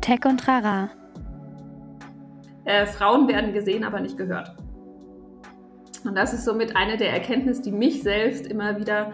Tech 0.00 0.24
und 0.24 0.38
Trara. 0.38 0.90
Äh, 2.64 2.86
Frauen 2.86 3.28
werden 3.28 3.52
gesehen, 3.52 3.84
aber 3.84 4.00
nicht 4.00 4.16
gehört. 4.16 4.54
Und 6.04 6.14
das 6.16 6.32
ist 6.32 6.44
somit 6.44 6.76
eine 6.76 6.96
der 6.96 7.12
Erkenntnisse, 7.12 7.62
die 7.62 7.72
mich 7.72 8.02
selbst 8.02 8.46
immer 8.46 8.78
wieder 8.78 9.12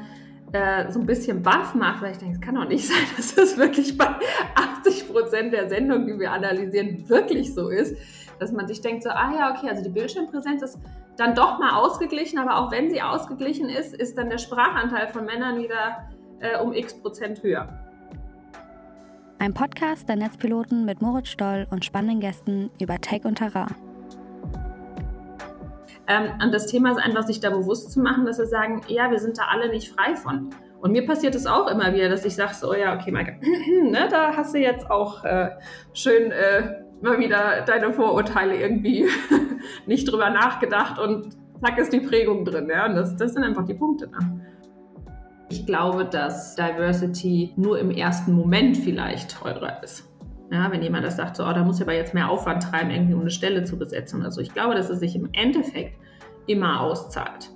äh, 0.52 0.90
so 0.90 1.00
ein 1.00 1.06
bisschen 1.06 1.42
baff 1.42 1.74
macht, 1.74 2.02
weil 2.02 2.12
ich 2.12 2.18
denke, 2.18 2.34
es 2.34 2.40
kann 2.40 2.54
doch 2.54 2.68
nicht 2.68 2.86
sein, 2.88 3.04
dass 3.16 3.34
das 3.34 3.56
wirklich 3.56 3.96
bei 3.98 4.06
80 4.54 5.08
Prozent 5.10 5.52
der 5.52 5.68
Sendungen, 5.68 6.06
die 6.06 6.18
wir 6.18 6.32
analysieren, 6.32 7.08
wirklich 7.08 7.54
so 7.54 7.68
ist. 7.68 7.96
Dass 8.38 8.52
man 8.52 8.68
sich 8.68 8.80
denkt, 8.80 9.02
so, 9.02 9.10
ah 9.10 9.32
ja, 9.36 9.54
okay, 9.54 9.70
also 9.70 9.82
die 9.82 9.88
Bildschirmpräsenz 9.88 10.62
ist 10.62 10.78
dann 11.16 11.34
doch 11.34 11.58
mal 11.58 11.76
ausgeglichen, 11.76 12.38
aber 12.38 12.58
auch 12.58 12.70
wenn 12.70 12.90
sie 12.90 13.00
ausgeglichen 13.00 13.70
ist, 13.70 13.94
ist 13.94 14.18
dann 14.18 14.28
der 14.28 14.38
Sprachanteil 14.38 15.08
von 15.08 15.24
Männern 15.24 15.58
wieder 15.58 16.10
äh, 16.40 16.58
um 16.58 16.74
x 16.74 16.94
Prozent 17.00 17.42
höher. 17.42 17.85
Ein 19.38 19.52
Podcast 19.52 20.08
der 20.08 20.16
Netzpiloten 20.16 20.86
mit 20.86 21.02
Moritz 21.02 21.28
Stoll 21.28 21.66
und 21.70 21.84
spannenden 21.84 22.20
Gästen 22.20 22.70
über 22.80 22.98
Tech 22.98 23.24
und 23.24 23.36
Terrain. 23.36 23.74
Ähm, 26.08 26.30
und 26.42 26.52
das 26.52 26.66
Thema 26.66 26.92
ist 26.92 26.98
einfach, 26.98 27.24
sich 27.24 27.40
da 27.40 27.50
bewusst 27.50 27.92
zu 27.92 28.00
machen, 28.00 28.24
dass 28.24 28.38
wir 28.38 28.46
sagen, 28.46 28.80
ja, 28.88 29.10
wir 29.10 29.18
sind 29.18 29.36
da 29.36 29.42
alle 29.50 29.68
nicht 29.68 29.92
frei 29.92 30.16
von. 30.16 30.50
Und 30.80 30.92
mir 30.92 31.04
passiert 31.04 31.34
es 31.34 31.46
auch 31.46 31.68
immer 31.68 31.92
wieder, 31.92 32.08
dass 32.08 32.24
ich 32.24 32.34
sage, 32.34 32.54
so, 32.54 32.74
ja, 32.74 32.94
okay, 32.94 33.10
Maike, 33.10 33.38
ne, 33.82 34.08
da 34.10 34.34
hast 34.34 34.54
du 34.54 34.58
jetzt 34.58 34.90
auch 34.90 35.22
äh, 35.24 35.50
schön 35.92 36.32
äh, 36.32 36.84
mal 37.02 37.18
wieder 37.18 37.62
deine 37.66 37.92
Vorurteile 37.92 38.56
irgendwie 38.56 39.06
nicht 39.86 40.10
drüber 40.10 40.30
nachgedacht 40.30 40.98
und 40.98 41.36
zack 41.60 41.78
ist 41.78 41.92
die 41.92 42.00
Prägung 42.00 42.46
drin. 42.46 42.68
Ja? 42.70 42.86
Und 42.86 42.94
das, 42.94 43.16
das 43.16 43.34
sind 43.34 43.44
einfach 43.44 43.66
die 43.66 43.74
Punkte. 43.74 44.08
Ne? 44.08 44.55
Ich 45.48 45.64
glaube, 45.64 46.04
dass 46.04 46.56
Diversity 46.56 47.52
nur 47.56 47.78
im 47.78 47.92
ersten 47.92 48.32
Moment 48.32 48.76
vielleicht 48.76 49.30
teurer 49.30 49.80
ist. 49.80 50.02
Ja, 50.50 50.72
wenn 50.72 50.82
jemand 50.82 51.04
das 51.04 51.16
sagt, 51.16 51.36
so, 51.36 51.44
oh, 51.44 51.52
da 51.52 51.62
muss 51.62 51.76
ich 51.76 51.82
aber 51.82 51.94
jetzt 51.94 52.14
mehr 52.14 52.28
Aufwand 52.28 52.64
treiben, 52.64 52.90
irgendwie 52.90 53.14
um 53.14 53.20
eine 53.20 53.30
Stelle 53.30 53.62
zu 53.62 53.78
besetzen 53.78 54.20
oder. 54.24 54.40
Ich 54.40 54.52
glaube, 54.52 54.74
dass 54.74 54.90
es 54.90 54.98
sich 54.98 55.14
im 55.14 55.28
Endeffekt 55.32 55.94
immer 56.48 56.80
auszahlt. 56.80 57.50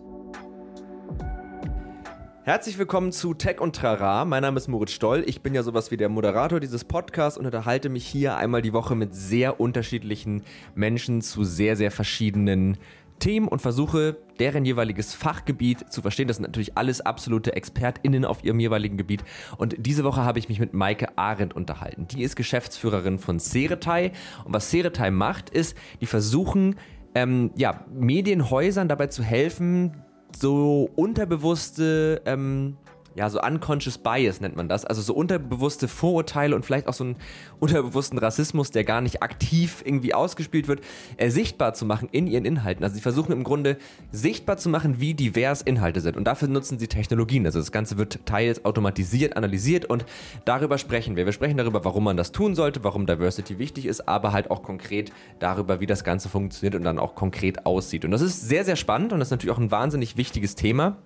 Herzlich 2.42 2.78
willkommen 2.78 3.12
zu 3.12 3.34
Tech 3.34 3.60
und 3.60 3.76
Trara. 3.76 4.24
Mein 4.24 4.42
Name 4.42 4.56
ist 4.56 4.68
Moritz 4.68 4.92
Stoll. 4.92 5.24
Ich 5.26 5.42
bin 5.42 5.54
ja 5.54 5.62
sowas 5.62 5.90
wie 5.90 5.96
der 5.96 6.08
Moderator 6.08 6.58
dieses 6.60 6.84
Podcasts 6.84 7.38
und 7.38 7.46
unterhalte 7.46 7.88
mich 7.88 8.06
hier 8.06 8.36
einmal 8.36 8.62
die 8.62 8.72
Woche 8.72 8.94
mit 8.94 9.14
sehr 9.14 9.60
unterschiedlichen 9.60 10.42
Menschen 10.74 11.22
zu 11.22 11.44
sehr, 11.44 11.76
sehr 11.76 11.90
verschiedenen 11.90 12.74
Themen 12.74 12.99
und 13.48 13.62
versuche, 13.62 14.16
deren 14.38 14.64
jeweiliges 14.64 15.14
Fachgebiet 15.14 15.92
zu 15.92 16.02
verstehen. 16.02 16.28
Das 16.28 16.38
sind 16.38 16.46
natürlich 16.46 16.76
alles 16.76 17.00
absolute 17.00 17.54
ExpertInnen 17.54 18.24
auf 18.24 18.42
ihrem 18.42 18.58
jeweiligen 18.58 18.96
Gebiet. 18.96 19.22
Und 19.58 19.76
diese 19.78 20.04
Woche 20.04 20.24
habe 20.24 20.38
ich 20.38 20.48
mich 20.48 20.58
mit 20.58 20.74
Maike 20.74 21.16
Arendt 21.16 21.54
unterhalten. 21.54 22.08
Die 22.08 22.22
ist 22.22 22.34
Geschäftsführerin 22.36 23.18
von 23.18 23.38
Seretai. 23.38 24.12
Und 24.44 24.54
was 24.54 24.70
Seretai 24.70 25.10
macht, 25.10 25.50
ist, 25.50 25.76
die 26.00 26.06
versuchen, 26.06 26.76
ähm, 27.14 27.50
ja, 27.56 27.84
Medienhäusern 27.92 28.88
dabei 28.88 29.08
zu 29.08 29.22
helfen, 29.22 29.96
so 30.36 30.88
unterbewusste 30.94 32.22
ähm, 32.24 32.76
ja, 33.14 33.28
so 33.28 33.40
unconscious 33.42 33.98
bias 33.98 34.40
nennt 34.40 34.56
man 34.56 34.68
das, 34.68 34.84
also 34.84 35.02
so 35.02 35.14
unterbewusste 35.14 35.88
Vorurteile 35.88 36.54
und 36.54 36.64
vielleicht 36.64 36.86
auch 36.86 36.94
so 36.94 37.04
einen 37.04 37.16
unterbewussten 37.58 38.18
Rassismus, 38.18 38.70
der 38.70 38.84
gar 38.84 39.00
nicht 39.00 39.22
aktiv 39.22 39.82
irgendwie 39.84 40.14
ausgespielt 40.14 40.68
wird, 40.68 40.80
äh, 41.16 41.30
sichtbar 41.30 41.74
zu 41.74 41.84
machen 41.84 42.08
in 42.12 42.26
ihren 42.26 42.44
Inhalten. 42.44 42.84
Also 42.84 42.94
sie 42.94 43.00
versuchen 43.00 43.32
im 43.32 43.42
Grunde 43.42 43.78
sichtbar 44.12 44.58
zu 44.58 44.68
machen, 44.68 45.00
wie 45.00 45.14
divers 45.14 45.62
Inhalte 45.62 46.00
sind 46.00 46.16
und 46.16 46.24
dafür 46.24 46.48
nutzen 46.48 46.78
sie 46.78 46.86
Technologien. 46.86 47.44
Also 47.46 47.58
das 47.58 47.72
Ganze 47.72 47.98
wird 47.98 48.24
teils 48.26 48.64
automatisiert, 48.64 49.36
analysiert 49.36 49.86
und 49.86 50.04
darüber 50.44 50.78
sprechen 50.78 51.16
wir. 51.16 51.26
Wir 51.26 51.32
sprechen 51.32 51.56
darüber, 51.56 51.84
warum 51.84 52.04
man 52.04 52.16
das 52.16 52.32
tun 52.32 52.54
sollte, 52.54 52.84
warum 52.84 53.06
Diversity 53.06 53.58
wichtig 53.58 53.86
ist, 53.86 54.08
aber 54.08 54.32
halt 54.32 54.50
auch 54.50 54.62
konkret 54.62 55.12
darüber, 55.40 55.80
wie 55.80 55.86
das 55.86 56.04
Ganze 56.04 56.28
funktioniert 56.28 56.76
und 56.76 56.84
dann 56.84 56.98
auch 56.98 57.14
konkret 57.14 57.66
aussieht. 57.66 58.04
Und 58.04 58.12
das 58.12 58.22
ist 58.22 58.48
sehr, 58.48 58.64
sehr 58.64 58.76
spannend 58.76 59.12
und 59.12 59.18
das 59.18 59.28
ist 59.28 59.32
natürlich 59.32 59.54
auch 59.54 59.60
ein 59.60 59.70
wahnsinnig 59.70 60.16
wichtiges 60.16 60.54
Thema. 60.54 60.96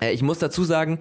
Äh, 0.00 0.12
ich 0.12 0.22
muss 0.22 0.38
dazu 0.38 0.64
sagen, 0.64 0.98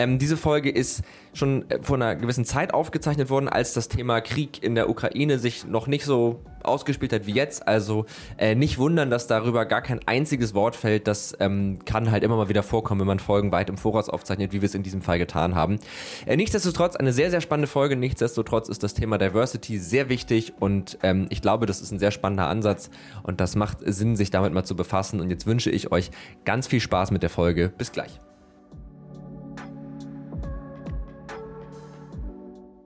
ähm, 0.00 0.18
diese 0.18 0.38
Folge 0.38 0.70
ist 0.70 1.02
schon 1.34 1.68
äh, 1.70 1.78
vor 1.82 1.96
einer 1.96 2.16
gewissen 2.16 2.46
Zeit 2.46 2.72
aufgezeichnet 2.72 3.28
worden, 3.28 3.48
als 3.48 3.74
das 3.74 3.88
Thema 3.88 4.20
Krieg 4.20 4.62
in 4.62 4.74
der 4.74 4.88
Ukraine 4.88 5.38
sich 5.38 5.66
noch 5.66 5.86
nicht 5.86 6.04
so 6.04 6.40
ausgespielt 6.62 7.12
hat 7.12 7.26
wie 7.26 7.32
jetzt. 7.32 7.68
Also 7.68 8.06
äh, 8.38 8.54
nicht 8.54 8.78
wundern, 8.78 9.10
dass 9.10 9.26
darüber 9.26 9.66
gar 9.66 9.82
kein 9.82 10.00
einziges 10.06 10.54
Wort 10.54 10.74
fällt. 10.74 11.06
Das 11.06 11.36
ähm, 11.38 11.80
kann 11.84 12.10
halt 12.10 12.22
immer 12.24 12.36
mal 12.36 12.48
wieder 12.48 12.62
vorkommen, 12.62 13.00
wenn 13.00 13.06
man 13.06 13.18
Folgen 13.18 13.52
weit 13.52 13.68
im 13.68 13.76
Voraus 13.76 14.08
aufzeichnet, 14.08 14.52
wie 14.52 14.62
wir 14.62 14.66
es 14.66 14.74
in 14.74 14.82
diesem 14.82 15.02
Fall 15.02 15.18
getan 15.18 15.54
haben. 15.54 15.78
Äh, 16.24 16.36
nichtsdestotrotz 16.36 16.96
eine 16.96 17.12
sehr, 17.12 17.30
sehr 17.30 17.42
spannende 17.42 17.68
Folge. 17.68 17.94
Nichtsdestotrotz 17.94 18.70
ist 18.70 18.82
das 18.82 18.94
Thema 18.94 19.18
Diversity 19.18 19.78
sehr 19.78 20.08
wichtig 20.08 20.54
und 20.60 20.98
ähm, 21.02 21.26
ich 21.28 21.42
glaube, 21.42 21.66
das 21.66 21.82
ist 21.82 21.92
ein 21.92 21.98
sehr 21.98 22.10
spannender 22.10 22.48
Ansatz 22.48 22.90
und 23.22 23.40
das 23.40 23.54
macht 23.54 23.78
Sinn, 23.84 24.16
sich 24.16 24.30
damit 24.30 24.54
mal 24.54 24.64
zu 24.64 24.76
befassen. 24.76 25.20
Und 25.20 25.28
jetzt 25.28 25.46
wünsche 25.46 25.70
ich 25.70 25.92
euch 25.92 26.10
ganz 26.46 26.66
viel 26.66 26.80
Spaß 26.80 27.10
mit 27.10 27.22
der 27.22 27.30
Folge. 27.30 27.70
Bis 27.76 27.92
gleich. 27.92 28.18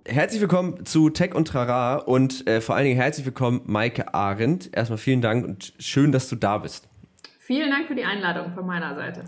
Herzlich 0.06 0.42
willkommen 0.42 0.84
zu 0.84 1.08
Tech 1.08 1.34
und 1.34 1.48
Trara 1.48 1.96
und 1.96 2.46
äh, 2.46 2.60
vor 2.60 2.74
allen 2.74 2.84
Dingen 2.84 3.00
herzlich 3.00 3.24
willkommen 3.24 3.62
Maike 3.64 4.12
Arendt. 4.12 4.68
Erstmal 4.76 4.98
vielen 4.98 5.22
Dank 5.22 5.46
und 5.46 5.72
schön, 5.78 6.12
dass 6.12 6.28
du 6.28 6.36
da 6.36 6.58
bist. 6.58 6.86
Vielen 7.38 7.70
Dank 7.70 7.88
für 7.88 7.94
die 7.94 8.04
Einladung 8.04 8.52
von 8.52 8.66
meiner 8.66 8.94
Seite. 8.96 9.24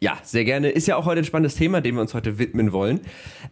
Ja, 0.00 0.16
sehr 0.22 0.44
gerne. 0.44 0.70
Ist 0.70 0.86
ja 0.86 0.94
auch 0.94 1.06
heute 1.06 1.22
ein 1.22 1.24
spannendes 1.24 1.56
Thema, 1.56 1.80
dem 1.80 1.96
wir 1.96 2.02
uns 2.02 2.14
heute 2.14 2.38
widmen 2.38 2.70
wollen. 2.70 3.00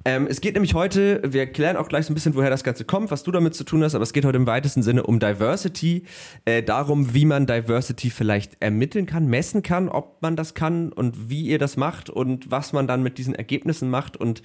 Ähm, 0.04 0.28
es 0.30 0.40
geht 0.40 0.54
nämlich 0.54 0.74
heute, 0.74 1.20
wir 1.26 1.46
klären 1.46 1.76
auch 1.76 1.88
gleich 1.88 2.06
so 2.06 2.12
ein 2.12 2.14
bisschen, 2.14 2.36
woher 2.36 2.50
das 2.50 2.62
Ganze 2.62 2.84
kommt, 2.84 3.10
was 3.10 3.24
du 3.24 3.32
damit 3.32 3.56
zu 3.56 3.64
tun 3.64 3.82
hast, 3.82 3.96
aber 3.96 4.04
es 4.04 4.12
geht 4.12 4.24
heute 4.24 4.36
im 4.36 4.46
weitesten 4.46 4.84
Sinne 4.84 5.02
um 5.02 5.18
Diversity, 5.18 6.04
äh, 6.44 6.62
darum, 6.62 7.14
wie 7.14 7.24
man 7.24 7.46
Diversity 7.46 8.10
vielleicht 8.10 8.62
ermitteln 8.62 9.06
kann, 9.06 9.26
messen 9.26 9.64
kann, 9.64 9.88
ob 9.88 10.22
man 10.22 10.36
das 10.36 10.54
kann 10.54 10.92
und 10.92 11.28
wie 11.28 11.46
ihr 11.46 11.58
das 11.58 11.76
macht 11.76 12.10
und 12.10 12.48
was 12.48 12.72
man 12.72 12.86
dann 12.86 13.02
mit 13.02 13.18
diesen 13.18 13.34
Ergebnissen 13.34 13.90
macht 13.90 14.16
und 14.16 14.42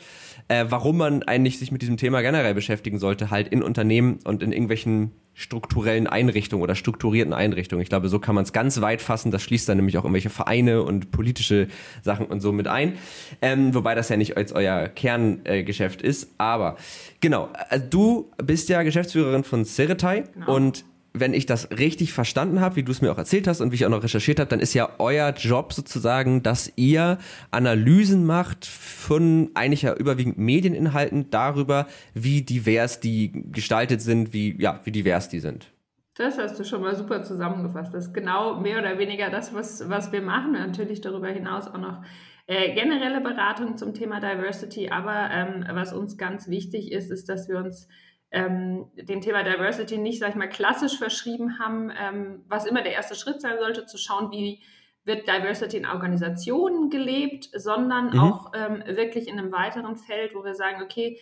äh, 0.48 0.66
warum 0.70 0.98
man 0.98 1.22
eigentlich 1.22 1.60
sich 1.60 1.72
mit 1.72 1.84
diesem 1.84 1.98
Thema 1.98 2.22
generell 2.22 2.56
beschäftigen 2.56 2.98
sollte, 2.98 3.30
halt 3.30 3.48
in 3.50 3.62
Unternehmen 3.62 4.18
und 4.24 4.42
in 4.42 4.52
irgendwelchen 4.52 5.12
strukturellen 5.34 6.08
Einrichtungen 6.08 6.62
oder 6.62 6.76
strukturierten 6.76 7.34
Einrichtungen. 7.34 7.82
Ich 7.82 7.90
glaube, 7.90 8.10
so 8.10 8.20
kann 8.20 8.36
man 8.36 8.44
es 8.44 8.54
ganz 8.54 8.82
weit 8.82 9.02
fassen. 9.02 9.32
Das 9.32 9.42
schließt 9.42 9.68
dann 9.68 9.78
nämlich 9.78 9.98
auch 9.98 10.04
irgendwelche 10.04 10.30
Vereine 10.30 10.84
und 10.84 11.12
politische 11.12 11.68
Sachen 12.02 12.26
und 12.26 12.42
so 12.42 12.52
mit 12.52 12.68
ein. 12.68 12.94
Ähm, 13.42 13.74
wobei 13.74 13.96
das 13.96 14.10
ja 14.10 14.18
nicht 14.18 14.38
als 14.38 14.52
euer 14.52 14.88
Kerngeschäft 14.88 16.04
äh, 16.04 16.08
ist. 16.08 16.32
Aber 16.38 16.78
genau, 17.22 17.50
also 17.70 17.86
du 17.90 18.32
bist 18.44 18.70
ja 18.70 18.84
Geschäftsführerin 18.84 19.44
von 19.44 19.66
Ceretai 19.66 20.26
genau. 20.34 20.56
und 20.56 20.86
wenn 21.14 21.34
ich 21.34 21.46
das 21.46 21.70
richtig 21.72 22.14
verstanden 22.14 22.62
habe, 22.62 22.78
wie 22.78 22.84
du 22.84 22.92
es 22.92 23.02
mir 23.02 23.12
auch 23.12 23.18
erzählt 23.18 23.48
hast 23.48 23.62
und 23.62 23.72
wie 23.72 23.76
ich 23.76 23.86
auch 23.86 23.90
noch 23.90 24.04
recherchiert 24.04 24.40
habe, 24.40 24.50
dann 24.50 24.60
ist 24.60 24.74
ja 24.74 24.90
euer 24.98 25.32
Job 25.32 25.74
sozusagen, 25.74 26.42
dass 26.42 26.72
ihr 26.78 27.18
Analysen 27.52 28.26
macht 28.26 28.66
von 28.66 29.52
eigentlich 29.54 29.82
ja 29.82 29.94
überwiegend 29.94 30.38
Medieninhalten 30.38 31.30
darüber, 31.30 31.88
wie 32.14 32.42
divers 32.44 33.00
die 33.00 33.32
gestaltet 33.52 34.02
sind, 34.02 34.34
wie, 34.34 34.56
ja, 34.62 34.80
wie 34.86 34.92
divers 34.92 35.28
die 35.28 35.40
sind. 35.40 35.72
Das 36.16 36.38
hast 36.38 36.60
du 36.60 36.64
schon 36.64 36.82
mal 36.82 36.96
super 36.96 37.24
zusammengefasst. 37.24 37.94
Das 37.94 38.08
ist 38.08 38.14
genau 38.14 38.60
mehr 38.60 38.80
oder 38.80 38.98
weniger 38.98 39.30
das, 39.30 39.54
was, 39.54 39.90
was 39.90 40.12
wir 40.12 40.22
machen. 40.22 40.54
Natürlich 40.54 41.02
darüber 41.02 41.28
hinaus 41.28 41.68
auch 41.68 41.78
noch 41.78 42.04
äh, 42.48 42.74
generelle 42.74 43.22
Beratung 43.22 43.78
zum 43.78 43.94
Thema 43.94 44.20
Diversity. 44.20 44.90
Aber 44.90 45.30
ähm, 45.32 45.66
was 45.72 45.94
uns 45.94 46.18
ganz 46.18 46.50
wichtig 46.50 46.92
ist, 46.92 47.12
ist, 47.12 47.30
dass 47.30 47.48
wir 47.48 47.58
uns 47.58 47.88
ähm, 48.32 48.90
dem 48.96 49.22
Thema 49.22 49.44
Diversity 49.44 49.98
nicht, 49.98 50.20
sag 50.20 50.30
ich 50.30 50.36
mal, 50.36 50.50
klassisch 50.50 50.98
verschrieben 50.98 51.60
haben, 51.60 51.92
ähm, 51.98 52.44
was 52.48 52.66
immer 52.66 52.82
der 52.82 52.94
erste 52.94 53.16
Schritt 53.16 53.42
sein 53.42 53.58
sollte, 53.60 53.86
zu 53.86 53.98
schauen, 53.98 54.32
wie 54.32 54.62
wird 55.04 55.28
Diversity 55.28 55.78
in 55.78 55.86
Organisationen 55.86 56.90
gelebt, 56.90 57.50
sondern 57.54 58.12
mhm. 58.12 58.20
auch 58.20 58.52
ähm, 58.54 58.84
wirklich 58.86 59.28
in 59.28 59.38
einem 59.38 59.52
weiteren 59.52 59.98
Feld, 59.98 60.34
wo 60.36 60.44
wir 60.44 60.54
sagen, 60.54 60.82
okay, 60.84 61.20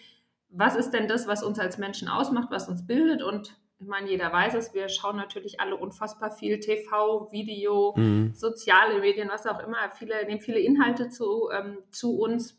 was 0.50 0.76
ist 0.76 0.92
denn 0.92 1.08
das, 1.08 1.28
was 1.28 1.44
uns 1.44 1.60
als 1.60 1.78
Menschen 1.78 2.10
ausmacht, 2.10 2.50
was 2.52 2.68
uns 2.68 2.86
bildet 2.86 3.24
und 3.24 3.56
ich 3.82 3.88
meine, 3.88 4.10
jeder 4.10 4.34
weiß 4.34 4.56
es, 4.56 4.74
wir 4.74 4.90
schauen 4.90 5.16
natürlich 5.16 5.62
alle 5.62 5.78
unfassbar 5.78 6.32
viel 6.32 6.60
TV, 6.60 7.32
Video, 7.32 7.94
mhm. 7.96 8.34
soziale 8.36 9.00
Medien, 9.00 9.30
was 9.30 9.48
auch 9.48 9.60
immer. 9.60 9.78
Viele 9.98 10.26
nehmen 10.26 10.42
viele 10.42 10.60
Inhalte 10.60 11.08
zu, 11.08 11.50
ähm, 11.50 11.78
zu 11.90 12.20
uns. 12.20 12.58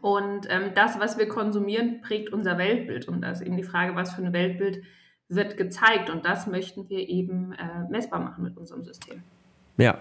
Und 0.00 0.46
ähm, 0.48 0.72
das, 0.74 0.98
was 1.00 1.18
wir 1.18 1.28
konsumieren, 1.28 2.00
prägt 2.00 2.32
unser 2.32 2.58
Weltbild. 2.58 3.08
Und 3.08 3.22
da 3.22 3.30
ist 3.30 3.40
eben 3.40 3.56
die 3.56 3.64
Frage, 3.64 3.96
was 3.96 4.14
für 4.14 4.22
ein 4.22 4.32
Weltbild 4.32 4.82
wird 5.28 5.56
gezeigt. 5.56 6.10
Und 6.10 6.24
das 6.24 6.46
möchten 6.46 6.88
wir 6.88 7.08
eben 7.08 7.52
äh, 7.52 7.88
messbar 7.90 8.20
machen 8.20 8.44
mit 8.44 8.56
unserem 8.56 8.84
System. 8.84 9.22
Ja. 9.78 9.98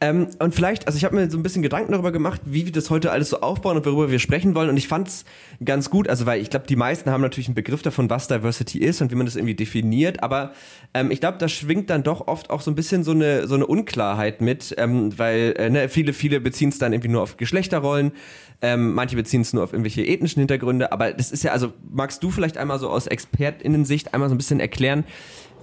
Ähm, 0.00 0.28
und 0.38 0.54
vielleicht, 0.54 0.86
also 0.86 0.96
ich 0.96 1.04
habe 1.04 1.16
mir 1.16 1.28
so 1.28 1.36
ein 1.36 1.42
bisschen 1.42 1.62
Gedanken 1.62 1.92
darüber 1.92 2.12
gemacht, 2.12 2.40
wie 2.44 2.64
wir 2.64 2.72
das 2.72 2.88
heute 2.88 3.10
alles 3.10 3.30
so 3.30 3.40
aufbauen 3.40 3.76
und 3.76 3.84
worüber 3.84 4.10
wir 4.10 4.20
sprechen 4.20 4.54
wollen. 4.54 4.68
Und 4.68 4.76
ich 4.76 4.86
fand 4.86 5.08
es 5.08 5.24
ganz 5.64 5.90
gut, 5.90 6.08
also 6.08 6.24
weil 6.24 6.40
ich 6.40 6.50
glaube, 6.50 6.66
die 6.66 6.76
meisten 6.76 7.10
haben 7.10 7.20
natürlich 7.20 7.48
einen 7.48 7.56
Begriff 7.56 7.82
davon, 7.82 8.08
was 8.08 8.28
Diversity 8.28 8.78
ist 8.78 9.00
und 9.02 9.10
wie 9.10 9.16
man 9.16 9.26
das 9.26 9.34
irgendwie 9.34 9.56
definiert. 9.56 10.22
Aber 10.22 10.52
ähm, 10.94 11.10
ich 11.10 11.20
glaube, 11.20 11.38
da 11.38 11.48
schwingt 11.48 11.90
dann 11.90 12.04
doch 12.04 12.28
oft 12.28 12.50
auch 12.50 12.60
so 12.60 12.70
ein 12.70 12.76
bisschen 12.76 13.02
so 13.02 13.10
eine, 13.10 13.48
so 13.48 13.56
eine 13.56 13.66
Unklarheit 13.66 14.40
mit, 14.40 14.74
ähm, 14.78 15.18
weil 15.18 15.54
äh, 15.58 15.70
ne, 15.70 15.88
viele, 15.88 16.12
viele 16.12 16.40
beziehen 16.40 16.68
es 16.68 16.78
dann 16.78 16.92
irgendwie 16.92 17.08
nur 17.08 17.22
auf 17.22 17.36
Geschlechterrollen. 17.36 18.12
Ähm, 18.60 18.94
manche 18.94 19.14
beziehen 19.16 19.42
es 19.42 19.52
nur 19.52 19.62
auf 19.62 19.72
irgendwelche 19.72 20.04
ethnischen 20.04 20.40
Hintergründe, 20.40 20.90
aber 20.90 21.12
das 21.12 21.30
ist 21.30 21.44
ja, 21.44 21.52
also 21.52 21.72
magst 21.92 22.24
du 22.24 22.30
vielleicht 22.30 22.58
einmal 22.58 22.80
so 22.80 22.90
aus 22.90 23.06
ExpertInnen-Sicht 23.06 24.14
einmal 24.14 24.28
so 24.28 24.34
ein 24.34 24.38
bisschen 24.38 24.58
erklären, 24.58 25.04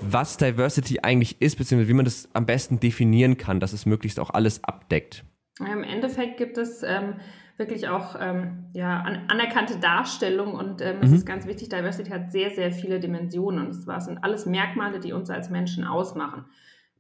was 0.01 0.37
Diversity 0.37 0.99
eigentlich 1.01 1.41
ist, 1.41 1.57
beziehungsweise 1.57 1.89
wie 1.89 1.93
man 1.93 2.05
das 2.05 2.29
am 2.33 2.45
besten 2.45 2.79
definieren 2.79 3.37
kann, 3.37 3.59
dass 3.59 3.73
es 3.73 3.85
möglichst 3.85 4.19
auch 4.19 4.29
alles 4.29 4.63
abdeckt. 4.63 5.23
Im 5.59 5.83
Endeffekt 5.83 6.37
gibt 6.37 6.57
es 6.57 6.83
ähm, 6.83 7.15
wirklich 7.57 7.87
auch 7.87 8.15
ähm, 8.19 8.65
ja, 8.73 8.99
an, 8.99 9.25
anerkannte 9.29 9.77
Darstellung 9.79 10.53
und 10.53 10.81
ähm, 10.81 10.97
es 11.01 11.09
mhm. 11.09 11.15
ist 11.15 11.25
ganz 11.25 11.47
wichtig, 11.47 11.69
Diversity 11.69 12.09
hat 12.09 12.31
sehr, 12.31 12.51
sehr 12.51 12.71
viele 12.71 12.99
Dimensionen 12.99 13.65
und 13.65 13.69
es 13.69 14.05
sind 14.05 14.23
alles 14.23 14.45
Merkmale, 14.45 14.99
die 14.99 15.13
uns 15.13 15.29
als 15.29 15.49
Menschen 15.49 15.85
ausmachen. 15.85 16.45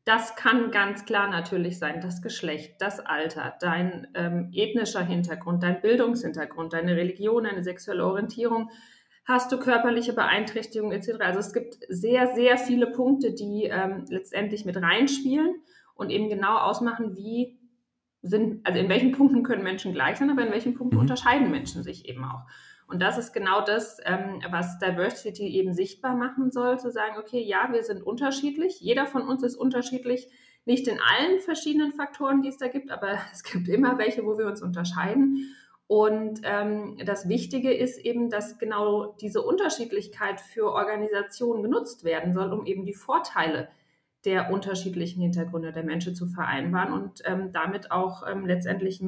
Das 0.05 0.35
kann 0.35 0.69
ganz 0.69 1.05
klar 1.05 1.29
natürlich 1.29 1.79
sein, 1.79 1.99
das 1.99 2.21
Geschlecht, 2.21 2.75
das 2.79 2.99
Alter, 2.99 3.55
dein 3.59 4.07
ähm, 4.13 4.51
ethnischer 4.53 5.03
Hintergrund, 5.03 5.63
dein 5.63 5.81
Bildungshintergrund, 5.81 6.73
deine 6.73 6.95
Religion, 6.95 7.43
deine 7.43 7.63
sexuelle 7.63 8.05
Orientierung, 8.05 8.69
hast 9.25 9.51
du 9.51 9.57
körperliche 9.57 10.13
Beeinträchtigungen 10.13 10.97
etc. 10.97 11.19
Also 11.19 11.39
es 11.39 11.53
gibt 11.53 11.77
sehr, 11.89 12.33
sehr 12.35 12.57
viele 12.57 12.87
Punkte, 12.87 13.33
die 13.33 13.63
ähm, 13.63 14.05
letztendlich 14.07 14.65
mit 14.65 14.77
reinspielen 14.77 15.55
und 15.95 16.11
eben 16.11 16.29
genau 16.29 16.57
ausmachen, 16.57 17.15
wie 17.15 17.59
sind, 18.21 18.65
also 18.65 18.79
in 18.79 18.89
welchen 18.89 19.11
Punkten 19.11 19.43
können 19.43 19.63
Menschen 19.63 19.93
gleich 19.93 20.17
sein, 20.17 20.29
aber 20.29 20.45
in 20.45 20.51
welchen 20.51 20.73
Punkten 20.73 20.95
mhm. 20.95 21.01
unterscheiden 21.01 21.51
Menschen 21.51 21.83
sich 21.83 22.07
eben 22.07 22.23
auch. 22.23 22.41
Und 22.87 23.01
das 23.01 23.17
ist 23.17 23.33
genau 23.33 23.61
das, 23.61 23.97
ähm, 24.05 24.41
was 24.49 24.77
Diversity 24.77 25.47
eben 25.47 25.73
sichtbar 25.73 26.15
machen 26.15 26.51
soll, 26.51 26.77
zu 26.79 26.91
sagen, 26.91 27.15
okay, 27.17 27.41
ja, 27.41 27.69
wir 27.71 27.83
sind 27.83 28.03
unterschiedlich, 28.03 28.79
jeder 28.79 29.07
von 29.07 29.23
uns 29.23 29.41
ist 29.41 29.55
unterschiedlich, 29.55 30.27
nicht 30.65 30.87
in 30.87 30.99
allen 30.99 31.39
verschiedenen 31.39 31.93
Faktoren, 31.93 32.41
die 32.41 32.49
es 32.49 32.57
da 32.57 32.67
gibt, 32.67 32.91
aber 32.91 33.17
es 33.33 33.43
gibt 33.43 33.67
immer 33.67 33.97
welche, 33.97 34.23
wo 34.25 34.37
wir 34.37 34.45
uns 34.45 34.61
unterscheiden. 34.61 35.55
Und 35.87 36.41
ähm, 36.43 36.97
das 37.05 37.29
Wichtige 37.29 37.71
ist 37.71 37.99
eben, 37.99 38.29
dass 38.29 38.57
genau 38.57 39.15
diese 39.21 39.41
Unterschiedlichkeit 39.43 40.41
für 40.41 40.71
Organisationen 40.71 41.61
genutzt 41.61 42.03
werden 42.03 42.33
soll, 42.33 42.51
um 42.53 42.65
eben 42.65 42.85
die 42.85 42.93
Vorteile 42.93 43.67
der 44.25 44.51
unterschiedlichen 44.51 45.21
Hintergründe 45.21 45.71
der 45.71 45.83
Menschen 45.83 46.15
zu 46.15 46.27
vereinbaren 46.27 46.91
und 46.91 47.21
ähm, 47.25 47.51
damit 47.51 47.91
auch 47.91 48.23
ähm, 48.27 48.47
letztendlich 48.47 48.99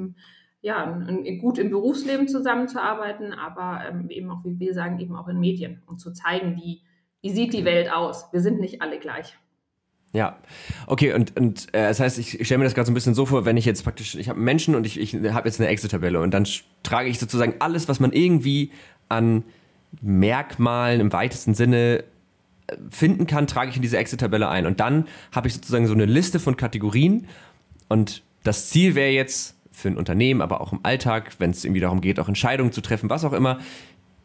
ja, 0.62 1.04
gut 1.40 1.58
im 1.58 1.72
Berufsleben 1.72 2.28
zusammenzuarbeiten, 2.28 3.34
aber 3.34 3.84
ähm, 3.88 4.10
eben 4.10 4.30
auch, 4.30 4.44
wie 4.44 4.60
wir 4.60 4.74
sagen, 4.74 5.00
eben 5.00 5.16
auch 5.16 5.28
in 5.28 5.40
Medien, 5.40 5.82
um 5.88 5.98
zu 5.98 6.14
zeigen, 6.14 6.56
wie, 6.58 6.84
wie 7.22 7.30
sieht 7.32 7.54
die 7.54 7.66
Welt 7.66 7.92
aus. 7.92 8.32
Wir 8.32 8.42
sind 8.42 8.60
nicht 8.60 8.82
alle 8.82 9.00
gleich. 9.00 9.38
Ja, 10.14 10.38
okay, 10.88 11.14
und, 11.14 11.38
und 11.38 11.68
äh, 11.74 11.88
das 11.88 12.00
heißt, 12.00 12.18
ich, 12.18 12.46
stelle 12.46 12.60
mir 12.60 12.64
das 12.64 12.74
gerade 12.74 12.86
so 12.86 12.92
ein 12.92 12.96
bisschen 12.96 13.14
so 13.14 13.26
vor, 13.26 13.46
wenn 13.46 13.58
ich 13.58 13.66
jetzt 13.66 13.84
praktisch, 13.84 14.16
ich 14.16 14.30
habe 14.30 14.40
Menschen 14.40 14.74
und 14.74 14.86
ich, 14.86 15.00
ich 15.00 15.14
habe 15.14 15.48
jetzt 15.48 15.60
eine 15.60 15.70
Excel-Tabelle 15.70 16.20
und 16.22 16.34
dann 16.34 16.48
trage 16.84 17.10
ich 17.10 17.20
sozusagen 17.20 17.56
alles, 17.60 17.88
was 17.88 18.00
man 18.00 18.14
irgendwie 18.14 18.72
an 19.10 19.44
Merkmalen 20.02 21.02
im 21.02 21.12
weitesten 21.12 21.54
Sinne 21.54 22.04
äh, 22.68 22.78
finden 22.90 23.28
kann, 23.28 23.48
trage 23.48 23.70
ich 23.70 23.76
in 23.76 23.82
diese 23.82 23.98
Excel-Tabelle 23.98 24.48
ein. 24.48 24.66
Und 24.66 24.80
dann 24.80 25.08
habe 25.34 25.50
ich 25.50 25.54
sozusagen 25.54 25.88
so 25.88 25.94
eine 25.94 26.06
Liste 26.06 26.40
von 26.40 26.56
Kategorien 26.56 27.28
und 27.90 28.24
das 28.44 28.70
Ziel 28.70 28.96
wäre 28.96 29.12
jetzt 29.12 29.56
für 29.72 29.90
ein 29.90 29.98
Unternehmen, 29.98 30.42
aber 30.42 30.62
auch 30.62 30.72
im 30.72 30.80
Alltag, 30.84 31.36
wenn 31.38 31.52
es 31.52 31.64
irgendwie 31.64 31.82
darum 31.82 32.02
geht, 32.02 32.20
auch 32.20 32.28
Entscheidungen 32.28 32.72
zu 32.72 32.82
treffen, 32.82 33.10
was 33.10 33.26
auch 33.26 33.34
immer, 33.34 33.60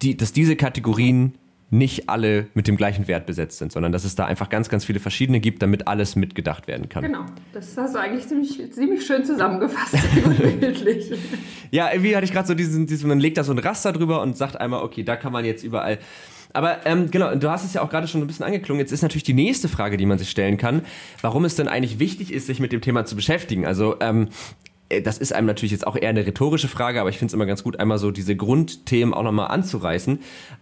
die, 0.00 0.17
dass 0.17 0.32
diese 0.32 0.56
Kategorien 0.56 1.34
nicht 1.72 2.10
alle 2.10 2.48
mit 2.52 2.69
dem 2.69 2.76
gleichen 2.76 3.08
Wert 3.08 3.24
besetzt 3.24 3.56
sind, 3.56 3.72
sondern 3.72 3.92
dass 3.92 4.04
es 4.04 4.14
da 4.14 4.26
einfach 4.26 4.50
ganz, 4.50 4.69
ganz 4.69 4.84
viele 4.84 5.00
verschiedene 5.00 5.40
gibt, 5.40 5.62
damit 5.62 5.88
alles 5.88 6.16
mitgedacht 6.16 6.66
werden 6.66 6.90
kann. 6.90 7.02
Genau, 7.02 7.24
das 7.54 7.74
hast 7.78 7.94
du 7.94 7.98
eigentlich 7.98 8.28
ziemlich, 8.28 8.72
ziemlich 8.72 9.06
schön 9.06 9.24
zusammengefasst, 9.24 9.96
bildlich. 10.60 11.10
ja, 11.70 11.90
irgendwie 11.90 12.14
hatte 12.14 12.26
ich 12.26 12.32
gerade 12.32 12.46
so 12.46 12.54
diesen, 12.54 12.86
diesen, 12.86 13.08
man 13.08 13.19
legt 13.19 13.38
da 13.38 13.44
so 13.44 13.52
ein 13.52 13.58
Raster 13.58 13.94
drüber 13.94 14.20
und 14.20 14.36
sagt 14.36 14.60
einmal, 14.60 14.82
okay, 14.82 15.02
da 15.02 15.16
kann 15.16 15.32
man 15.32 15.46
jetzt 15.46 15.64
überall. 15.64 15.98
Aber 16.52 16.84
ähm, 16.84 17.10
genau, 17.10 17.34
du 17.34 17.50
hast 17.50 17.64
es 17.64 17.72
ja 17.72 17.80
auch 17.80 17.88
gerade 17.88 18.06
schon 18.06 18.20
ein 18.20 18.26
bisschen 18.26 18.44
angeklungen. 18.44 18.78
Jetzt 18.80 18.92
ist 18.92 19.00
natürlich 19.00 19.24
die 19.24 19.32
nächste 19.32 19.69
Frage, 19.69 19.96
die 19.96 20.04
man 20.04 20.19
sich 20.19 20.28
stellen 20.28 20.58
kann, 20.58 20.82
warum 21.22 21.46
es 21.46 21.56
denn 21.56 21.69
eigentlich 21.69 21.98
wichtig 21.98 22.30
ist, 22.30 22.46
sich 22.46 22.60
mit 22.60 22.72
dem 22.72 22.82
Thema 22.82 23.06
zu 23.06 23.16
beschäftigen. 23.16 23.64
Also 23.64 23.96
ähm, 24.00 24.28
äh, 24.28 24.71
das 25.00 25.18
ist 25.18 25.32
einem 25.32 25.46
natürlich 25.46 25.72
jetzt 25.72 25.86
auch 25.86 25.96
eher 25.96 26.10
eine 26.10 26.26
rhetorische 26.26 26.68
Frage, 26.68 27.00
aber 27.00 27.10
ich 27.10 27.18
finde 27.18 27.30
es 27.30 27.34
immer 27.34 27.46
ganz 27.46 27.62
gut, 27.62 27.80
einmal 27.80 27.98
so 27.98 28.10
diese 28.10 28.36
Grundthemen 28.36 29.14
auch 29.14 29.22
nochmal 29.22 29.48
anzureißen. 29.48 30.18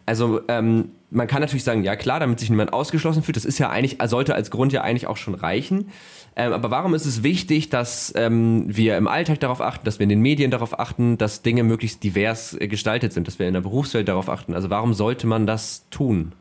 Also 0.07 0.41
ähm, 0.49 0.93
man 1.11 1.27
kann 1.27 1.41
natürlich 1.41 1.65
sagen, 1.65 1.83
ja 1.83 1.97
klar, 1.97 2.21
damit 2.21 2.39
sich 2.39 2.51
niemand 2.51 2.73
ausgeschlossen 2.73 3.23
fühlt, 3.23 3.37
das 3.37 3.45
ist 3.45 3.59
ja 3.59 3.71
eigentlich, 3.71 3.99
sollte 4.09 4.35
als 4.35 4.51
Grund 4.51 4.73
ja 4.73 4.83
eigentlich 4.83 5.07
auch 5.07 5.17
schon 5.17 5.35
reichen. 5.35 5.89
Ähm, 6.37 6.53
aber 6.53 6.71
warum 6.71 6.95
ist 6.95 7.07
es 7.07 7.23
wichtig, 7.23 7.71
dass 7.71 8.13
ähm, 8.17 8.65
wir 8.69 8.97
im 8.97 9.09
Alltag 9.09 9.41
darauf 9.41 9.61
achten, 9.61 9.85
dass 9.85 9.99
wir 9.99 10.05
in 10.05 10.11
den 10.11 10.23
Medien 10.23 10.51
darauf 10.51 10.79
achten, 10.79 11.19
dass 11.19 11.43
Dinge 11.43 11.65
möglichst 11.65 12.05
divers 12.05 12.55
äh, 12.55 12.69
gestaltet 12.69 13.13
sind, 13.13 13.27
dass 13.27 13.39
wir 13.39 13.49
in 13.49 13.55
der 13.55 13.63
Berufswelt 13.63 14.07
darauf 14.07 14.29
achten? 14.29 14.55
Also 14.55 14.71
warum 14.71 14.95
sollte 14.95 15.27
man 15.27 15.47
das 15.47 15.89
tun? 15.91 16.35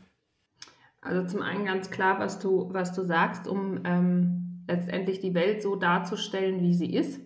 Also 1.02 1.26
zum 1.26 1.42
einen 1.42 1.64
ganz 1.64 1.90
klar, 1.90 2.20
was 2.20 2.38
du, 2.38 2.68
was 2.72 2.92
du 2.92 3.04
sagst, 3.04 3.48
um 3.48 3.80
ähm, 3.84 4.64
letztendlich 4.68 5.18
die 5.18 5.34
Welt 5.34 5.62
so 5.62 5.74
darzustellen, 5.74 6.60
wie 6.60 6.74
sie 6.74 6.94
ist 6.94 7.20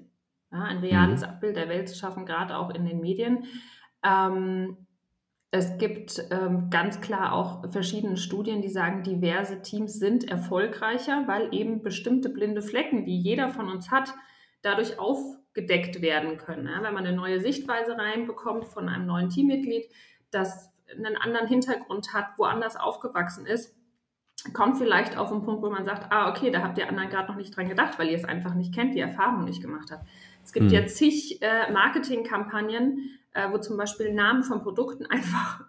ja, 0.55 0.63
ein 0.63 0.79
reales 0.79 1.21
mhm. 1.21 1.29
Abbild 1.29 1.57
der 1.57 1.69
Welt 1.69 1.89
zu 1.89 1.97
schaffen, 1.97 2.27
gerade 2.27 2.57
auch 2.57 2.71
in 2.71 2.85
den 2.87 3.01
Medien. 3.01 3.45
Ähm, 4.03 4.87
es 5.51 5.79
gibt 5.79 6.21
ähm, 6.31 6.69
ganz 6.71 7.01
klar 7.01 7.33
auch 7.33 7.71
verschiedene 7.71 8.17
Studien, 8.17 8.61
die 8.61 8.69
sagen, 8.69 9.05
diverse 9.05 9.63
Teams 9.63 9.95
sind 9.95 10.29
erfolgreicher, 10.29 11.25
weil 11.29 11.55
eben 11.55 11.83
bestimmte 11.83 12.29
blinde 12.29 12.61
Flecken, 12.61 13.05
die 13.05 13.21
jeder 13.21 13.49
von 13.51 13.69
uns 13.69 13.93
hat, 13.93 14.13
dadurch 14.63 14.99
aufgedeckt 14.99 16.03
werden 16.03 16.39
können. 16.39 16.67
Ja, 16.67 16.83
wenn 16.83 16.95
man 16.95 17.07
eine 17.07 17.17
neue 17.17 17.41
Sichtweise 17.41 17.97
reinbekommt 17.97 18.65
von 18.65 18.89
einem 18.89 19.07
neuen 19.07 19.31
Teammitglied, 19.31 19.85
das 20.33 20.73
einen 20.91 21.17
anderen 21.17 21.47
Hintergrund 21.47 22.13
hat, 22.13 22.37
woanders 22.37 22.77
aufgewachsen 22.77 23.47
ist, 23.47 23.77
kommt 24.53 24.77
vielleicht 24.77 25.17
auf 25.17 25.31
einen 25.31 25.43
Punkt, 25.43 25.63
wo 25.63 25.71
man 25.71 25.85
sagt, 25.85 26.11
ah, 26.11 26.31
okay, 26.31 26.51
da 26.51 26.63
habt 26.63 26.79
ihr 26.79 26.89
anderen 26.89 27.09
gerade 27.09 27.29
noch 27.29 27.37
nicht 27.37 27.57
dran 27.57 27.69
gedacht, 27.69 27.99
weil 27.99 28.09
ihr 28.09 28.17
es 28.17 28.25
einfach 28.25 28.55
nicht 28.55 28.75
kennt, 28.75 28.95
die 28.95 29.01
Erfahrung 29.01 29.45
nicht 29.45 29.63
gemacht 29.63 29.91
habt. 29.91 30.05
Es 30.45 30.53
gibt 30.53 30.67
mhm. 30.67 30.73
ja 30.73 30.87
zig 30.87 31.41
äh, 31.43 31.73
Marketingkampagnen, 31.73 33.19
äh, 33.33 33.51
wo 33.51 33.59
zum 33.59 33.77
Beispiel 33.77 34.13
Namen 34.13 34.45
von 34.45 34.63
Produkten 34.63 35.07
einfach 35.11 35.65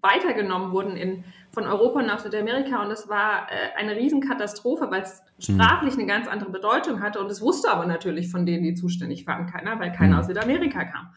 weitergenommen 0.00 0.70
wurden 0.72 0.96
in, 0.96 1.24
von 1.50 1.64
Europa 1.64 2.02
nach 2.02 2.20
Südamerika 2.20 2.82
und 2.82 2.90
das 2.90 3.08
war 3.08 3.48
äh, 3.50 3.76
eine 3.76 3.96
Riesenkatastrophe, 3.96 4.90
weil 4.90 5.02
es 5.02 5.22
mhm. 5.38 5.54
sprachlich 5.54 5.94
eine 5.94 6.06
ganz 6.06 6.28
andere 6.28 6.50
Bedeutung 6.50 7.00
hatte 7.02 7.20
und 7.20 7.30
es 7.30 7.40
wusste 7.40 7.70
aber 7.70 7.86
natürlich 7.86 8.30
von 8.30 8.46
denen, 8.46 8.62
die 8.62 8.74
zuständig 8.74 9.26
waren, 9.26 9.46
keiner, 9.46 9.80
weil 9.80 9.90
keiner 9.92 10.14
mhm. 10.14 10.20
aus 10.20 10.26
Südamerika 10.26 10.84
kam. 10.84 11.10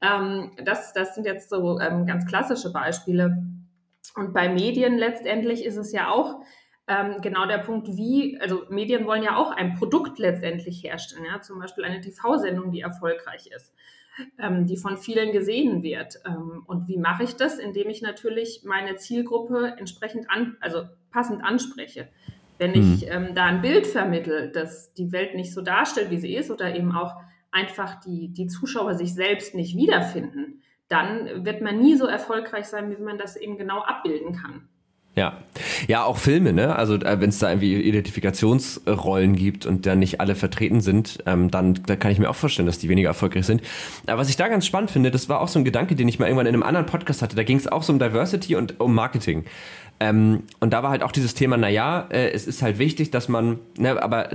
Ähm, 0.00 0.52
das, 0.64 0.92
das 0.92 1.14
sind 1.14 1.26
jetzt 1.26 1.50
so 1.50 1.80
ähm, 1.80 2.06
ganz 2.06 2.26
klassische 2.26 2.72
Beispiele. 2.72 3.44
Und 4.16 4.32
bei 4.32 4.48
Medien 4.48 4.96
letztendlich 4.96 5.64
ist 5.64 5.76
es 5.76 5.92
ja 5.92 6.08
auch 6.08 6.40
ähm, 6.86 7.20
genau 7.22 7.46
der 7.46 7.58
Punkt, 7.58 7.88
wie, 7.96 8.38
also 8.40 8.64
Medien 8.68 9.06
wollen 9.06 9.22
ja 9.22 9.36
auch 9.36 9.52
ein 9.52 9.74
Produkt 9.74 10.18
letztendlich 10.18 10.82
herstellen, 10.82 11.24
ja, 11.24 11.40
zum 11.40 11.58
Beispiel 11.58 11.84
eine 11.84 12.00
TV-Sendung, 12.00 12.70
die 12.70 12.80
erfolgreich 12.80 13.46
ist, 13.46 13.72
ähm, 14.38 14.66
die 14.66 14.76
von 14.76 14.98
vielen 14.98 15.32
gesehen 15.32 15.82
wird. 15.82 16.20
Ähm, 16.26 16.62
und 16.66 16.86
wie 16.86 16.98
mache 16.98 17.24
ich 17.24 17.36
das? 17.36 17.58
Indem 17.58 17.88
ich 17.88 18.02
natürlich 18.02 18.62
meine 18.64 18.96
Zielgruppe 18.96 19.74
entsprechend 19.78 20.28
an, 20.28 20.56
also 20.60 20.84
passend 21.10 21.42
anspreche. 21.42 22.08
Wenn 22.58 22.72
mhm. 22.72 22.94
ich 22.94 23.08
ähm, 23.08 23.34
da 23.34 23.46
ein 23.46 23.62
Bild 23.62 23.86
vermittle, 23.86 24.50
das 24.50 24.92
die 24.92 25.10
Welt 25.10 25.34
nicht 25.34 25.54
so 25.54 25.62
darstellt, 25.62 26.10
wie 26.10 26.18
sie 26.18 26.36
ist, 26.36 26.50
oder 26.50 26.74
eben 26.74 26.92
auch 26.92 27.14
einfach 27.50 28.00
die, 28.00 28.28
die 28.28 28.46
Zuschauer 28.46 28.94
sich 28.94 29.14
selbst 29.14 29.54
nicht 29.54 29.76
wiederfinden, 29.76 30.62
dann 30.88 31.46
wird 31.46 31.62
man 31.62 31.80
nie 31.80 31.96
so 31.96 32.06
erfolgreich 32.06 32.66
sein, 32.66 32.90
wie 32.90 33.02
man 33.02 33.16
das 33.16 33.36
eben 33.36 33.56
genau 33.56 33.80
abbilden 33.80 34.34
kann. 34.34 34.68
Ja, 35.16 35.34
ja, 35.86 36.02
auch 36.02 36.18
Filme, 36.18 36.52
ne? 36.52 36.74
Also 36.74 36.94
äh, 36.96 37.20
wenn 37.20 37.28
es 37.28 37.38
da 37.38 37.48
irgendwie 37.48 37.74
Identifikationsrollen 37.74 39.36
gibt 39.36 39.64
und 39.64 39.86
da 39.86 39.94
nicht 39.94 40.20
alle 40.20 40.34
vertreten 40.34 40.80
sind, 40.80 41.18
ähm, 41.26 41.52
dann 41.52 41.74
da 41.86 41.94
kann 41.94 42.10
ich 42.10 42.18
mir 42.18 42.28
auch 42.28 42.34
vorstellen, 42.34 42.66
dass 42.66 42.78
die 42.78 42.88
weniger 42.88 43.10
erfolgreich 43.10 43.46
sind. 43.46 43.62
Aber 44.08 44.18
was 44.18 44.28
ich 44.28 44.36
da 44.36 44.48
ganz 44.48 44.66
spannend 44.66 44.90
finde, 44.90 45.12
das 45.12 45.28
war 45.28 45.40
auch 45.40 45.46
so 45.46 45.60
ein 45.60 45.64
Gedanke, 45.64 45.94
den 45.94 46.08
ich 46.08 46.18
mal 46.18 46.26
irgendwann 46.26 46.46
in 46.46 46.54
einem 46.54 46.64
anderen 46.64 46.86
Podcast 46.86 47.22
hatte. 47.22 47.36
Da 47.36 47.44
ging 47.44 47.56
es 47.56 47.68
auch 47.68 47.84
so 47.84 47.92
um 47.92 48.00
Diversity 48.00 48.56
und 48.56 48.80
um 48.80 48.92
Marketing. 48.92 49.44
Ähm, 50.00 50.42
und 50.58 50.72
da 50.72 50.82
war 50.82 50.90
halt 50.90 51.04
auch 51.04 51.12
dieses 51.12 51.34
Thema, 51.34 51.56
naja, 51.56 52.08
äh, 52.10 52.30
es 52.30 52.48
ist 52.48 52.62
halt 52.62 52.78
wichtig, 52.80 53.12
dass 53.12 53.28
man, 53.28 53.60
ne, 53.78 54.02
aber 54.02 54.30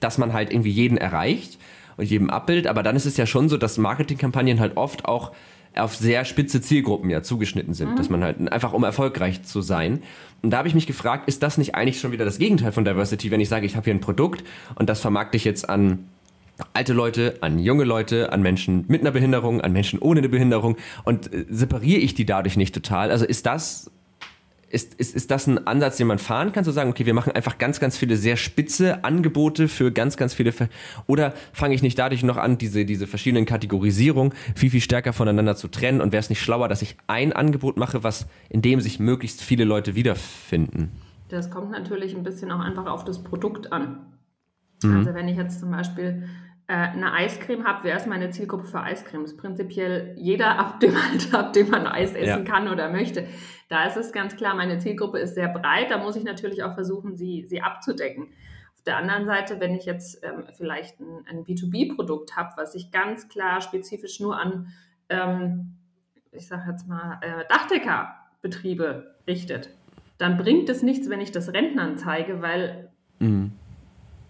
dass 0.00 0.16
man 0.16 0.32
halt 0.32 0.50
irgendwie 0.50 0.70
jeden 0.70 0.96
erreicht 0.96 1.58
und 1.98 2.06
jedem 2.06 2.30
abbildet. 2.30 2.68
Aber 2.68 2.82
dann 2.82 2.96
ist 2.96 3.04
es 3.04 3.18
ja 3.18 3.26
schon 3.26 3.50
so, 3.50 3.58
dass 3.58 3.76
Marketingkampagnen 3.76 4.60
halt 4.60 4.78
oft 4.78 5.04
auch 5.04 5.32
auf 5.76 5.96
sehr 5.96 6.24
spitze 6.24 6.60
Zielgruppen 6.60 7.10
ja 7.10 7.22
zugeschnitten 7.22 7.74
sind, 7.74 7.92
mhm. 7.92 7.96
dass 7.96 8.10
man 8.10 8.22
halt 8.22 8.52
einfach 8.52 8.72
um 8.72 8.84
erfolgreich 8.84 9.42
zu 9.42 9.60
sein. 9.60 10.02
Und 10.42 10.50
da 10.50 10.58
habe 10.58 10.68
ich 10.68 10.74
mich 10.74 10.86
gefragt, 10.86 11.28
ist 11.28 11.42
das 11.42 11.58
nicht 11.58 11.74
eigentlich 11.74 12.00
schon 12.00 12.12
wieder 12.12 12.24
das 12.24 12.38
Gegenteil 12.38 12.72
von 12.72 12.84
Diversity, 12.84 13.30
wenn 13.30 13.40
ich 13.40 13.48
sage, 13.48 13.66
ich 13.66 13.76
habe 13.76 13.84
hier 13.84 13.94
ein 13.94 14.00
Produkt 14.00 14.44
und 14.74 14.88
das 14.88 15.00
vermarkte 15.00 15.36
ich 15.36 15.44
jetzt 15.44 15.68
an 15.68 16.08
alte 16.74 16.92
Leute, 16.92 17.38
an 17.40 17.58
junge 17.58 17.84
Leute, 17.84 18.32
an 18.32 18.42
Menschen 18.42 18.84
mit 18.88 19.00
einer 19.00 19.10
Behinderung, 19.10 19.60
an 19.60 19.72
Menschen 19.72 19.98
ohne 19.98 20.18
eine 20.18 20.28
Behinderung 20.28 20.76
und 21.04 21.32
äh, 21.32 21.46
separiere 21.48 22.00
ich 22.00 22.14
die 22.14 22.26
dadurch 22.26 22.56
nicht 22.56 22.74
total? 22.74 23.10
Also 23.10 23.24
ist 23.24 23.46
das 23.46 23.90
ist, 24.72 24.94
ist, 24.94 25.14
ist 25.14 25.30
das 25.30 25.46
ein 25.46 25.66
Ansatz, 25.66 25.98
den 25.98 26.06
man 26.06 26.18
fahren 26.18 26.52
kann, 26.52 26.64
zu 26.64 26.70
sagen, 26.70 26.90
okay, 26.90 27.04
wir 27.04 27.14
machen 27.14 27.32
einfach 27.32 27.58
ganz, 27.58 27.78
ganz 27.78 27.96
viele 27.96 28.16
sehr 28.16 28.36
spitze 28.36 29.04
Angebote 29.04 29.68
für 29.68 29.92
ganz, 29.92 30.16
ganz 30.16 30.32
viele, 30.32 30.52
Ver 30.52 30.68
oder 31.06 31.34
fange 31.52 31.74
ich 31.74 31.82
nicht 31.82 31.98
dadurch 31.98 32.22
noch 32.22 32.38
an, 32.38 32.56
diese, 32.56 32.84
diese 32.84 33.06
verschiedenen 33.06 33.44
Kategorisierungen 33.44 34.32
viel, 34.54 34.70
viel 34.70 34.80
stärker 34.80 35.12
voneinander 35.12 35.56
zu 35.56 35.68
trennen 35.68 36.00
und 36.00 36.12
wäre 36.12 36.20
es 36.20 36.30
nicht 36.30 36.40
schlauer, 36.40 36.68
dass 36.68 36.80
ich 36.80 36.96
ein 37.06 37.32
Angebot 37.32 37.76
mache, 37.76 38.02
was, 38.02 38.26
in 38.48 38.62
dem 38.62 38.80
sich 38.80 38.98
möglichst 38.98 39.42
viele 39.42 39.64
Leute 39.64 39.94
wiederfinden? 39.94 40.90
Das 41.28 41.50
kommt 41.50 41.70
natürlich 41.70 42.14
ein 42.14 42.22
bisschen 42.22 42.50
auch 42.50 42.60
einfach 42.60 42.86
auf 42.86 43.04
das 43.04 43.22
Produkt 43.22 43.72
an. 43.72 43.98
Mhm. 44.82 44.96
Also 44.96 45.14
wenn 45.14 45.28
ich 45.28 45.36
jetzt 45.36 45.60
zum 45.60 45.70
Beispiel 45.70 46.24
eine 46.74 47.12
Eiscreme 47.12 47.64
habe, 47.64 47.84
wer 47.84 47.96
ist 47.96 48.06
meine 48.06 48.30
Zielgruppe 48.30 48.64
für 48.64 48.80
Eiscremes? 48.80 49.36
Prinzipiell 49.36 50.14
jeder 50.16 50.58
ab 50.58 50.80
dem 50.80 50.96
Alter, 50.96 51.38
ab 51.38 51.52
dem 51.52 51.70
man 51.70 51.86
Eis 51.86 52.14
essen 52.14 52.44
ja. 52.44 52.50
kann 52.52 52.68
oder 52.68 52.90
möchte. 52.90 53.26
Da 53.68 53.84
ist 53.84 53.96
es 53.96 54.12
ganz 54.12 54.36
klar, 54.36 54.54
meine 54.54 54.78
Zielgruppe 54.78 55.18
ist 55.18 55.34
sehr 55.34 55.48
breit. 55.48 55.90
Da 55.90 55.98
muss 55.98 56.16
ich 56.16 56.24
natürlich 56.24 56.62
auch 56.62 56.74
versuchen, 56.74 57.16
sie, 57.16 57.46
sie 57.48 57.62
abzudecken. 57.62 58.28
Auf 58.74 58.82
der 58.84 58.96
anderen 58.96 59.26
Seite, 59.26 59.60
wenn 59.60 59.74
ich 59.74 59.84
jetzt 59.84 60.22
ähm, 60.24 60.44
vielleicht 60.56 61.00
ein, 61.00 61.24
ein 61.28 61.44
B2B-Produkt 61.44 62.36
habe, 62.36 62.50
was 62.56 62.72
sich 62.72 62.90
ganz 62.90 63.28
klar 63.28 63.60
spezifisch 63.60 64.20
nur 64.20 64.38
an, 64.38 64.68
ähm, 65.08 65.76
ich 66.32 66.46
sage 66.46 66.70
jetzt 66.70 66.88
mal, 66.88 67.18
äh, 67.22 67.44
Dachdeckerbetriebe 67.48 69.16
richtet, 69.26 69.70
dann 70.18 70.36
bringt 70.36 70.68
es 70.68 70.82
nichts, 70.82 71.08
wenn 71.08 71.20
ich 71.20 71.32
das 71.32 71.52
Rentnern 71.52 71.96
zeige, 71.96 72.42
weil 72.42 72.90
mhm 73.18 73.52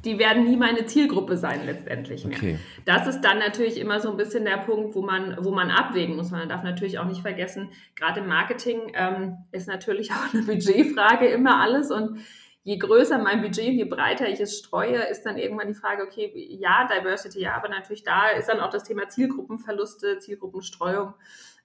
die 0.04 0.18
werden 0.18 0.44
nie 0.44 0.56
meine 0.56 0.84
Zielgruppe 0.86 1.36
sein 1.36 1.64
letztendlich 1.64 2.24
mehr. 2.24 2.36
Okay. 2.36 2.58
Das 2.84 3.06
ist 3.06 3.20
dann 3.20 3.38
natürlich 3.38 3.78
immer 3.78 4.00
so 4.00 4.10
ein 4.10 4.16
bisschen 4.16 4.44
der 4.44 4.58
Punkt, 4.58 4.94
wo 4.94 5.02
man, 5.02 5.36
wo 5.40 5.52
man 5.52 5.70
abwägen 5.70 6.16
muss. 6.16 6.30
Man 6.30 6.48
darf 6.48 6.62
natürlich 6.64 6.98
auch 6.98 7.04
nicht 7.04 7.22
vergessen, 7.22 7.70
gerade 7.94 8.20
im 8.20 8.26
Marketing 8.26 8.92
ähm, 8.94 9.38
ist 9.52 9.68
natürlich 9.68 10.10
auch 10.12 10.34
eine 10.34 10.42
Budgetfrage 10.42 11.26
immer 11.26 11.60
alles 11.60 11.90
und 11.90 12.18
je 12.64 12.78
größer 12.78 13.18
mein 13.18 13.42
Budget, 13.42 13.72
je 13.72 13.84
breiter 13.84 14.28
ich 14.28 14.40
es 14.40 14.58
streue, 14.58 15.02
ist 15.10 15.24
dann 15.24 15.36
irgendwann 15.36 15.68
die 15.68 15.74
Frage, 15.74 16.02
okay, 16.02 16.32
ja, 16.60 16.88
Diversity, 16.88 17.40
ja, 17.40 17.54
aber 17.54 17.68
natürlich 17.68 18.04
da 18.04 18.28
ist 18.28 18.48
dann 18.48 18.60
auch 18.60 18.70
das 18.70 18.84
Thema 18.84 19.08
Zielgruppenverluste, 19.08 20.18
Zielgruppenstreuung. 20.18 21.14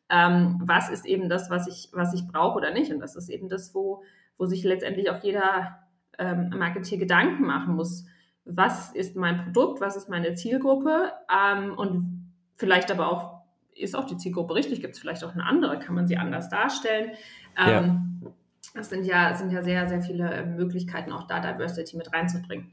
Ähm, 0.10 0.62
was 0.63 0.89
ist 0.89 1.06
eben 1.06 1.27
das, 1.29 1.50
was 1.50 1.67
ich, 1.67 1.89
was 1.91 2.13
ich 2.13 2.27
brauche 2.27 2.58
oder 2.58 2.72
nicht? 2.72 2.91
Und 2.91 3.00
das 3.00 3.15
ist 3.15 3.29
eben 3.29 3.50
das, 3.50 3.75
wo, 3.75 4.03
wo 4.38 4.46
sich 4.46 4.63
letztendlich 4.63 5.10
auch 5.10 5.22
jeder 5.22 5.79
ähm, 6.17 6.50
Marketeer 6.58 6.98
Gedanken 6.98 7.46
machen 7.46 7.75
muss 7.75 8.06
was 8.48 8.92
ist 8.94 9.16
mein 9.16 9.44
Produkt, 9.44 9.82
was 9.82 9.96
ist 9.96 10.10
meine 10.10 10.34
Zielgruppe 10.34 11.12
ähm, 11.32 11.74
und 11.74 12.32
vielleicht 12.56 12.92
aber 12.92 13.12
auch, 13.12 13.42
ist 13.75 13.96
auch 13.96 14.06
die 14.06 14.18
Zielgruppe 14.18 14.56
richtig, 14.56 14.82
gibt 14.82 14.96
es 14.96 15.00
vielleicht 15.00 15.24
auch 15.24 15.34
eine 15.34 15.46
andere, 15.46 15.80
kann 15.80 15.96
man 15.96 16.08
sie 16.08 16.18
anders 16.18 16.50
darstellen. 16.50 17.12
Ähm, 17.58 18.22
ja. 18.24 18.32
Das 18.74 18.89
sind 18.89 19.06
ja, 19.06 19.34
sind 19.36 19.51
ja 19.51 19.63
sehr, 19.63 19.88
sehr 19.88 20.01
viele 20.01 20.46
Möglichkeiten, 20.46 21.12
auch 21.12 21.27
da 21.27 21.39
Diversity 21.39 21.98
mit 21.98 22.12
reinzubringen. 22.13 22.72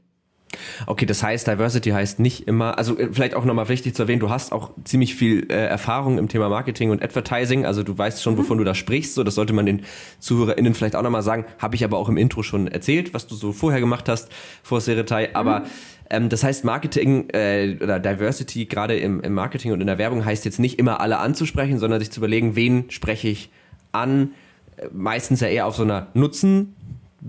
Okay, 0.85 1.05
das 1.05 1.23
heißt, 1.23 1.47
Diversity 1.47 1.91
heißt 1.91 2.19
nicht 2.19 2.47
immer, 2.47 2.77
also 2.77 2.97
äh, 2.97 3.09
vielleicht 3.11 3.35
auch 3.35 3.45
nochmal 3.45 3.69
wichtig 3.69 3.95
zu 3.95 4.03
erwähnen, 4.03 4.19
du 4.19 4.29
hast 4.29 4.51
auch 4.51 4.71
ziemlich 4.83 5.15
viel 5.15 5.47
äh, 5.49 5.55
Erfahrung 5.55 6.17
im 6.17 6.27
Thema 6.27 6.49
Marketing 6.49 6.89
und 6.91 7.03
Advertising, 7.03 7.65
also 7.65 7.83
du 7.83 7.97
weißt 7.97 8.21
schon, 8.21 8.33
mhm. 8.33 8.39
wovon 8.39 8.57
mhm. 8.57 8.59
du 8.59 8.65
da 8.65 8.75
sprichst, 8.75 9.15
so 9.15 9.23
das 9.23 9.35
sollte 9.35 9.53
man 9.53 9.65
den 9.65 9.81
ZuhörerInnen 10.19 10.73
vielleicht 10.73 10.95
auch 10.95 11.01
nochmal 11.01 11.21
sagen, 11.23 11.45
habe 11.59 11.75
ich 11.75 11.83
aber 11.83 11.97
auch 11.97 12.09
im 12.09 12.17
Intro 12.17 12.43
schon 12.43 12.67
erzählt, 12.67 13.13
was 13.13 13.27
du 13.27 13.35
so 13.35 13.51
vorher 13.51 13.79
gemacht 13.79 14.09
hast 14.09 14.29
vor 14.63 14.81
Seretai, 14.81 15.29
aber 15.33 15.61
mhm. 15.61 15.65
ähm, 16.09 16.29
das 16.29 16.43
heißt, 16.43 16.65
Marketing 16.65 17.29
äh, 17.29 17.77
oder 17.81 17.99
Diversity 17.99 18.65
gerade 18.65 18.97
im, 18.97 19.21
im 19.21 19.33
Marketing 19.33 19.71
und 19.71 19.81
in 19.81 19.87
der 19.87 19.97
Werbung 19.97 20.25
heißt 20.25 20.45
jetzt 20.45 20.59
nicht 20.59 20.79
immer 20.79 21.01
alle 21.01 21.19
anzusprechen, 21.19 21.79
sondern 21.79 21.99
sich 21.99 22.11
zu 22.11 22.19
überlegen, 22.19 22.55
wen 22.55 22.89
spreche 22.89 23.27
ich 23.27 23.49
an, 23.91 24.31
äh, 24.77 24.87
meistens 24.93 25.41
ja 25.41 25.47
eher 25.47 25.65
auf 25.65 25.75
so 25.75 25.83
einer 25.83 26.07
Nutzen 26.13 26.75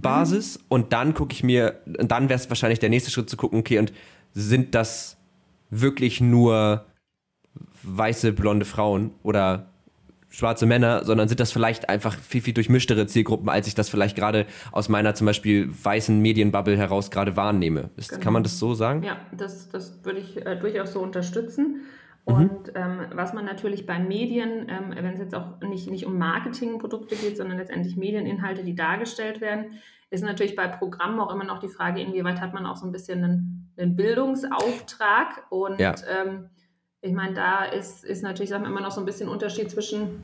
Basis 0.00 0.58
mhm. 0.58 0.64
und 0.68 0.92
dann 0.92 1.14
gucke 1.14 1.32
ich 1.32 1.42
mir, 1.42 1.80
dann 1.86 2.28
wäre 2.28 2.38
es 2.38 2.48
wahrscheinlich 2.48 2.78
der 2.78 2.90
nächste 2.90 3.10
Schritt 3.10 3.30
zu 3.30 3.36
gucken, 3.36 3.58
okay, 3.58 3.78
und 3.78 3.92
sind 4.32 4.74
das 4.74 5.16
wirklich 5.70 6.20
nur 6.20 6.84
weiße, 7.82 8.32
blonde 8.32 8.66
Frauen 8.66 9.12
oder 9.22 9.70
schwarze 10.28 10.66
Männer, 10.66 11.04
sondern 11.04 11.28
sind 11.28 11.40
das 11.40 11.50
vielleicht 11.50 11.88
einfach 11.88 12.18
viel, 12.18 12.42
viel 12.42 12.52
durchmischtere 12.52 13.06
Zielgruppen, 13.06 13.48
als 13.48 13.66
ich 13.68 13.74
das 13.74 13.88
vielleicht 13.88 14.16
gerade 14.16 14.46
aus 14.70 14.88
meiner 14.90 15.14
zum 15.14 15.26
Beispiel 15.26 15.70
weißen 15.82 16.20
Medienbubble 16.20 16.76
heraus 16.76 17.10
gerade 17.10 17.36
wahrnehme. 17.36 17.90
Ist, 17.96 18.10
genau. 18.10 18.22
Kann 18.22 18.32
man 18.34 18.42
das 18.42 18.58
so 18.58 18.74
sagen? 18.74 19.02
Ja, 19.02 19.16
das, 19.32 19.70
das 19.70 20.04
würde 20.04 20.18
ich 20.18 20.44
äh, 20.44 20.56
durchaus 20.56 20.92
so 20.92 21.00
unterstützen. 21.00 21.82
Mhm. 22.26 22.34
Und 22.34 22.72
ähm, 22.74 23.06
was 23.12 23.32
man 23.32 23.44
natürlich 23.44 23.86
bei 23.86 23.98
Medien, 23.98 24.68
ähm, 24.68 24.92
wenn 24.94 25.14
es 25.14 25.20
jetzt 25.20 25.34
auch 25.34 25.60
nicht, 25.60 25.90
nicht 25.90 26.06
um 26.06 26.18
Marketingprodukte 26.18 27.14
geht, 27.14 27.36
sondern 27.36 27.58
letztendlich 27.58 27.96
Medieninhalte, 27.96 28.64
die 28.64 28.74
dargestellt 28.74 29.40
werden, 29.40 29.78
ist 30.10 30.24
natürlich 30.24 30.54
bei 30.54 30.68
Programmen 30.68 31.20
auch 31.20 31.32
immer 31.32 31.44
noch 31.44 31.58
die 31.58 31.68
Frage, 31.68 32.00
inwieweit 32.00 32.40
hat 32.40 32.52
man 32.52 32.66
auch 32.66 32.76
so 32.76 32.86
ein 32.86 32.92
bisschen 32.92 33.24
einen, 33.24 33.72
einen 33.76 33.96
Bildungsauftrag. 33.96 35.46
Und 35.50 35.80
ja. 35.80 35.94
ähm, 36.08 36.50
ich 37.00 37.12
meine, 37.12 37.34
da 37.34 37.64
ist, 37.64 38.04
ist 38.04 38.22
natürlich 38.22 38.50
sagen 38.50 38.64
wir, 38.64 38.70
immer 38.70 38.80
noch 38.80 38.92
so 38.92 39.00
ein 39.00 39.06
bisschen 39.06 39.28
Unterschied 39.28 39.70
zwischen, 39.70 40.22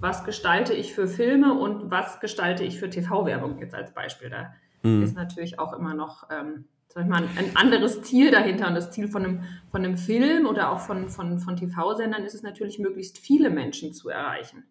was 0.00 0.24
gestalte 0.24 0.74
ich 0.74 0.94
für 0.94 1.06
Filme 1.06 1.54
und 1.54 1.90
was 1.90 2.20
gestalte 2.20 2.64
ich 2.64 2.78
für 2.78 2.90
TV-Werbung 2.90 3.58
jetzt 3.58 3.74
als 3.74 3.92
Beispiel. 3.92 4.30
Da 4.30 4.54
mhm. 4.82 5.02
ist 5.02 5.16
natürlich 5.16 5.58
auch 5.58 5.72
immer 5.72 5.94
noch 5.94 6.28
ähm, 6.30 6.64
sag 6.94 7.04
ich 7.04 7.08
mal, 7.08 7.22
ein 7.36 7.56
anderes 7.56 8.02
Ziel 8.02 8.30
dahinter. 8.30 8.68
Und 8.68 8.74
das 8.74 8.90
Ziel 8.90 9.08
von 9.08 9.24
einem, 9.24 9.42
von 9.70 9.84
einem 9.84 9.96
Film 9.96 10.46
oder 10.46 10.70
auch 10.70 10.80
von, 10.80 11.08
von, 11.08 11.38
von 11.38 11.56
TV-Sendern 11.56 12.24
ist 12.24 12.34
es 12.34 12.42
natürlich, 12.42 12.78
möglichst 12.78 13.18
viele 13.18 13.50
Menschen 13.50 13.92
zu 13.94 14.08
erreichen. 14.08 14.64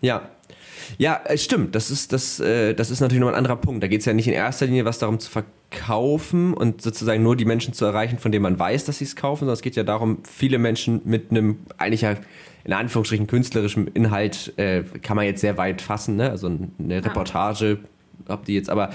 Ja, 0.00 0.30
ja, 0.98 1.20
stimmt. 1.36 1.76
Das 1.76 1.90
ist, 1.90 2.12
das, 2.12 2.40
äh, 2.40 2.74
das 2.74 2.90
ist 2.90 3.00
natürlich 3.00 3.20
noch 3.20 3.28
ein 3.28 3.36
anderer 3.36 3.56
Punkt. 3.56 3.84
Da 3.84 3.86
geht 3.86 4.00
es 4.00 4.06
ja 4.06 4.12
nicht 4.12 4.26
in 4.26 4.34
erster 4.34 4.66
Linie 4.66 4.84
was 4.84 4.98
darum 4.98 5.20
zu 5.20 5.30
verkaufen 5.30 6.54
und 6.54 6.82
sozusagen 6.82 7.22
nur 7.22 7.36
die 7.36 7.44
Menschen 7.44 7.72
zu 7.72 7.84
erreichen, 7.84 8.18
von 8.18 8.32
denen 8.32 8.42
man 8.42 8.58
weiß, 8.58 8.84
dass 8.84 8.98
sie 8.98 9.04
es 9.04 9.14
kaufen, 9.14 9.40
sondern 9.40 9.54
es 9.54 9.62
geht 9.62 9.76
ja 9.76 9.84
darum, 9.84 10.18
viele 10.24 10.58
Menschen 10.58 11.02
mit 11.04 11.30
einem 11.30 11.60
eigentlich 11.78 12.00
ja 12.00 12.16
in 12.64 12.72
Anführungsstrichen 12.72 13.28
künstlerischem 13.28 13.88
Inhalt 13.94 14.52
äh, 14.56 14.82
kann 15.02 15.16
man 15.16 15.24
jetzt 15.24 15.40
sehr 15.40 15.56
weit 15.56 15.82
fassen, 15.82 16.16
ne? 16.16 16.30
Also 16.30 16.50
eine 16.78 17.04
Reportage, 17.04 17.78
ob 18.28 18.44
die 18.44 18.54
jetzt 18.54 18.70
aber 18.70 18.90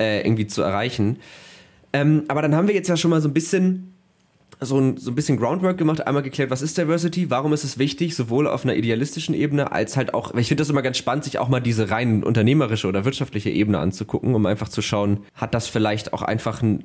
äh, 0.00 0.20
irgendwie 0.20 0.46
zu 0.46 0.62
erreichen. 0.62 1.18
Ähm, 1.94 2.24
aber 2.28 2.42
dann 2.42 2.54
haben 2.54 2.68
wir 2.68 2.74
jetzt 2.74 2.88
ja 2.88 2.96
schon 2.96 3.10
mal 3.10 3.22
so 3.22 3.28
ein 3.28 3.32
bisschen 3.32 3.94
so 4.60 4.78
ein, 4.78 4.96
so 4.96 5.10
ein 5.10 5.14
bisschen 5.14 5.36
Groundwork 5.36 5.78
gemacht, 5.78 6.06
einmal 6.06 6.22
geklärt, 6.22 6.50
was 6.50 6.62
ist 6.62 6.76
Diversity, 6.78 7.30
warum 7.30 7.52
ist 7.52 7.64
es 7.64 7.78
wichtig, 7.78 8.14
sowohl 8.14 8.46
auf 8.46 8.64
einer 8.64 8.74
idealistischen 8.74 9.34
Ebene 9.34 9.72
als 9.72 9.96
halt 9.96 10.14
auch, 10.14 10.34
ich 10.34 10.48
finde 10.48 10.62
das 10.62 10.70
immer 10.70 10.82
ganz 10.82 10.96
spannend, 10.96 11.24
sich 11.24 11.38
auch 11.38 11.48
mal 11.48 11.60
diese 11.60 11.90
rein 11.90 12.22
unternehmerische 12.22 12.88
oder 12.88 13.04
wirtschaftliche 13.04 13.50
Ebene 13.50 13.78
anzugucken, 13.78 14.34
um 14.34 14.46
einfach 14.46 14.68
zu 14.68 14.80
schauen, 14.82 15.20
hat 15.34 15.54
das 15.54 15.66
vielleicht 15.68 16.12
auch 16.12 16.22
einfach 16.22 16.62
einen, 16.62 16.84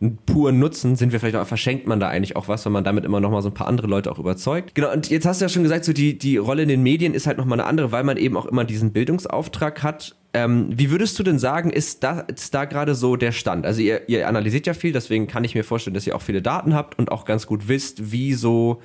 einen 0.00 0.18
puren 0.26 0.58
Nutzen, 0.58 0.96
sind 0.96 1.12
wir 1.12 1.20
vielleicht 1.20 1.36
auch, 1.36 1.46
verschenkt 1.46 1.86
man 1.86 2.00
da 2.00 2.08
eigentlich 2.08 2.36
auch 2.36 2.48
was, 2.48 2.64
wenn 2.64 2.72
man 2.72 2.84
damit 2.84 3.04
immer 3.04 3.20
noch 3.20 3.30
mal 3.30 3.42
so 3.42 3.48
ein 3.48 3.54
paar 3.54 3.68
andere 3.68 3.86
Leute 3.86 4.10
auch 4.10 4.18
überzeugt. 4.18 4.74
Genau, 4.74 4.92
und 4.92 5.10
jetzt 5.10 5.26
hast 5.26 5.40
du 5.40 5.44
ja 5.44 5.48
schon 5.48 5.62
gesagt, 5.62 5.84
so 5.84 5.92
die, 5.92 6.18
die 6.18 6.38
Rolle 6.38 6.62
in 6.62 6.68
den 6.68 6.82
Medien 6.82 7.14
ist 7.14 7.26
halt 7.26 7.38
noch 7.38 7.44
mal 7.44 7.54
eine 7.54 7.64
andere, 7.64 7.92
weil 7.92 8.04
man 8.04 8.16
eben 8.16 8.36
auch 8.36 8.46
immer 8.46 8.64
diesen 8.64 8.92
Bildungsauftrag 8.92 9.82
hat 9.82 10.16
ähm, 10.34 10.68
wie 10.70 10.90
würdest 10.90 11.18
du 11.18 11.22
denn 11.22 11.38
sagen, 11.38 11.70
ist 11.70 12.02
da, 12.02 12.20
ist 12.20 12.54
da 12.54 12.64
gerade 12.64 12.94
so 12.94 13.16
der 13.16 13.32
Stand? 13.32 13.66
Also 13.66 13.82
ihr, 13.82 14.08
ihr 14.08 14.26
analysiert 14.26 14.66
ja 14.66 14.74
viel, 14.74 14.92
deswegen 14.92 15.26
kann 15.26 15.44
ich 15.44 15.54
mir 15.54 15.64
vorstellen, 15.64 15.94
dass 15.94 16.06
ihr 16.06 16.16
auch 16.16 16.22
viele 16.22 16.40
Daten 16.40 16.74
habt 16.74 16.98
und 16.98 17.12
auch 17.12 17.24
ganz 17.24 17.46
gut 17.46 17.68
wisst, 17.68 18.12
wie 18.12 18.32
so 18.32 18.80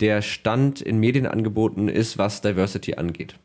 der 0.00 0.20
Stand 0.20 0.82
in 0.82 0.98
Medienangeboten 0.98 1.88
ist, 1.88 2.18
was 2.18 2.42
Diversity 2.42 2.94
angeht. 2.94 3.38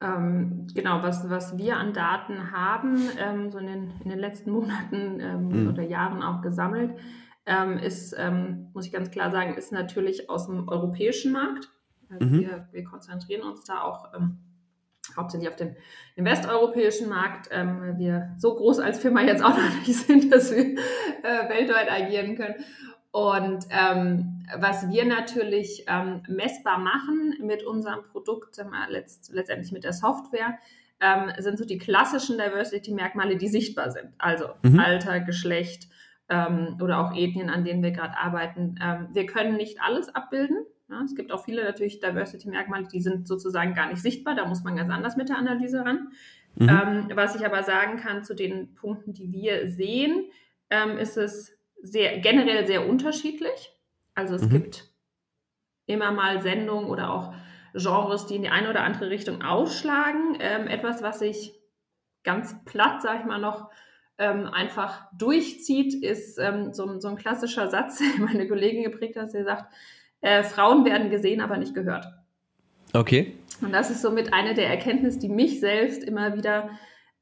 Ähm, 0.00 0.66
genau, 0.74 1.02
was, 1.02 1.28
was 1.30 1.56
wir 1.56 1.78
an 1.78 1.94
Daten 1.94 2.52
haben, 2.52 3.00
ähm, 3.18 3.50
so 3.50 3.58
in 3.58 3.66
den, 3.66 3.90
in 4.04 4.10
den 4.10 4.18
letzten 4.18 4.50
Monaten 4.52 5.18
ähm, 5.20 5.48
mhm. 5.48 5.68
oder 5.68 5.82
Jahren 5.82 6.22
auch 6.22 6.42
gesammelt, 6.42 6.92
ähm, 7.46 7.78
ist, 7.78 8.14
ähm, 8.16 8.68
muss 8.72 8.86
ich 8.86 8.92
ganz 8.92 9.10
klar 9.10 9.30
sagen, 9.30 9.54
ist 9.54 9.72
natürlich 9.72 10.28
aus 10.28 10.46
dem 10.46 10.68
europäischen 10.68 11.32
Markt. 11.32 11.70
Also 12.08 12.26
mhm. 12.26 12.40
wir, 12.40 12.68
wir 12.70 12.84
konzentrieren 12.84 13.42
uns 13.42 13.64
da 13.64 13.82
auch 13.82 14.12
ähm, 14.14 14.38
hauptsächlich 15.16 15.48
auf 15.48 15.56
den, 15.56 15.76
den 16.16 16.24
westeuropäischen 16.24 17.08
Markt. 17.08 17.48
Ähm, 17.50 17.94
wir 17.96 18.34
so 18.38 18.54
groß 18.54 18.80
als 18.80 18.98
Firma 18.98 19.22
jetzt 19.22 19.42
auch 19.42 19.50
noch 19.56 19.86
nicht 19.86 19.94
sind, 19.94 20.32
dass 20.32 20.54
wir 20.54 20.64
äh, 20.64 21.48
weltweit 21.48 21.90
agieren 21.90 22.36
können. 22.36 22.56
Und 23.10 23.64
ähm, 23.70 24.44
was 24.58 24.90
wir 24.90 25.06
natürlich 25.06 25.86
ähm, 25.88 26.22
messbar 26.28 26.78
machen 26.78 27.34
mit 27.40 27.64
unserem 27.64 28.02
Produkt, 28.12 28.58
äh, 28.58 28.64
letzt, 28.88 29.32
letztendlich 29.32 29.72
mit 29.72 29.84
der 29.84 29.94
Software, 29.94 30.58
ähm, 31.00 31.32
sind 31.38 31.58
so 31.58 31.64
die 31.64 31.78
klassischen 31.78 32.36
Diversity-Merkmale, 32.38 33.36
die 33.36 33.48
sichtbar 33.48 33.90
sind. 33.90 34.12
Also 34.18 34.48
mhm. 34.62 34.80
Alter, 34.80 35.20
Geschlecht 35.20 35.88
ähm, 36.28 36.78
oder 36.82 36.98
auch 37.00 37.14
Ethnien, 37.14 37.50
an 37.50 37.64
denen 37.64 37.82
wir 37.82 37.90
gerade 37.90 38.16
arbeiten. 38.16 38.78
Ähm, 38.82 39.08
wir 39.12 39.26
können 39.26 39.56
nicht 39.56 39.80
alles 39.80 40.14
abbilden. 40.14 40.66
Ja, 40.88 41.02
es 41.02 41.16
gibt 41.16 41.32
auch 41.32 41.44
viele 41.44 41.64
natürlich 41.64 42.00
Diversity-Merkmale, 42.00 42.86
die 42.86 43.00
sind 43.00 43.26
sozusagen 43.26 43.74
gar 43.74 43.88
nicht 43.88 44.00
sichtbar. 44.00 44.34
Da 44.36 44.46
muss 44.46 44.62
man 44.62 44.76
ganz 44.76 44.90
anders 44.92 45.16
mit 45.16 45.28
der 45.28 45.38
Analyse 45.38 45.84
ran. 45.84 46.12
Mhm. 46.54 46.68
Ähm, 46.68 47.10
was 47.14 47.34
ich 47.34 47.44
aber 47.44 47.64
sagen 47.64 47.96
kann 47.96 48.24
zu 48.24 48.34
den 48.34 48.74
Punkten, 48.74 49.12
die 49.12 49.32
wir 49.32 49.68
sehen, 49.68 50.30
ähm, 50.70 50.96
ist 50.96 51.16
es 51.16 51.52
sehr, 51.82 52.18
generell 52.18 52.66
sehr 52.66 52.88
unterschiedlich. 52.88 53.72
Also 54.14 54.36
es 54.36 54.42
mhm. 54.42 54.50
gibt 54.50 54.84
immer 55.86 56.12
mal 56.12 56.40
Sendungen 56.40 56.88
oder 56.88 57.10
auch 57.12 57.34
Genres, 57.74 58.26
die 58.26 58.36
in 58.36 58.42
die 58.42 58.48
eine 58.48 58.70
oder 58.70 58.82
andere 58.82 59.10
Richtung 59.10 59.42
ausschlagen. 59.42 60.36
Ähm, 60.40 60.66
etwas, 60.66 61.02
was 61.02 61.18
sich 61.18 61.52
ganz 62.24 62.56
platt, 62.64 63.02
sag 63.02 63.20
ich 63.20 63.26
mal, 63.26 63.38
noch 63.38 63.70
ähm, 64.18 64.46
einfach 64.46 65.06
durchzieht, 65.16 66.02
ist 66.02 66.38
ähm, 66.38 66.72
so, 66.72 66.98
so, 67.00 67.08
ein 67.08 67.16
klassischer 67.16 67.68
Satz, 67.68 67.98
den 68.16 68.24
meine 68.24 68.48
Kollegin 68.48 68.82
geprägt 68.82 69.16
hat, 69.16 69.30
sie 69.30 69.44
sagt, 69.44 69.72
äh, 70.20 70.42
Frauen 70.42 70.84
werden 70.84 71.10
gesehen, 71.10 71.40
aber 71.40 71.56
nicht 71.56 71.74
gehört. 71.74 72.06
Okay. 72.92 73.34
Und 73.60 73.72
das 73.72 73.90
ist 73.90 74.02
somit 74.02 74.32
eine 74.32 74.54
der 74.54 74.68
Erkenntnisse, 74.68 75.18
die 75.18 75.28
mich 75.28 75.60
selbst 75.60 76.02
immer 76.04 76.36
wieder 76.36 76.70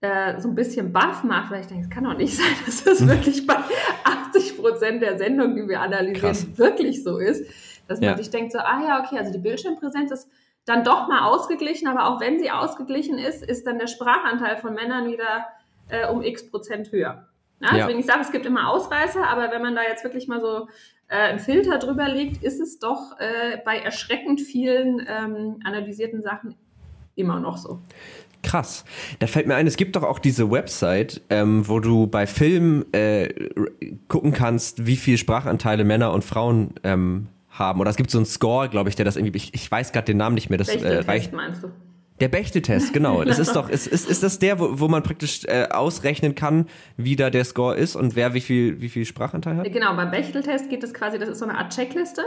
äh, 0.01 0.41
so 0.41 0.49
ein 0.49 0.55
bisschen 0.55 0.93
baff 0.93 1.25
macht, 1.25 1.51
weil 1.51 1.61
ich 1.61 1.67
denke, 1.67 1.85
es 1.85 1.91
kann 1.91 2.05
doch 2.05 2.17
nicht 2.17 2.37
sein, 2.37 2.55
dass 2.67 2.85
das 2.85 3.07
wirklich 3.07 3.47
bei 3.47 3.57
80 4.05 4.59
Prozent 4.59 5.03
der 5.03 5.19
Sendungen, 5.19 5.57
die 5.57 5.69
wir 5.69 5.81
analysieren, 5.81 6.33
Krass. 6.33 6.59
wirklich 6.59 7.03
so 7.03 7.19
ist. 7.19 7.51
Dass 7.87 8.01
man 8.01 8.11
ja. 8.11 8.17
sich 8.17 8.31
denkt, 8.31 8.53
so, 8.53 8.59
ah 8.59 8.83
ja, 8.87 9.05
okay, 9.05 9.19
also 9.19 9.31
die 9.31 9.39
Bildschirmpräsenz 9.39 10.11
ist 10.11 10.29
dann 10.65 10.85
doch 10.85 11.07
mal 11.09 11.27
ausgeglichen, 11.27 11.87
aber 11.87 12.07
auch 12.09 12.21
wenn 12.21 12.39
sie 12.39 12.51
ausgeglichen 12.51 13.19
ist, 13.19 13.43
ist 13.43 13.67
dann 13.67 13.79
der 13.79 13.87
Sprachanteil 13.87 14.57
von 14.57 14.73
Männern 14.73 15.07
wieder 15.07 15.47
äh, 15.89 16.09
um 16.09 16.23
x 16.23 16.51
Prozent 16.51 16.91
höher. 16.93 17.29
Ja, 17.65 17.77
ja. 17.77 17.85
Deswegen 17.85 18.01
ich 18.01 18.07
sage, 18.07 18.21
es 18.21 18.31
gibt 18.31 18.47
immer 18.47 18.69
Ausreißer, 18.69 19.27
aber 19.27 19.51
wenn 19.51 19.63
man 19.63 19.75
da 19.75 19.83
jetzt 19.83 20.05
wirklich 20.05 20.29
mal 20.29 20.41
so 20.41 20.69
äh, 21.09 21.17
einen 21.17 21.39
Filter 21.39 21.79
drüber 21.79 22.09
legt, 22.09 22.43
ist 22.43 22.61
es 22.61 22.79
doch 22.79 23.19
äh, 23.19 23.59
bei 23.65 23.79
erschreckend 23.79 24.41
vielen 24.41 25.01
ähm, 25.09 25.61
analysierten 25.65 26.23
Sachen 26.23 26.55
immer 27.15 27.41
noch 27.41 27.57
so. 27.57 27.81
Krass. 28.43 28.85
Da 29.21 29.27
fällt 29.27 29.47
mir 29.47 29.55
ein, 29.55 29.67
es 29.67 29.77
gibt 29.77 29.97
doch 29.97 30.03
auch 30.03 30.19
diese 30.19 30.51
Website, 30.51 31.23
ähm, 31.31 31.67
wo 31.67 31.81
du 31.81 32.07
bei 32.07 32.27
Filmen 32.27 32.85
äh, 32.93 33.33
gucken 34.09 34.33
kannst, 34.33 34.87
wie 34.87 34.97
viele 34.97 35.17
Sprachanteile 35.17 35.85
Männer 35.85 36.13
und 36.13 36.25
Frauen 36.25 36.75
ähm, 36.83 37.29
haben. 37.49 37.81
Oder 37.81 37.91
es 37.91 37.97
gibt 37.97 38.11
so 38.11 38.19
einen 38.19 38.27
Score, 38.27 38.69
glaube 38.69 38.91
ich, 38.91 38.97
der 38.97 39.07
das 39.07 39.17
irgendwie, 39.17 39.37
ich, 39.37 39.55
ich 39.55 39.71
weiß 39.71 39.93
gerade 39.93 40.05
den 40.05 40.19
Namen 40.19 40.35
nicht 40.35 40.51
mehr, 40.51 40.59
das 40.59 40.69
äh, 40.69 40.99
reicht. 40.99 41.33
meinst 41.33 41.63
du? 41.63 41.71
Der 42.21 42.29
Bechteltest, 42.29 42.93
genau. 42.93 43.25
Das 43.25 43.39
ist 43.39 43.53
doch, 43.57 43.69
ist, 43.69 43.87
ist, 43.87 44.09
ist 44.09 44.23
das 44.23 44.39
der, 44.39 44.61
wo, 44.61 44.81
wo 44.81 44.89
man 44.89 45.03
praktisch 45.03 45.45
äh, 45.47 45.69
ausrechnen 45.71 46.35
kann, 46.35 46.67
wie 46.97 47.17
da 47.17 47.31
der 47.31 47.45
Score 47.45 47.77
ist 47.77 47.97
und 47.97 48.17
wer 48.17 48.35
wie 48.35 48.41
viel, 48.41 48.81
wie 48.81 48.89
viel 48.89 49.05
Sprachanteil 49.05 49.57
hat? 49.57 49.73
Genau, 49.73 49.95
beim 49.97 50.11
Bechteltest 50.11 50.71
geht 50.71 50.85
es 50.85 50.95
quasi, 50.95 51.19
das 51.19 51.29
ist 51.29 51.39
so 51.39 51.45
eine 51.45 51.59
Art 51.59 51.75
Checkliste. 51.75 52.23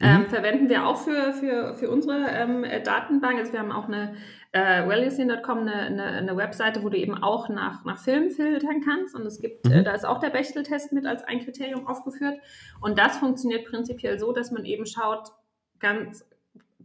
Ähm, 0.00 0.22
mhm. 0.22 0.26
verwenden 0.26 0.68
wir 0.68 0.86
auch 0.86 0.96
für, 0.96 1.32
für, 1.34 1.74
für 1.74 1.88
unsere 1.88 2.26
ähm, 2.28 2.64
Datenbank. 2.84 3.38
Also 3.38 3.52
wir 3.52 3.60
haben 3.60 3.70
auch 3.70 3.86
eine 3.86 4.16
äh, 4.50 4.86
wellnessing.com 4.88 5.58
eine, 5.58 5.72
eine, 5.72 6.04
eine, 6.04 6.36
Webseite, 6.36 6.82
wo 6.82 6.88
du 6.88 6.98
eben 6.98 7.14
auch 7.22 7.48
nach, 7.48 7.84
nach 7.84 7.98
Filmen 7.98 8.30
filtern 8.30 8.80
kannst. 8.84 9.14
Und 9.14 9.24
es 9.24 9.40
gibt, 9.40 9.64
mhm. 9.66 9.72
äh, 9.72 9.82
da 9.84 9.92
ist 9.92 10.04
auch 10.04 10.18
der 10.18 10.30
Bechteltest 10.30 10.92
mit 10.92 11.06
als 11.06 11.22
ein 11.22 11.44
Kriterium 11.44 11.86
aufgeführt. 11.86 12.40
Und 12.80 12.98
das 12.98 13.18
funktioniert 13.18 13.66
prinzipiell 13.66 14.18
so, 14.18 14.32
dass 14.32 14.50
man 14.50 14.64
eben 14.64 14.84
schaut, 14.84 15.30
ganz 15.78 16.28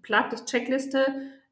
platt 0.03 0.31
das 0.31 0.45
Checkliste, 0.45 1.05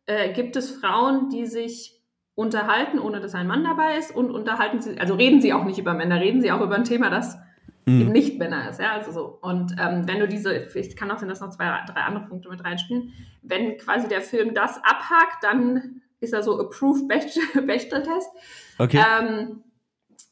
äh, 0.07 0.33
gibt 0.33 0.55
es 0.55 0.71
Frauen, 0.71 1.29
die 1.29 1.45
sich 1.45 2.01
unterhalten, 2.33 2.99
ohne 2.99 3.19
dass 3.19 3.35
ein 3.35 3.47
Mann 3.47 3.63
dabei 3.63 3.97
ist 3.97 4.15
und 4.15 4.31
unterhalten 4.31 4.81
sie, 4.81 4.99
also 4.99 5.15
reden 5.15 5.41
sie 5.41 5.53
auch 5.53 5.65
nicht 5.65 5.79
über 5.79 5.93
Männer, 5.93 6.19
reden 6.19 6.41
sie 6.41 6.51
auch 6.51 6.61
über 6.61 6.75
ein 6.75 6.83
Thema, 6.83 7.09
das 7.09 7.37
mhm. 7.85 8.01
eben 8.01 8.11
nicht 8.11 8.39
Männer 8.39 8.69
ist, 8.69 8.79
ja, 8.79 8.93
also 8.93 9.11
so. 9.11 9.39
Und 9.41 9.75
ähm, 9.79 10.07
wenn 10.07 10.19
du 10.19 10.27
diese, 10.27 10.67
ich 10.75 10.95
kann 10.95 11.11
auch 11.11 11.17
sein, 11.17 11.29
dass 11.29 11.41
noch 11.41 11.49
zwei, 11.49 11.65
drei 11.87 12.01
andere 12.01 12.25
Punkte 12.25 12.49
mit 12.49 12.63
reinspielen, 12.63 13.13
wenn 13.41 13.77
quasi 13.77 14.07
der 14.07 14.21
Film 14.21 14.53
das 14.53 14.77
abhakt, 14.77 15.43
dann 15.43 16.01
ist 16.19 16.33
er 16.33 16.43
so 16.43 16.59
Approved 16.59 17.07
Bechtel-Test. 17.07 18.29
Okay. 18.77 19.03
Ähm, 19.03 19.63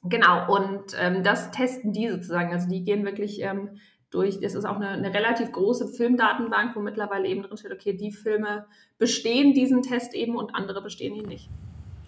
genau, 0.04 0.56
und 0.56 0.96
ähm, 1.00 1.24
das 1.24 1.52
testen 1.52 1.92
die 1.92 2.10
sozusagen, 2.10 2.52
also 2.54 2.70
die 2.70 2.84
gehen 2.84 3.04
wirklich 3.04 3.42
ähm, 3.42 3.78
durch, 4.16 4.40
das 4.40 4.56
ist 4.56 4.66
auch 4.66 4.78
eine, 4.78 4.90
eine, 4.90 5.14
relativ 5.14 5.52
große 5.52 5.88
Filmdatenbank, 5.88 6.76
wo 6.76 6.80
mittlerweile 6.80 7.28
eben 7.28 7.44
drin 7.44 7.58
steht, 7.58 7.72
okay, 7.72 7.94
die 7.94 8.12
Filme 8.12 8.66
bestehen 8.98 9.54
diesen 9.54 9.82
Test 9.82 10.14
eben 10.14 10.36
und 10.36 10.56
andere 10.56 10.82
bestehen 10.82 11.16
ihn 11.16 11.28
nicht. 11.28 11.50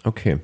Okay. 0.04 0.40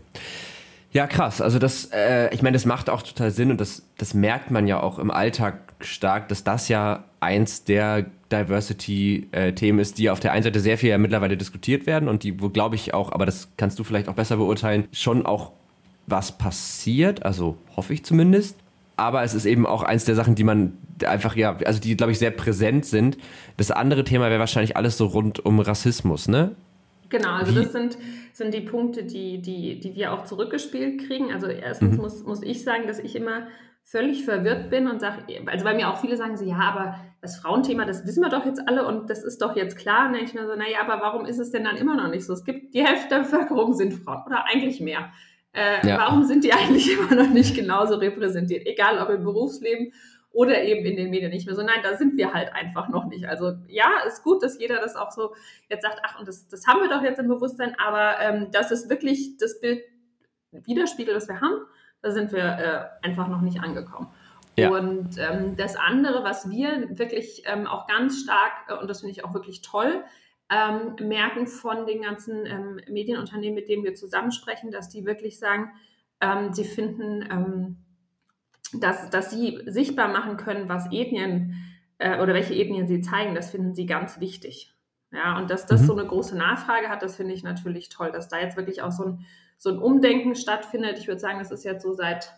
Ja, 0.91 1.07
krass. 1.07 1.41
Also 1.41 1.57
das, 1.57 1.89
äh, 1.91 2.33
ich 2.33 2.43
meine, 2.43 2.53
das 2.53 2.65
macht 2.65 2.89
auch 2.89 3.01
total 3.01 3.31
Sinn 3.31 3.49
und 3.49 3.59
das, 3.59 3.87
das 3.97 4.13
merkt 4.13 4.51
man 4.51 4.67
ja 4.67 4.81
auch 4.81 4.99
im 4.99 5.09
Alltag 5.09 5.73
stark, 5.79 6.27
dass 6.29 6.43
das 6.43 6.69
ja 6.69 7.05
eins 7.19 7.63
der 7.63 8.05
Diversity-Themen 8.31 9.79
ist, 9.79 9.97
die 9.97 10.09
auf 10.09 10.19
der 10.19 10.33
einen 10.33 10.43
Seite 10.43 10.59
sehr 10.59 10.77
viel 10.77 10.89
ja 10.89 10.97
mittlerweile 10.97 11.37
diskutiert 11.37 11.87
werden 11.87 12.09
und 12.09 12.23
die, 12.23 12.39
wo 12.41 12.49
glaube 12.49 12.75
ich 12.75 12.93
auch, 12.93 13.11
aber 13.11 13.25
das 13.25 13.49
kannst 13.57 13.79
du 13.79 13.83
vielleicht 13.83 14.07
auch 14.07 14.13
besser 14.13 14.37
beurteilen, 14.37 14.87
schon 14.91 15.25
auch 15.25 15.53
was 16.05 16.37
passiert, 16.37 17.23
also 17.23 17.57
hoffe 17.75 17.93
ich 17.93 18.03
zumindest. 18.03 18.57
Aber 18.95 19.23
es 19.23 19.33
ist 19.33 19.45
eben 19.45 19.65
auch 19.65 19.83
eins 19.83 20.05
der 20.05 20.15
Sachen, 20.15 20.35
die 20.35 20.43
man 20.43 20.77
einfach, 21.05 21.35
ja, 21.35 21.57
also 21.65 21.79
die, 21.79 21.97
glaube 21.97 22.11
ich, 22.11 22.19
sehr 22.19 22.31
präsent 22.31 22.85
sind. 22.85 23.17
Das 23.57 23.71
andere 23.71 24.03
Thema 24.03 24.29
wäre 24.29 24.39
wahrscheinlich 24.39 24.77
alles 24.77 24.97
so 24.97 25.07
rund 25.07 25.43
um 25.45 25.59
Rassismus, 25.59 26.27
ne? 26.27 26.55
Genau, 27.09 27.31
also 27.31 27.51
Wie? 27.51 27.63
das 27.63 27.71
sind, 27.71 27.97
sind 28.33 28.53
die 28.53 28.61
Punkte, 28.61 29.03
die, 29.03 29.41
die, 29.41 29.79
die 29.79 29.95
wir 29.95 30.13
auch 30.13 30.25
zurückgespielt 30.25 31.07
kriegen. 31.07 31.31
Also 31.31 31.47
erstens 31.47 31.95
mhm. 31.95 32.01
muss, 32.01 32.23
muss 32.23 32.41
ich 32.41 32.63
sagen, 32.63 32.87
dass 32.87 32.99
ich 32.99 33.15
immer 33.15 33.47
völlig 33.83 34.25
verwirrt 34.25 34.69
bin 34.69 34.87
und 34.87 35.01
sage, 35.01 35.23
also 35.45 35.65
weil 35.65 35.75
mir 35.75 35.89
auch 35.89 35.97
viele 35.97 36.17
sagen 36.17 36.37
so, 36.37 36.45
ja, 36.45 36.57
aber 36.57 36.95
das 37.21 37.37
Frauenthema, 37.37 37.85
das 37.85 38.05
wissen 38.07 38.23
wir 38.23 38.29
doch 38.29 38.45
jetzt 38.45 38.67
alle 38.67 38.87
und 38.87 39.09
das 39.09 39.23
ist 39.23 39.41
doch 39.41 39.55
jetzt 39.55 39.77
klar. 39.77 40.09
Und 40.09 40.15
ich 40.15 40.33
mir 40.33 40.47
so, 40.47 40.55
naja, 40.55 40.79
aber 40.81 41.01
warum 41.01 41.25
ist 41.25 41.37
es 41.37 41.51
denn 41.51 41.63
dann 41.63 41.77
immer 41.77 41.95
noch 41.95 42.09
nicht 42.09 42.25
so? 42.25 42.33
Es 42.33 42.43
gibt 42.43 42.73
die 42.73 42.83
Hälfte 42.83 43.09
der 43.09 43.19
Bevölkerung 43.19 43.73
sind 43.73 43.93
Frauen 43.93 44.23
oder 44.25 44.45
eigentlich 44.45 44.79
mehr. 44.79 45.11
Äh, 45.53 45.87
ja. 45.87 45.97
Warum 45.99 46.23
sind 46.23 46.43
die 46.43 46.53
eigentlich 46.53 46.91
immer 46.91 47.15
noch 47.15 47.29
nicht 47.29 47.55
genauso 47.55 47.95
repräsentiert? 47.95 48.65
Egal 48.65 48.99
ob 48.99 49.09
im 49.09 49.23
Berufsleben 49.23 49.93
oder 50.31 50.63
eben 50.63 50.85
in 50.85 50.97
den 50.97 51.11
Medien 51.11 51.29
nicht 51.29 51.45
mehr 51.45 51.55
so. 51.55 51.61
Nein, 51.61 51.81
da 51.83 51.95
sind 51.95 52.17
wir 52.17 52.33
halt 52.33 52.53
einfach 52.53 52.89
noch 52.89 53.05
nicht. 53.05 53.25
Also 53.25 53.53
ja, 53.67 53.99
ist 54.07 54.23
gut, 54.23 54.41
dass 54.41 54.59
jeder 54.59 54.81
das 54.81 54.95
auch 54.95 55.11
so 55.11 55.35
jetzt 55.69 55.83
sagt, 55.83 55.99
ach, 56.03 56.19
und 56.19 56.27
das, 56.27 56.47
das 56.47 56.65
haben 56.65 56.81
wir 56.81 56.89
doch 56.89 57.03
jetzt 57.03 57.19
im 57.19 57.27
Bewusstsein, 57.27 57.75
aber 57.77 58.19
ähm, 58.19 58.47
das 58.51 58.71
ist 58.71 58.89
wirklich 58.89 59.37
das 59.37 59.61
Bild 59.61 59.83
widerspiegelt, 60.51 61.15
das 61.15 61.27
wir 61.27 61.39
haben 61.39 61.65
da 62.03 62.11
sind 62.11 62.31
wir 62.31 62.43
äh, 62.43 63.07
einfach 63.07 63.27
noch 63.27 63.41
nicht 63.41 63.61
angekommen. 63.61 64.09
Ja. 64.55 64.69
Und 64.69 65.17
ähm, 65.17 65.55
das 65.55 65.75
andere, 65.75 66.23
was 66.23 66.47
wir 66.49 66.89
wirklich 66.99 67.43
ähm, 67.45 67.65
auch 67.65 67.87
ganz 67.87 68.19
stark, 68.21 68.51
äh, 68.67 68.73
und 68.75 68.87
das 68.87 68.99
finde 68.99 69.13
ich 69.13 69.25
auch 69.25 69.33
wirklich 69.33 69.61
toll, 69.61 70.03
ähm, 70.49 70.95
merken 71.07 71.47
von 71.47 71.85
den 71.85 72.01
ganzen 72.01 72.45
ähm, 72.45 72.79
Medienunternehmen, 72.89 73.55
mit 73.55 73.69
denen 73.69 73.83
wir 73.83 73.95
zusammensprechen, 73.95 74.71
dass 74.71 74.89
die 74.89 75.05
wirklich 75.05 75.39
sagen, 75.39 75.71
ähm, 76.21 76.53
sie 76.53 76.63
finden, 76.65 77.27
ähm, 77.31 77.77
dass, 78.73 79.09
dass 79.09 79.31
sie 79.31 79.61
sichtbar 79.65 80.07
machen 80.07 80.37
können, 80.37 80.69
was 80.69 80.91
Ethnien 80.91 81.55
äh, 81.97 82.21
oder 82.21 82.33
welche 82.33 82.55
Ethnien 82.55 82.87
sie 82.87 83.01
zeigen, 83.01 83.35
das 83.35 83.51
finden 83.51 83.73
sie 83.73 83.85
ganz 83.85 84.19
wichtig. 84.19 84.73
Ja, 85.11 85.37
und 85.37 85.49
dass 85.49 85.67
das 85.67 85.81
mhm. 85.81 85.85
so 85.85 85.93
eine 85.93 86.07
große 86.07 86.35
Nachfrage 86.35 86.89
hat, 86.89 87.03
das 87.03 87.15
finde 87.15 87.33
ich 87.33 87.43
natürlich 87.43 87.89
toll, 87.89 88.11
dass 88.11 88.29
da 88.29 88.39
jetzt 88.39 88.57
wirklich 88.57 88.81
auch 88.81 88.91
so 88.91 89.05
ein 89.05 89.25
so 89.63 89.69
ein 89.69 89.79
Umdenken 89.79 90.35
stattfindet. 90.35 90.97
Ich 90.99 91.07
würde 91.07 91.21
sagen, 91.21 91.39
das 91.39 91.51
ist 91.51 91.63
jetzt 91.63 91.83
so 91.83 91.93
seit 91.93 92.33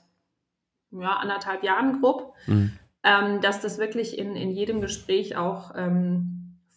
ja, 0.91 1.17
anderthalb 1.17 1.63
Jahren 1.63 1.99
grob, 1.99 2.35
mhm. 2.45 2.77
ähm, 3.03 3.41
dass 3.41 3.61
das 3.61 3.79
wirklich 3.79 4.17
in, 4.17 4.35
in 4.35 4.51
jedem 4.51 4.79
Gespräch 4.79 5.35
auch 5.35 5.73
ähm, 5.75 6.34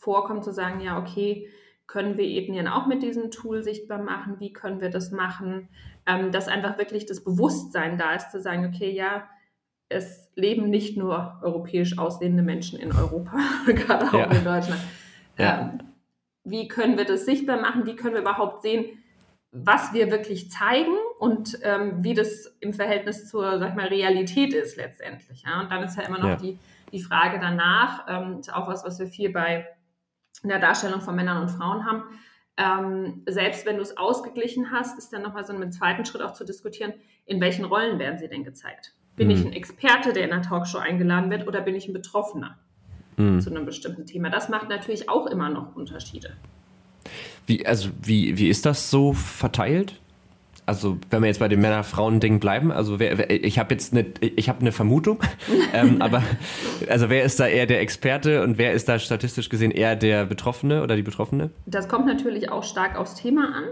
vorkommt, 0.08 0.42
zu 0.42 0.54
sagen, 0.54 0.80
ja, 0.80 0.98
okay, 0.98 1.50
können 1.86 2.16
wir 2.16 2.24
Ethnien 2.24 2.66
auch 2.66 2.86
mit 2.86 3.02
diesem 3.02 3.30
Tool 3.30 3.62
sichtbar 3.62 3.98
machen? 3.98 4.40
Wie 4.40 4.54
können 4.54 4.80
wir 4.80 4.88
das 4.88 5.10
machen? 5.10 5.68
Ähm, 6.06 6.32
dass 6.32 6.48
einfach 6.48 6.78
wirklich 6.78 7.04
das 7.04 7.22
Bewusstsein 7.22 7.98
da 7.98 8.14
ist, 8.14 8.30
zu 8.30 8.40
sagen, 8.40 8.64
okay, 8.64 8.90
ja, 8.90 9.28
es 9.90 10.30
leben 10.34 10.70
nicht 10.70 10.96
nur 10.96 11.38
europäisch 11.42 11.98
aussehende 11.98 12.42
Menschen 12.42 12.78
in 12.78 12.90
Europa, 12.90 13.36
gerade 13.66 14.06
auch 14.06 14.14
ja. 14.14 14.30
in 14.30 14.44
Deutschland. 14.44 14.80
Ja. 15.36 15.60
Ähm, 15.60 15.78
wie 16.42 16.68
können 16.68 16.96
wir 16.96 17.04
das 17.04 17.26
sichtbar 17.26 17.60
machen? 17.60 17.84
Wie 17.84 17.94
können 17.94 18.14
wir 18.14 18.22
überhaupt 18.22 18.62
sehen, 18.62 18.86
was 19.52 19.92
wir 19.92 20.10
wirklich 20.10 20.50
zeigen 20.50 20.96
und 21.18 21.58
ähm, 21.64 22.02
wie 22.02 22.14
das 22.14 22.56
im 22.60 22.72
Verhältnis 22.72 23.28
zur, 23.28 23.58
sag 23.58 23.76
mal, 23.76 23.88
Realität 23.88 24.54
ist 24.54 24.78
letztendlich. 24.78 25.42
Ja? 25.46 25.60
Und 25.60 25.70
dann 25.70 25.82
ist 25.82 25.98
ja 25.98 26.04
immer 26.04 26.18
noch 26.18 26.28
ja. 26.28 26.36
die, 26.36 26.58
die 26.92 27.02
Frage 27.02 27.38
danach, 27.38 28.06
ähm, 28.08 28.40
ist 28.40 28.54
auch 28.54 28.68
was, 28.68 28.84
was 28.84 28.98
wir 28.98 29.06
viel 29.06 29.30
bei 29.30 29.66
der 30.44 30.58
Darstellung 30.58 31.00
von 31.00 31.16
Männern 31.16 31.42
und 31.42 31.48
Frauen 31.48 31.84
haben. 31.84 32.02
Ähm, 32.56 33.22
selbst 33.26 33.66
wenn 33.66 33.76
du 33.76 33.82
es 33.82 33.96
ausgeglichen 33.96 34.72
hast, 34.72 34.98
ist 34.98 35.12
dann 35.12 35.22
nochmal 35.22 35.44
so 35.44 35.52
ein 35.52 35.72
zweiten 35.72 36.04
Schritt 36.04 36.22
auch 36.22 36.32
zu 36.32 36.44
diskutieren, 36.44 36.92
in 37.24 37.40
welchen 37.40 37.64
Rollen 37.64 37.98
werden 37.98 38.18
sie 38.18 38.28
denn 38.28 38.44
gezeigt? 38.44 38.94
Bin 39.16 39.28
mhm. 39.28 39.34
ich 39.34 39.44
ein 39.44 39.52
Experte, 39.52 40.12
der 40.12 40.24
in 40.24 40.32
einer 40.32 40.42
Talkshow 40.42 40.78
eingeladen 40.78 41.30
wird, 41.30 41.46
oder 41.46 41.60
bin 41.60 41.74
ich 41.74 41.88
ein 41.88 41.92
Betroffener 41.92 42.58
mhm. 43.16 43.40
zu 43.40 43.50
einem 43.50 43.66
bestimmten 43.66 44.06
Thema? 44.06 44.30
Das 44.30 44.48
macht 44.48 44.68
natürlich 44.68 45.08
auch 45.08 45.26
immer 45.26 45.50
noch 45.50 45.76
Unterschiede. 45.76 46.36
Wie, 47.46 47.64
also 47.66 47.90
wie, 48.02 48.36
wie 48.38 48.48
ist 48.48 48.66
das 48.66 48.90
so 48.90 49.12
verteilt? 49.12 50.00
Also 50.68 50.98
wenn 51.08 51.22
wir 51.22 51.28
jetzt 51.28 51.40
bei 51.40 51.48
dem 51.48 51.62
Männer-Frauen-Ding 51.62 52.40
bleiben, 52.40 52.70
also 52.70 53.00
wer, 53.00 53.16
wer, 53.16 53.30
ich 53.30 53.58
habe 53.58 53.72
jetzt 53.72 53.94
eine, 53.94 54.04
ich 54.20 54.50
habe 54.50 54.60
eine 54.60 54.70
Vermutung, 54.70 55.18
ähm, 55.72 56.02
aber 56.02 56.22
also 56.90 57.08
wer 57.08 57.24
ist 57.24 57.40
da 57.40 57.46
eher 57.46 57.64
der 57.64 57.80
Experte 57.80 58.42
und 58.42 58.58
wer 58.58 58.74
ist 58.74 58.86
da 58.86 58.98
statistisch 58.98 59.48
gesehen 59.48 59.70
eher 59.70 59.96
der 59.96 60.26
Betroffene 60.26 60.82
oder 60.82 60.94
die 60.94 61.02
Betroffene? 61.02 61.48
Das 61.64 61.88
kommt 61.88 62.04
natürlich 62.04 62.52
auch 62.52 62.64
stark 62.64 62.98
aufs 62.98 63.14
Thema 63.14 63.54
an. 63.54 63.64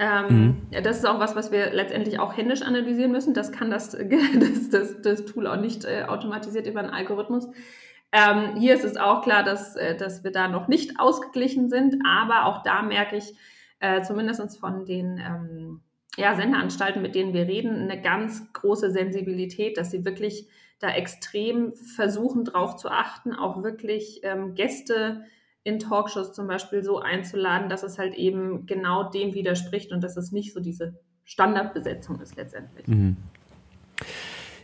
Ähm, 0.00 0.56
mhm. 0.72 0.82
Das 0.82 0.96
ist 0.96 1.06
auch 1.06 1.20
was, 1.20 1.36
was 1.36 1.52
wir 1.52 1.72
letztendlich 1.72 2.18
auch 2.18 2.36
händisch 2.36 2.62
analysieren 2.62 3.12
müssen. 3.12 3.32
Das 3.32 3.52
kann 3.52 3.70
das, 3.70 3.90
das, 4.40 4.70
das, 4.70 5.02
das 5.02 5.24
Tool 5.26 5.46
auch 5.46 5.60
nicht 5.60 5.84
äh, 5.84 6.02
automatisiert 6.08 6.66
über 6.66 6.80
einen 6.80 6.90
Algorithmus. 6.90 7.46
Ähm, 8.10 8.56
hier 8.56 8.74
ist 8.74 8.84
es 8.84 8.96
auch 8.96 9.22
klar, 9.22 9.44
dass, 9.44 9.76
äh, 9.76 9.96
dass 9.96 10.24
wir 10.24 10.32
da 10.32 10.48
noch 10.48 10.66
nicht 10.66 10.98
ausgeglichen 10.98 11.68
sind, 11.68 11.94
aber 12.04 12.46
auch 12.46 12.64
da 12.64 12.82
merke 12.82 13.16
ich, 13.16 13.36
äh, 13.78 14.02
zumindest 14.02 14.58
von 14.58 14.84
den 14.84 15.18
ähm, 15.18 15.80
ja, 16.16 16.34
Sendeanstalten, 16.34 17.02
mit 17.02 17.14
denen 17.14 17.32
wir 17.32 17.46
reden, 17.46 17.88
eine 17.88 18.00
ganz 18.00 18.52
große 18.52 18.90
Sensibilität, 18.90 19.76
dass 19.76 19.90
sie 19.90 20.04
wirklich 20.04 20.48
da 20.78 20.90
extrem 20.90 21.74
versuchen, 21.74 22.44
darauf 22.44 22.76
zu 22.76 22.88
achten, 22.88 23.34
auch 23.34 23.62
wirklich 23.62 24.20
ähm, 24.22 24.54
Gäste 24.54 25.24
in 25.62 25.78
Talkshows 25.78 26.32
zum 26.32 26.46
Beispiel 26.46 26.82
so 26.82 27.00
einzuladen, 27.00 27.68
dass 27.68 27.82
es 27.82 27.98
halt 27.98 28.14
eben 28.14 28.66
genau 28.66 29.10
dem 29.10 29.34
widerspricht 29.34 29.92
und 29.92 30.02
dass 30.02 30.16
es 30.16 30.32
nicht 30.32 30.54
so 30.54 30.60
diese 30.60 30.98
Standardbesetzung 31.24 32.20
ist 32.20 32.36
letztendlich. 32.36 32.86
Mhm. 32.88 33.16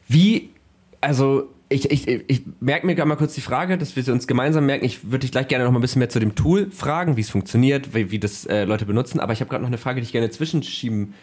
Wie, 0.09 0.51
also 1.01 1.51
ich, 1.69 1.91
ich, 1.91 2.07
ich 2.29 2.43
merke 2.61 2.87
mir 2.87 2.95
gerade 2.95 3.09
mal 3.09 3.17
kurz 3.17 3.35
die 3.35 3.41
Frage, 3.41 3.77
dass 3.77 3.97
wir 3.97 4.03
sie 4.03 4.13
uns 4.13 4.27
gemeinsam 4.27 4.67
merken. 4.67 4.85
Ich 4.85 5.05
würde 5.05 5.21
dich 5.21 5.33
gleich 5.33 5.49
gerne 5.49 5.65
noch 5.65 5.73
mal 5.73 5.79
ein 5.79 5.83
bisschen 5.83 5.99
mehr 5.99 6.09
zu 6.09 6.21
dem 6.21 6.35
Tool 6.35 6.71
fragen, 6.71 7.17
wie 7.17 7.23
es 7.23 7.31
funktioniert, 7.31 7.95
wie, 7.95 8.11
wie 8.11 8.19
das 8.19 8.47
äh, 8.47 8.65
Leute 8.65 8.87
benutzen. 8.87 9.19
Aber 9.19 9.33
ich 9.33 9.41
habe 9.41 9.49
gerade 9.51 9.63
noch 9.63 9.69
eine 9.69 9.79
Frage, 9.79 10.01
die 10.01 10.07
ich 10.07 10.13
gerne 10.13 10.31
zwischenschieben 10.31 11.15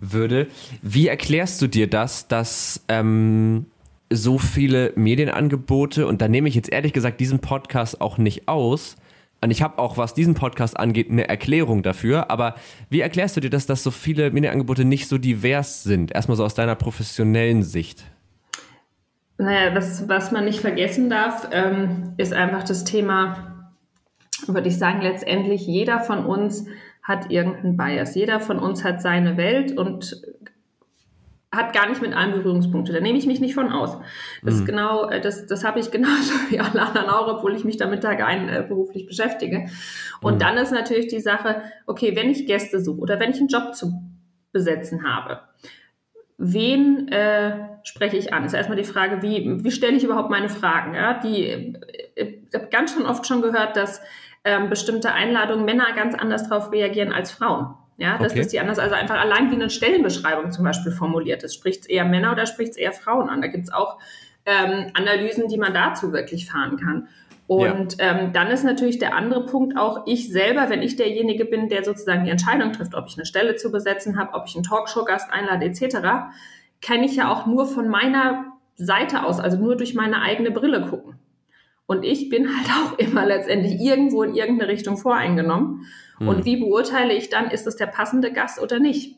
würde. 0.00 0.46
Wie 0.80 1.08
erklärst 1.08 1.60
du 1.60 1.66
dir 1.66 1.86
das, 1.86 2.28
dass 2.28 2.82
ähm, 2.88 3.66
so 4.10 4.38
viele 4.38 4.92
Medienangebote, 4.96 6.06
und 6.06 6.22
da 6.22 6.28
nehme 6.28 6.48
ich 6.48 6.54
jetzt 6.54 6.72
ehrlich 6.72 6.94
gesagt 6.94 7.20
diesen 7.20 7.40
Podcast 7.40 8.00
auch 8.00 8.16
nicht 8.16 8.48
aus, 8.48 8.96
und 9.42 9.50
ich 9.50 9.62
habe 9.62 9.78
auch, 9.78 9.96
was 9.96 10.12
diesen 10.12 10.34
Podcast 10.34 10.78
angeht, 10.78 11.10
eine 11.10 11.26
Erklärung 11.26 11.82
dafür. 11.82 12.30
Aber 12.30 12.56
wie 12.90 13.00
erklärst 13.00 13.36
du 13.38 13.40
dir 13.40 13.48
das, 13.48 13.64
dass 13.64 13.82
so 13.82 13.90
viele 13.90 14.30
Medienangebote 14.30 14.84
nicht 14.84 15.08
so 15.08 15.16
divers 15.16 15.82
sind? 15.82 16.12
Erstmal 16.12 16.36
so 16.36 16.44
aus 16.44 16.54
deiner 16.54 16.74
professionellen 16.74 17.62
Sicht. 17.62 18.04
Naja, 19.40 19.74
was, 19.74 20.06
was 20.06 20.32
man 20.32 20.44
nicht 20.44 20.60
vergessen 20.60 21.08
darf, 21.08 21.48
ähm, 21.50 22.12
ist 22.18 22.34
einfach 22.34 22.62
das 22.62 22.84
Thema, 22.84 23.70
würde 24.46 24.68
ich 24.68 24.76
sagen, 24.76 25.00
letztendlich 25.00 25.66
jeder 25.66 26.00
von 26.00 26.26
uns 26.26 26.66
hat 27.02 27.30
irgendeinen 27.30 27.78
Bias. 27.78 28.14
Jeder 28.14 28.40
von 28.40 28.58
uns 28.58 28.84
hat 28.84 29.00
seine 29.00 29.38
Welt 29.38 29.78
und 29.78 30.20
hat 31.50 31.72
gar 31.72 31.88
nicht 31.88 32.02
mit 32.02 32.12
allen 32.14 32.32
Berührungspunkte. 32.32 32.92
Da 32.92 33.00
nehme 33.00 33.16
ich 33.16 33.26
mich 33.26 33.40
nicht 33.40 33.54
von 33.54 33.72
aus. 33.72 33.96
Das 34.42 34.56
mhm. 34.56 34.66
genau, 34.66 35.08
äh, 35.08 35.22
das, 35.22 35.46
das 35.46 35.64
habe 35.64 35.80
ich 35.80 35.90
genauso 35.90 36.34
wie 36.50 36.60
alle 36.60 36.82
anderen 36.82 37.08
auch, 37.08 37.38
obwohl 37.38 37.56
ich 37.56 37.64
mich 37.64 37.78
damit 37.78 38.02
Tag 38.02 38.22
ein 38.22 38.50
äh, 38.50 38.62
beruflich 38.68 39.06
beschäftige. 39.06 39.70
Und 40.20 40.34
mhm. 40.34 40.38
dann 40.38 40.58
ist 40.58 40.70
natürlich 40.70 41.06
die 41.06 41.20
Sache, 41.20 41.62
okay, 41.86 42.14
wenn 42.14 42.28
ich 42.28 42.46
Gäste 42.46 42.78
suche 42.78 43.00
oder 43.00 43.18
wenn 43.18 43.30
ich 43.30 43.38
einen 43.38 43.48
Job 43.48 43.74
zu 43.74 44.02
besetzen 44.52 45.02
habe, 45.02 45.40
wen 46.40 47.08
äh, 47.08 47.52
spreche 47.84 48.16
ich 48.16 48.32
an? 48.32 48.44
Ist 48.44 48.54
erstmal 48.54 48.78
die 48.78 48.84
Frage, 48.84 49.22
wie, 49.22 49.62
wie 49.62 49.70
stelle 49.70 49.96
ich 49.96 50.04
überhaupt 50.04 50.30
meine 50.30 50.48
Fragen? 50.48 50.94
Ja? 50.94 51.20
Die, 51.20 51.76
äh, 52.14 52.38
ich 52.48 52.54
habe 52.54 52.68
ganz 52.70 52.94
schon 52.94 53.04
oft 53.04 53.26
schon 53.26 53.42
gehört, 53.42 53.76
dass 53.76 54.00
ähm, 54.44 54.70
bestimmte 54.70 55.12
Einladungen 55.12 55.66
Männer 55.66 55.92
ganz 55.94 56.14
anders 56.14 56.48
darauf 56.48 56.72
reagieren 56.72 57.12
als 57.12 57.30
Frauen. 57.30 57.74
Ja, 57.98 58.16
das 58.16 58.32
okay. 58.32 58.40
ist 58.40 58.52
die 58.54 58.60
anders. 58.60 58.78
Also 58.78 58.94
einfach 58.94 59.20
allein 59.20 59.50
wie 59.50 59.56
eine 59.56 59.68
Stellenbeschreibung 59.68 60.50
zum 60.50 60.64
Beispiel 60.64 60.92
formuliert 60.92 61.42
ist. 61.42 61.54
Spricht 61.54 61.82
es 61.82 61.86
eher 61.86 62.06
Männer 62.06 62.32
oder 62.32 62.46
spricht 62.46 62.70
es 62.70 62.76
eher 62.78 62.92
Frauen 62.92 63.28
an? 63.28 63.42
Da 63.42 63.48
gibt 63.48 63.64
es 63.64 63.72
auch 63.72 63.98
ähm, 64.46 64.90
Analysen, 64.94 65.48
die 65.48 65.58
man 65.58 65.74
dazu 65.74 66.10
wirklich 66.14 66.50
fahren 66.50 66.78
kann. 66.78 67.08
Und 67.50 67.98
ja. 67.98 68.12
ähm, 68.12 68.32
dann 68.32 68.46
ist 68.46 68.62
natürlich 68.62 69.00
der 69.00 69.12
andere 69.12 69.44
Punkt 69.44 69.76
auch, 69.76 70.06
ich 70.06 70.30
selber, 70.30 70.70
wenn 70.70 70.82
ich 70.82 70.94
derjenige 70.94 71.44
bin, 71.44 71.68
der 71.68 71.82
sozusagen 71.82 72.24
die 72.24 72.30
Entscheidung 72.30 72.72
trifft, 72.72 72.94
ob 72.94 73.08
ich 73.08 73.16
eine 73.16 73.26
Stelle 73.26 73.56
zu 73.56 73.72
besetzen 73.72 74.16
habe, 74.20 74.34
ob 74.34 74.46
ich 74.46 74.54
einen 74.54 74.62
Talkshow-Gast 74.62 75.32
einlade 75.32 75.66
etc., 75.66 75.96
kann 76.80 77.02
ich 77.02 77.16
ja 77.16 77.28
auch 77.28 77.46
nur 77.46 77.66
von 77.66 77.88
meiner 77.88 78.52
Seite 78.76 79.24
aus, 79.24 79.40
also 79.40 79.58
nur 79.58 79.76
durch 79.76 79.96
meine 79.96 80.22
eigene 80.22 80.52
Brille 80.52 80.86
gucken. 80.86 81.18
Und 81.86 82.04
ich 82.04 82.28
bin 82.28 82.46
halt 82.46 82.68
auch 82.86 82.98
immer 83.00 83.26
letztendlich 83.26 83.80
irgendwo 83.80 84.22
in 84.22 84.36
irgendeine 84.36 84.70
Richtung 84.70 84.96
voreingenommen. 84.96 85.86
Mhm. 86.20 86.28
Und 86.28 86.44
wie 86.44 86.58
beurteile 86.58 87.14
ich 87.14 87.30
dann, 87.30 87.50
ist 87.50 87.66
es 87.66 87.74
der 87.74 87.86
passende 87.86 88.32
Gast 88.32 88.62
oder 88.62 88.78
nicht? 88.78 89.16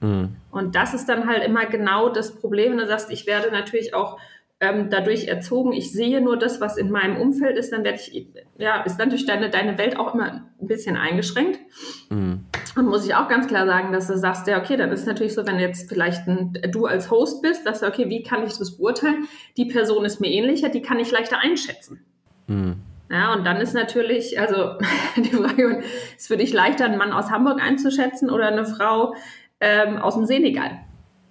Mhm. 0.00 0.36
Und 0.50 0.74
das 0.74 0.92
ist 0.92 1.08
dann 1.08 1.26
halt 1.26 1.44
immer 1.44 1.64
genau 1.64 2.10
das 2.10 2.34
Problem. 2.34 2.72
Wenn 2.72 2.78
du 2.78 2.86
sagst, 2.86 3.10
ich 3.10 3.26
werde 3.26 3.50
natürlich 3.50 3.94
auch 3.94 4.18
ähm, 4.60 4.90
dadurch 4.90 5.26
erzogen, 5.26 5.72
ich 5.72 5.90
sehe 5.90 6.20
nur 6.20 6.38
das, 6.38 6.60
was 6.60 6.76
in 6.76 6.90
meinem 6.90 7.16
Umfeld 7.16 7.56
ist, 7.56 7.72
dann 7.72 7.82
werde 7.82 7.98
ich, 7.98 8.28
ja, 8.58 8.82
ist 8.82 8.98
natürlich 8.98 9.24
deine, 9.24 9.48
deine 9.48 9.78
Welt 9.78 9.98
auch 9.98 10.14
immer 10.14 10.50
ein 10.60 10.66
bisschen 10.66 10.96
eingeschränkt. 10.96 11.58
Mhm. 12.10 12.44
Und 12.76 12.86
muss 12.86 13.06
ich 13.06 13.14
auch 13.14 13.26
ganz 13.26 13.46
klar 13.46 13.66
sagen, 13.66 13.90
dass 13.92 14.06
du 14.06 14.18
sagst, 14.18 14.46
ja, 14.46 14.58
okay, 14.58 14.76
dann 14.76 14.92
ist 14.92 15.00
es 15.00 15.06
natürlich 15.06 15.34
so, 15.34 15.46
wenn 15.46 15.58
jetzt 15.58 15.88
vielleicht 15.88 16.28
ein, 16.28 16.52
du 16.70 16.84
als 16.84 17.10
Host 17.10 17.40
bist, 17.40 17.66
dass 17.66 17.80
du, 17.80 17.86
okay, 17.86 18.10
wie 18.10 18.22
kann 18.22 18.44
ich 18.44 18.58
das 18.58 18.76
beurteilen? 18.76 19.26
Die 19.56 19.64
Person 19.64 20.04
ist 20.04 20.20
mir 20.20 20.30
ähnlicher, 20.30 20.68
die 20.68 20.82
kann 20.82 20.98
ich 20.98 21.10
leichter 21.10 21.38
einschätzen. 21.38 22.04
Mhm. 22.46 22.76
Ja, 23.10 23.32
und 23.32 23.44
dann 23.44 23.56
ist 23.56 23.72
natürlich, 23.72 24.38
also 24.38 24.74
die 25.16 25.30
Frage, 25.30 25.82
ist 26.16 26.28
für 26.28 26.36
dich 26.36 26.52
leichter, 26.52 26.84
einen 26.84 26.98
Mann 26.98 27.12
aus 27.12 27.30
Hamburg 27.30 27.62
einzuschätzen 27.62 28.28
oder 28.28 28.48
eine 28.48 28.66
Frau 28.66 29.14
ähm, 29.58 29.96
aus 29.96 30.14
dem 30.14 30.26
Senegal? 30.26 30.80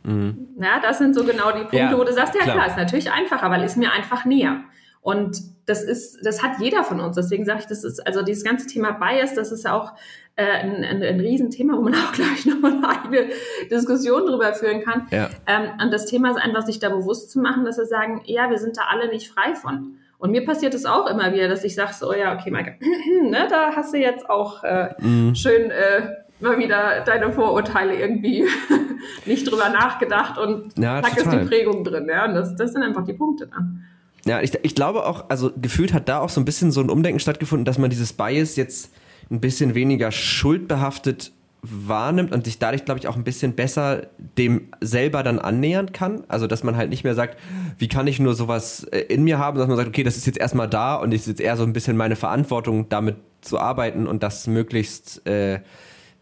Mhm. 0.04 0.48
Ja, 0.62 0.80
das 0.82 0.98
sind 0.98 1.16
so 1.16 1.24
genau 1.24 1.52
die 1.52 1.60
Punkte, 1.60 1.78
ja, 1.78 1.98
wo 1.98 2.04
du 2.04 2.14
sagst, 2.14 2.36
ja 2.36 2.42
klar. 2.42 2.56
klar, 2.56 2.68
ist 2.68 2.78
natürlich 2.78 3.12
einfacher, 3.12 3.50
weil 3.50 3.64
ist 3.64 3.78
mir 3.78 3.92
einfach 3.92 4.26
näher. 4.26 4.62
Und 5.02 5.42
das 5.66 5.84
ist, 5.84 6.26
das 6.26 6.44
hat 6.44 6.60
jeder 6.60 6.84
von 6.84 7.00
uns. 7.00 7.16
Deswegen 7.16 7.46
sage 7.46 7.60
ich, 7.60 7.66
das 7.68 7.84
ist, 7.84 8.06
also 8.06 8.22
dieses 8.22 8.44
ganze 8.44 8.68
Thema 8.68 8.92
Bias, 8.92 9.34
das 9.34 9.52
ist 9.52 9.64
ja 9.64 9.74
auch 9.74 9.94
äh, 10.36 10.44
ein, 10.44 10.84
ein, 10.84 11.04
ein 11.04 11.20
Riesenthema, 11.20 11.78
wo 11.78 11.82
man 11.82 11.96
auch 11.96 12.12
gleich 12.12 12.46
nochmal 12.46 12.74
eine 12.74 12.90
eigene 12.90 13.30
Diskussion 13.70 14.26
drüber 14.26 14.54
führen 14.54 14.84
kann. 14.84 15.08
Ja. 15.12 15.30
Ähm, 15.48 15.72
und 15.82 15.94
das 15.94 16.06
Thema 16.06 16.32
ist 16.32 16.38
einfach, 16.38 16.66
sich 16.66 16.80
da 16.80 16.90
bewusst 16.90 17.32
zu 17.32 17.40
machen, 17.40 17.66
dass 17.66 17.78
wir 17.78 17.86
sagen, 17.86 18.22
ja, 18.26 18.50
wir 18.50 18.58
sind 18.58 18.78
da 18.78 18.84
alle 18.90 19.10
nicht 19.10 19.32
frei 19.32 19.56
von. 19.56 20.00
Und 20.18 20.32
mir 20.32 20.44
passiert 20.44 20.74
es 20.74 20.86
auch 20.86 21.08
immer 21.08 21.34
wieder, 21.34 21.48
dass 21.48 21.64
ich 21.64 21.76
sage 21.76 21.94
so, 21.94 22.14
ja, 22.14 22.34
okay, 22.34 22.52
Maike, 22.52 22.76
ne, 23.24 23.48
da 23.50 23.76
hast 23.76 23.94
du 23.94 23.98
jetzt 23.98 24.30
auch 24.30 24.64
äh, 24.64 24.90
mhm. 25.00 25.34
schön 25.34 25.72
äh, 25.72 26.16
mal 26.39 26.58
wieder 26.58 27.02
deine 27.06 27.32
Vorurteile 27.32 27.95
irgendwie 27.95 28.45
nicht 29.25 29.49
drüber 29.49 29.69
nachgedacht 29.69 30.38
und 30.38 30.78
ja, 30.78 31.02
zack 31.02 31.17
ist 31.17 31.32
die 31.32 31.45
Prägung 31.45 31.84
drin. 31.84 32.08
Ja? 32.10 32.25
Und 32.25 32.36
das, 32.36 32.56
das 32.56 32.73
sind 32.73 32.84
einfach 32.84 33.06
die 33.06 33.13
Punkte 33.13 33.47
dann. 33.47 33.84
Ja, 34.25 34.41
ich, 34.41 34.54
ich 34.63 34.75
glaube 34.75 35.06
auch, 35.06 35.30
also 35.30 35.52
gefühlt 35.56 35.93
hat 35.93 36.10
da 36.10 36.19
auch 36.19 36.30
so 36.30 36.41
ein 36.41 36.45
bisschen 36.45 36.71
so 36.71 36.82
ein 36.82 36.89
Umdenken 36.89 37.19
stattgefunden, 37.19 37.65
dass 37.65 37.78
man 37.78 37.89
dieses 37.89 38.13
Bias 38.13 38.56
jetzt 38.56 38.93
ein 39.32 39.39
bisschen 39.39 39.75
weniger 39.75 40.12
schuldbehaftet 40.12 41.32
wahrnimmt 41.62 42.32
und 42.34 42.45
sich 42.45 42.58
dadurch, 42.58 42.86
glaube 42.86 42.99
ich, 42.99 43.08
auch 43.08 43.15
ein 43.15 43.23
bisschen 43.23 43.54
besser 43.54 44.08
dem 44.38 44.69
selber 44.80 45.23
dann 45.23 45.39
annähern 45.39 45.91
kann. 45.91 46.23
Also, 46.28 46.47
dass 46.47 46.63
man 46.63 46.78
halt 46.78 46.89
nicht 46.89 47.04
mehr 47.04 47.15
sagt, 47.15 47.38
wie 47.78 47.89
kann 47.89 48.08
ich 48.08 48.19
nur 48.19 48.34
sowas 48.34 48.86
äh, 48.86 48.99
in 48.99 49.23
mir 49.23 49.39
haben, 49.39 49.58
dass 49.58 49.67
man 49.67 49.75
sagt, 49.75 49.89
okay, 49.89 50.04
das 50.04 50.15
ist 50.15 50.25
jetzt 50.25 50.39
erstmal 50.39 50.69
da 50.69 50.95
und 50.95 51.13
es 51.13 51.21
ist 51.21 51.28
jetzt 51.28 51.41
eher 51.41 51.58
so 51.58 51.63
ein 51.63 51.73
bisschen 51.73 51.97
meine 51.97 52.15
Verantwortung, 52.15 52.88
damit 52.89 53.17
zu 53.41 53.60
arbeiten 53.60 54.08
und 54.08 54.23
das 54.23 54.47
möglichst 54.47 55.25
äh, 55.28 55.60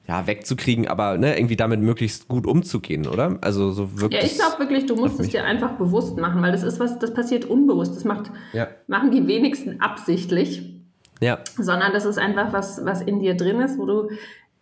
ja, 0.08 0.26
wegzukriegen, 0.26 0.88
aber 0.88 1.18
ne, 1.18 1.38
irgendwie 1.38 1.58
damit 1.58 1.82
möglichst 1.82 2.30
gut 2.30 2.48
umzugehen, 2.48 3.08
oder? 3.08 3.38
Also 3.42 3.72
so 3.72 4.00
wirklich. 4.00 4.22
Ja, 4.22 4.28
ich 4.28 4.36
glaube 4.36 4.60
wirklich, 4.60 4.86
du 4.86 4.96
musst 4.96 5.20
es 5.20 5.30
dir 5.30 5.44
einfach 5.44 5.74
bewusst 5.74 6.18
machen, 6.18 6.42
weil 6.42 6.54
das 6.54 6.64
ist 6.64 6.80
was, 6.80 6.98
das 6.98 7.14
passiert 7.14 7.44
unbewusst. 7.44 7.96
Das 7.96 8.06
macht, 8.06 8.32
ja. 8.54 8.70
machen 8.88 9.12
die 9.12 9.28
wenigsten 9.28 9.82
absichtlich. 9.82 10.74
Ja. 11.20 11.40
Sondern 11.58 11.92
das 11.92 12.06
ist 12.06 12.18
einfach 12.18 12.54
was, 12.54 12.86
was 12.86 13.02
in 13.02 13.20
dir 13.20 13.36
drin 13.36 13.60
ist, 13.60 13.78
wo 13.78 13.86
du 13.86 14.10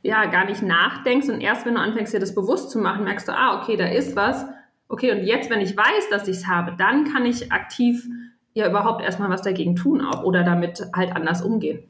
ja 0.01 0.25
gar 0.25 0.45
nicht 0.45 0.63
nachdenkst 0.63 1.29
und 1.29 1.41
erst 1.41 1.65
wenn 1.65 1.75
du 1.75 1.81
anfängst, 1.81 2.13
dir 2.13 2.19
das 2.19 2.33
bewusst 2.33 2.71
zu 2.71 2.79
machen, 2.79 3.03
merkst 3.03 3.27
du, 3.27 3.33
ah, 3.33 3.61
okay, 3.61 3.77
da 3.77 3.87
ist 3.87 4.15
was. 4.15 4.45
Okay, 4.87 5.11
und 5.11 5.25
jetzt, 5.25 5.49
wenn 5.49 5.61
ich 5.61 5.75
weiß, 5.75 6.09
dass 6.09 6.27
ich 6.27 6.37
es 6.37 6.47
habe, 6.47 6.75
dann 6.77 7.11
kann 7.11 7.25
ich 7.25 7.51
aktiv 7.51 8.07
ja 8.53 8.67
überhaupt 8.67 9.03
erstmal 9.03 9.29
was 9.29 9.41
dagegen 9.41 9.75
tun 9.75 10.01
auch 10.01 10.23
oder 10.23 10.43
damit 10.43 10.87
halt 10.95 11.15
anders 11.15 11.41
umgehen. 11.41 11.83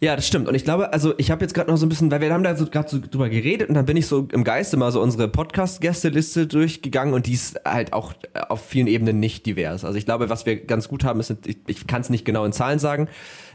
Ja, 0.00 0.14
das 0.14 0.26
stimmt. 0.26 0.46
Und 0.46 0.54
ich 0.54 0.64
glaube, 0.64 0.92
also 0.92 1.14
ich 1.16 1.30
habe 1.30 1.42
jetzt 1.42 1.54
gerade 1.54 1.70
noch 1.70 1.78
so 1.78 1.86
ein 1.86 1.88
bisschen, 1.88 2.10
weil 2.10 2.20
wir 2.20 2.32
haben 2.32 2.42
da 2.42 2.54
so 2.54 2.66
gerade 2.66 2.88
so 2.88 2.98
drüber 2.98 3.28
geredet 3.28 3.68
und 3.68 3.74
dann 3.74 3.86
bin 3.86 3.96
ich 3.96 4.06
so 4.06 4.28
im 4.30 4.44
Geiste 4.44 4.76
mal 4.76 4.92
so 4.92 5.00
unsere 5.00 5.28
Podcast-Gästeliste 5.28 6.46
durchgegangen 6.46 7.14
und 7.14 7.26
die 7.26 7.32
ist 7.32 7.60
halt 7.64 7.92
auch 7.92 8.12
auf 8.48 8.66
vielen 8.66 8.88
Ebenen 8.88 9.20
nicht 9.20 9.46
divers. 9.46 9.84
Also 9.84 9.96
ich 9.96 10.04
glaube, 10.04 10.28
was 10.28 10.44
wir 10.44 10.56
ganz 10.56 10.88
gut 10.88 11.04
haben, 11.04 11.20
ist, 11.20 11.34
ich, 11.46 11.58
ich 11.66 11.86
kann 11.86 12.02
es 12.02 12.10
nicht 12.10 12.24
genau 12.24 12.44
in 12.44 12.52
Zahlen 12.52 12.78
sagen, 12.78 13.08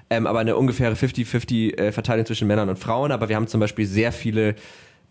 ähm, 0.09 0.25
aber 0.25 0.39
eine 0.39 0.55
ungefähre 0.55 0.95
50-50 0.95 1.77
äh, 1.77 1.91
Verteilung 1.91 2.25
zwischen 2.25 2.47
Männern 2.47 2.69
und 2.69 2.79
Frauen. 2.79 3.11
Aber 3.11 3.29
wir 3.29 3.35
haben 3.35 3.47
zum 3.47 3.59
Beispiel 3.59 3.85
sehr 3.85 4.11
viele 4.11 4.55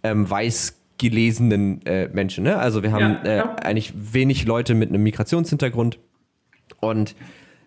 ähm, 0.03 0.29
weiß 0.29 0.77
gelesenen 0.99 1.85
äh, 1.87 2.09
Menschen. 2.09 2.45
Ne? 2.45 2.59
Also 2.59 2.83
wir 2.83 2.93
haben 2.93 3.19
ja, 3.25 3.57
äh, 3.57 3.63
eigentlich 3.63 3.95
wenig 3.97 4.45
Leute 4.45 4.75
mit 4.75 4.91
einem 4.91 5.03
Migrationshintergrund 5.03 5.99
und 6.81 7.15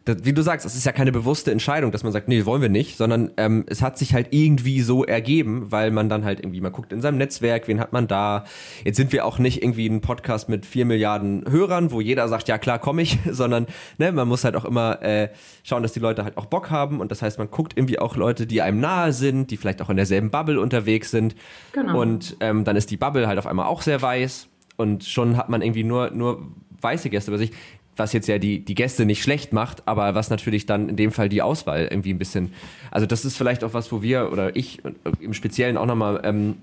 das, 0.06 0.18
wie 0.24 0.34
du 0.34 0.42
sagst, 0.42 0.66
es 0.66 0.76
ist 0.76 0.86
ja 0.86 0.92
keine 0.92 1.12
bewusste 1.14 1.52
Entscheidung, 1.52 1.92
dass 1.92 2.04
man 2.04 2.12
sagt, 2.12 2.28
nee, 2.28 2.46
wollen 2.46 2.62
wir 2.62 2.70
nicht, 2.70 2.98
sondern 2.98 3.32
ähm, 3.38 3.66
es 3.68 3.82
hat 3.82 3.98
sich 3.98 4.14
halt 4.14 4.28
irgendwie 4.32 4.82
so 4.82 5.06
ergeben, 5.06 5.72
weil 5.72 5.92
man 5.92 6.10
dann 6.10 6.26
halt 6.26 6.42
irgendwie, 6.42 6.60
man 6.60 6.74
guckt 6.74 6.92
in 6.92 7.02
seinem 7.02 7.18
Netzwerk, 7.18 7.68
wen 7.68 7.80
hat 7.80 7.94
man 7.94 8.08
da. 8.08 8.44
Jetzt 8.84 8.98
sind 8.98 9.14
wir 9.14 9.26
auch 9.26 9.40
nicht 9.40 9.64
irgendwie 9.64 9.88
ein 9.88 10.02
Podcast 10.02 10.50
mit 10.50 10.66
vier 10.66 10.86
Milliarden 10.86 11.46
Hörern, 11.50 11.92
wo 11.92 12.02
jeder 12.02 12.28
sagt, 12.28 12.50
ja 12.50 12.58
klar, 12.58 12.80
komme 12.80 13.02
ich, 13.02 13.18
sondern 13.30 13.66
ne, 13.98 14.12
man 14.12 14.28
muss 14.28 14.44
halt 14.44 14.58
auch 14.58 14.66
immer 14.66 15.02
äh, 15.02 15.30
schauen, 15.64 15.84
dass 15.84 15.94
die 15.94 16.02
Leute 16.02 16.26
halt 16.26 16.38
auch 16.38 16.48
Bock 16.48 16.70
haben 16.70 17.00
und 17.00 17.10
das 17.10 17.22
heißt, 17.22 17.38
man 17.38 17.50
guckt 17.50 17.74
irgendwie 17.78 18.00
auch 18.00 18.18
Leute, 18.18 18.46
die 18.46 18.62
einem 18.62 18.82
nahe 18.82 19.14
sind, 19.14 19.52
die 19.52 19.58
vielleicht 19.58 19.82
auch 19.82 19.90
in 19.90 19.96
derselben 19.96 20.32
Bubble 20.32 20.60
unterwegs 20.60 21.12
sind. 21.12 21.36
Genau. 21.72 22.02
Und 22.02 22.36
ähm, 22.42 22.66
dann 22.66 22.76
ist 22.76 22.92
die 22.92 22.98
Bubble 22.98 23.28
halt 23.28 23.40
auf 23.40 23.48
einmal 23.48 23.68
auch 23.68 23.82
sehr 23.82 24.02
weiß 24.02 24.50
und 24.76 25.06
schon 25.06 25.38
hat 25.38 25.48
man 25.48 25.62
irgendwie 25.62 25.84
nur, 25.84 26.12
nur 26.12 26.46
weiße 26.84 27.10
Gäste 27.10 27.32
bei 27.32 27.38
sich 27.38 27.52
was 27.96 28.14
jetzt 28.14 28.28
ja 28.28 28.38
die, 28.38 28.64
die 28.64 28.76
Gäste 28.76 29.06
nicht 29.06 29.22
schlecht 29.22 29.54
macht, 29.54 29.88
aber 29.88 30.16
was 30.16 30.30
natürlich 30.30 30.66
dann 30.66 30.90
in 30.90 30.96
dem 30.96 31.12
Fall 31.12 31.30
die 31.30 31.42
Auswahl 31.42 31.88
irgendwie 31.90 32.14
ein 32.14 32.18
bisschen, 32.18 32.54
also 32.92 33.06
das 33.06 33.26
ist 33.26 33.38
vielleicht 33.38 33.64
auch 33.64 33.74
was, 33.74 33.92
wo 33.92 34.02
wir 34.02 34.32
oder 34.32 34.56
ich 34.56 34.82
im 35.20 35.34
Speziellen 35.34 35.78
auch 35.78 35.86
nochmal 35.86 36.22
ähm, 36.24 36.56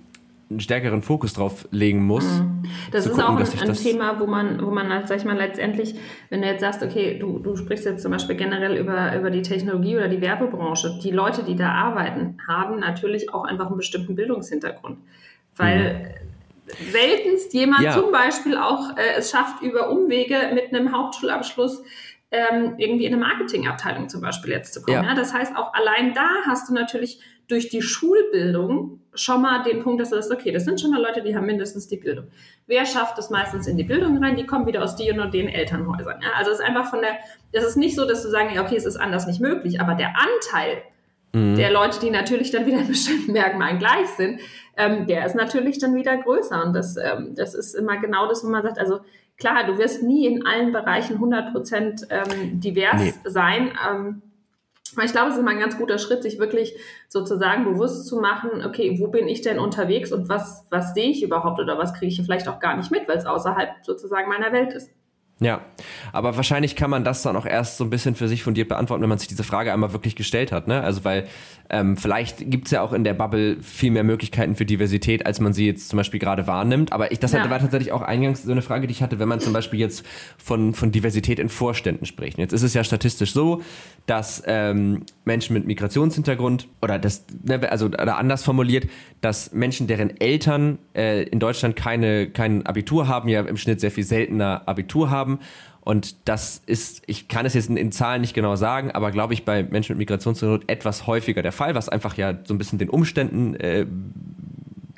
einen 0.51 0.61
stärkeren 0.61 1.03
Fokus 1.03 1.33
drauf 1.33 1.69
legen 1.71 2.05
muss. 2.05 2.25
Mhm. 2.25 2.65
Das 2.91 3.07
ist 3.07 3.13
gucken, 3.13 3.25
auch 3.25 3.39
ein, 3.39 3.69
ein 3.69 3.75
Thema, 3.75 4.19
wo 4.19 4.27
man, 4.27 4.61
wo 4.61 4.71
man, 4.71 5.07
sag 5.07 5.19
ich 5.19 5.25
mal, 5.25 5.37
letztendlich, 5.37 5.95
wenn 6.29 6.43
du 6.43 6.49
jetzt 6.49 6.61
sagst, 6.61 6.83
okay, 6.83 7.19
du, 7.21 7.39
du 7.39 7.55
sprichst 7.55 7.85
jetzt 7.85 8.03
zum 8.03 8.11
Beispiel 8.11 8.35
generell 8.35 8.77
über, 8.77 9.17
über 9.17 9.31
die 9.31 9.43
Technologie 9.43 9.97
oder 9.97 10.09
die 10.09 10.21
Werbebranche, 10.21 10.99
die 11.03 11.13
Leute, 11.13 11.45
die 11.45 11.55
da 11.55 11.71
arbeiten, 11.71 12.39
haben 12.49 12.81
natürlich 12.81 13.33
auch 13.33 13.45
einfach 13.45 13.69
einen 13.69 13.77
bestimmten 13.77 14.17
Bildungshintergrund. 14.17 14.99
Weil 15.57 15.95
mhm 15.95 16.20
seltenst 16.91 17.53
jemand 17.55 17.83
ja. 17.83 17.93
zum 17.93 18.13
Beispiel 18.13 18.57
auch 18.57 18.97
äh, 18.97 19.15
es 19.19 19.31
schafft, 19.31 19.63
über 19.63 19.91
Umwege 19.91 20.51
mit 20.55 20.75
einem 20.75 20.93
Hauptschulabschluss 20.93 21.83
ähm, 22.31 22.75
irgendwie 22.79 23.07
in 23.07 23.13
eine 23.13 23.23
Marketingabteilung 23.23 24.09
zum 24.09 24.21
Beispiel 24.21 24.53
jetzt 24.53 24.73
zu 24.75 24.83
kommen. 24.83 25.03
Ja. 25.03 25.11
ja. 25.11 25.15
Das 25.15 25.35
heißt, 25.35 25.57
auch 25.57 25.73
allein 25.75 26.15
da 26.15 26.29
hast 26.47 26.69
du 26.69 26.75
natürlich 26.75 27.21
durch 27.49 27.69
die 27.69 27.83
Schulbildung 27.83 29.01
schon 29.13 29.43
mal 29.43 29.65
den 29.65 29.83
Punkt, 29.83 30.01
dass 30.01 30.11
du 30.11 30.17
sagst, 30.17 30.31
okay, 30.31 30.53
das 30.53 30.65
sind 30.65 30.81
schon 30.81 30.93
mal 30.93 31.03
Leute, 31.03 31.23
die 31.23 31.35
haben 31.35 31.47
mindestens 31.47 31.89
die 31.89 31.97
Bildung. 31.97 32.29
Wer 32.67 32.87
schafft 32.87 33.19
es 33.19 33.29
meistens 33.31 33.67
in 33.67 33.77
die 33.77 33.85
Bildung 33.85 34.23
rein? 34.23 34.37
Die 34.37 34.47
kommen 34.47 34.67
wieder 34.67 34.85
aus 34.85 34.95
den 34.95 35.19
und 35.19 35.35
den 35.35 35.49
Elternhäusern. 35.49 36.21
Ja? 36.23 36.29
Also 36.37 36.53
es 36.53 36.61
ist 36.61 36.65
einfach 36.65 36.89
von 36.89 37.01
der, 37.01 37.19
das 37.53 37.65
ist 37.65 37.77
nicht 37.77 37.97
so, 37.97 38.07
dass 38.07 38.23
du 38.23 38.29
sagen, 38.29 38.55
ja, 38.55 38.63
okay, 38.63 38.77
es 38.77 38.85
ist 38.85 38.97
anders 38.97 39.27
nicht 39.27 39.41
möglich, 39.41 39.81
aber 39.81 39.95
der 39.95 40.15
Anteil 40.17 40.83
mhm. 41.33 41.57
der 41.57 41.71
Leute, 41.71 42.01
die 42.01 42.11
natürlich 42.11 42.51
dann 42.51 42.67
wieder 42.67 42.79
in 42.81 42.89
bestimmten 42.89 43.33
Merkmalen 43.33 43.79
gleich 43.79 44.09
sind, 44.17 44.41
ähm, 44.77 45.07
der 45.07 45.27
ist 45.27 45.35
natürlich 45.35 45.79
dann 45.79 45.95
wieder 45.95 46.17
größer. 46.17 46.65
Und 46.65 46.75
das, 46.75 46.97
ähm, 46.97 47.35
das 47.35 47.55
ist 47.55 47.75
immer 47.75 47.99
genau 47.99 48.29
das, 48.29 48.45
wo 48.45 48.49
man 48.49 48.63
sagt, 48.63 48.79
also 48.79 49.01
klar, 49.37 49.65
du 49.67 49.79
wirst 49.79 50.03
nie 50.03 50.27
in 50.27 50.47
allen 50.47 50.73
Bereichen 50.73 51.15
100 51.15 51.53
Prozent 51.53 52.07
ähm, 52.11 52.61
divers 52.61 53.03
nee. 53.03 53.15
sein. 53.25 53.73
Ähm, 53.89 54.23
aber 54.97 55.05
ich 55.05 55.13
glaube, 55.13 55.29
es 55.29 55.35
ist 55.35 55.41
immer 55.41 55.53
ein 55.53 55.61
ganz 55.61 55.79
guter 55.79 55.99
Schritt, 55.99 56.23
sich 56.23 56.39
wirklich 56.39 56.75
sozusagen 57.09 57.65
bewusst 57.65 58.07
zu 58.07 58.21
machen, 58.21 58.65
okay, 58.65 58.99
wo 58.99 59.07
bin 59.07 59.29
ich 59.29 59.43
denn 59.43 59.59
unterwegs 59.59 60.13
und 60.13 60.29
was, 60.29 60.67
was 60.71 60.95
sehe 60.95 61.11
ich 61.11 61.23
überhaupt 61.23 61.61
oder 61.61 61.79
was 61.79 61.95
kriege 61.95 62.13
ich 62.13 62.21
vielleicht 62.21 62.49
auch 62.49 62.59
gar 62.59 62.77
nicht 62.77 62.91
mit, 62.91 63.09
weil 63.09 63.17
es 63.17 63.27
außerhalb 63.27 63.71
sozusagen 63.83 64.29
meiner 64.29 64.53
Welt 64.53 64.73
ist. 64.73 64.91
Ja, 65.43 65.63
aber 66.13 66.37
wahrscheinlich 66.37 66.77
kann 66.77 66.91
man 66.91 67.03
das 67.03 67.23
dann 67.23 67.35
auch 67.35 67.47
erst 67.47 67.79
so 67.79 67.85
ein 67.85 67.91
bisschen 67.91 68.15
für 68.15 68.29
sich 68.29 68.43
fundiert 68.43 68.69
beantworten, 68.69 69.01
wenn 69.03 69.09
man 69.09 69.19
sich 69.19 69.29
diese 69.29 69.43
Frage 69.43 69.73
einmal 69.73 69.95
wirklich 69.95 70.15
gestellt 70.15 70.53
hat. 70.53 70.69
Ne? 70.69 70.83
Also 70.83 71.03
weil 71.03 71.29
ähm, 71.71 71.97
vielleicht 71.97 72.51
gibt's 72.51 72.73
ja 72.73 72.83
auch 72.83 72.93
in 72.93 73.05
der 73.05 73.15
Bubble 73.15 73.57
viel 73.63 73.93
mehr 73.93 74.03
Möglichkeiten 74.03 74.57
für 74.57 74.67
Diversität, 74.67 75.25
als 75.25 75.39
man 75.41 75.53
sie 75.53 75.67
jetzt 75.67 75.89
zum 75.89 75.97
Beispiel 75.97 76.19
gerade 76.19 76.47
wahrnimmt. 76.49 76.93
Aber 76.93 77.13
ich, 77.13 77.21
das 77.21 77.33
ja. 77.33 77.49
war 77.49 77.59
tatsächlich 77.61 77.93
auch 77.93 78.03
eingangs 78.03 78.43
so 78.43 78.51
eine 78.51 78.61
Frage, 78.61 78.89
die 78.89 78.93
ich 78.93 79.03
hatte, 79.03 79.21
wenn 79.21 79.29
man 79.29 79.41
zum 79.41 79.53
Beispiel 79.53 79.79
jetzt 79.79 80.05
von, 80.37 80.75
von 80.75 80.91
Diversität 80.91 81.39
in 81.39 81.49
Vorständen 81.49 82.07
spricht. 82.07 82.39
Jetzt 82.39 82.53
ist 82.53 82.63
es 82.63 82.75
ja 82.75 82.83
statistisch 82.83 83.33
so, 83.33 83.63
dass 84.07 84.43
ähm, 84.47 85.05
Menschen 85.25 85.55
mit 85.55 85.67
Migrationshintergrund 85.67 86.67
oder 86.83 86.99
das, 86.99 87.25
ne, 87.45 87.71
also 87.71 87.87
oder 87.87 88.19
anders 88.19 88.43
formuliert, 88.43 88.89
dass 89.21 89.53
Menschen, 89.53 89.87
deren 89.87 90.21
Eltern 90.21 90.79
äh, 90.95 91.23
in 91.23 91.39
Deutschland 91.39 91.77
keine, 91.77 92.29
kein 92.31 92.67
Abitur 92.67 93.07
haben, 93.07 93.29
ja 93.29 93.43
im 93.43 93.57
Schnitt 93.57 93.81
sehr 93.81 93.93
viel 93.93 94.05
seltener 94.05 94.63
Abitur 94.67 95.11
haben. 95.11 95.30
Und 95.83 96.29
das 96.29 96.63
ist, 96.67 97.03
ich 97.07 97.29
kann 97.29 97.47
es 97.47 97.55
jetzt 97.55 97.71
in, 97.71 97.93
Zahlen 97.93 98.21
nicht 98.21 98.35
genau 98.35 98.57
sagen, 98.57 98.91
aber 98.91 99.11
glaube 99.11 99.33
ich 99.35 99.45
bei 99.45 99.63
Menschen 99.63 99.93
mit 99.93 99.99
Migrationshintergrund 99.99 100.69
etwas 100.69 101.07
häufiger 101.07 101.43
der 101.43 101.53
Fall, 101.53 101.75
was 101.75 101.89
einfach 101.89 102.17
ja 102.17 102.35
so 102.45 102.55
ein 102.55 102.59
bisschen 102.59 102.79
den 102.79 102.91
Umständen 102.91 103.55
äh, 103.55 103.87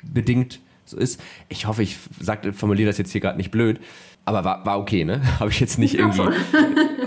bedingt 0.03 0.59
so 0.85 0.97
ist. 0.97 1.21
Ich 1.49 1.65
hoffe, 1.65 1.83
ich 1.83 1.97
sag, 2.19 2.53
formuliere 2.53 2.89
das 2.89 2.97
jetzt 2.97 3.11
hier 3.11 3.21
gerade 3.21 3.37
nicht 3.37 3.51
blöd. 3.51 3.79
Aber 4.25 4.43
war, 4.45 4.65
war 4.65 4.79
okay, 4.79 5.03
ne? 5.03 5.21
Habe 5.39 5.51
ich 5.51 5.59
jetzt 5.59 5.77
nicht 5.77 5.95
irgendwie. 5.95 6.21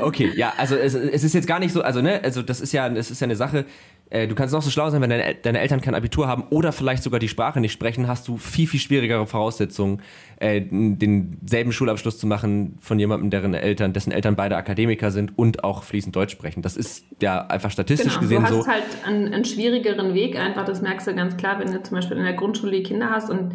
Okay, 0.00 0.32
ja, 0.36 0.52
also 0.58 0.76
es, 0.76 0.94
es 0.94 1.24
ist 1.24 1.34
jetzt 1.34 1.46
gar 1.46 1.58
nicht 1.58 1.72
so, 1.72 1.82
also 1.82 2.02
ne, 2.02 2.20
also 2.22 2.42
das 2.42 2.60
ist 2.60 2.72
ja, 2.72 2.88
das 2.88 3.10
ist 3.10 3.20
ja 3.20 3.24
eine 3.24 3.36
Sache, 3.36 3.64
du 4.10 4.34
kannst 4.34 4.54
noch 4.54 4.62
so 4.62 4.70
schlau 4.70 4.88
sein, 4.90 5.02
wenn 5.02 5.10
deine, 5.10 5.34
deine, 5.34 5.58
Eltern 5.58 5.80
kein 5.80 5.94
Abitur 5.94 6.28
haben 6.28 6.44
oder 6.50 6.72
vielleicht 6.72 7.02
sogar 7.02 7.18
die 7.18 7.28
Sprache 7.28 7.60
nicht 7.60 7.72
sprechen, 7.72 8.06
hast 8.06 8.28
du 8.28 8.36
viel, 8.36 8.68
viel 8.68 8.78
schwierigere 8.78 9.26
Voraussetzungen, 9.26 10.00
äh, 10.38 10.60
denselben 10.60 11.72
Schulabschluss 11.72 12.18
zu 12.18 12.26
machen 12.26 12.76
von 12.80 12.98
jemandem, 12.98 13.30
deren 13.30 13.54
Eltern, 13.54 13.92
dessen 13.92 14.12
Eltern 14.12 14.36
beide 14.36 14.56
Akademiker 14.56 15.10
sind 15.10 15.36
und 15.36 15.64
auch 15.64 15.82
fließend 15.82 16.14
Deutsch 16.14 16.32
sprechen. 16.32 16.62
Das 16.62 16.76
ist 16.76 17.04
ja 17.20 17.46
einfach 17.46 17.70
statistisch 17.72 18.14
genau, 18.14 18.20
gesehen 18.20 18.46
so. 18.46 18.54
Du 18.54 18.58
hast 18.60 18.68
halt 18.68 18.84
einen, 19.04 19.34
einen 19.34 19.44
schwierigeren 19.44 20.14
Weg 20.14 20.38
einfach, 20.38 20.64
das 20.64 20.82
merkst 20.82 21.08
du 21.08 21.14
ganz 21.14 21.36
klar, 21.36 21.58
wenn 21.58 21.72
du 21.72 21.82
zum 21.82 21.96
Beispiel 21.96 22.16
in 22.16 22.24
der 22.24 22.34
Grundschule 22.34 22.72
die 22.72 22.82
Kinder 22.84 23.10
hast 23.10 23.28
und 23.28 23.54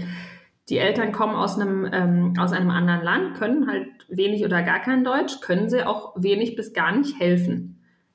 die 0.69 0.77
Eltern 0.77 1.11
kommen 1.11 1.35
aus 1.35 1.59
einem, 1.59 1.89
ähm, 1.91 2.33
aus 2.37 2.51
einem 2.51 2.69
anderen 2.71 3.03
Land, 3.03 3.35
können 3.35 3.67
halt 3.67 3.87
wenig 4.09 4.45
oder 4.45 4.63
gar 4.63 4.79
kein 4.79 5.03
Deutsch, 5.03 5.39
können 5.41 5.69
sie 5.69 5.85
auch 5.85 6.13
wenig 6.15 6.55
bis 6.55 6.73
gar 6.73 6.95
nicht 6.95 7.19
helfen. 7.19 7.70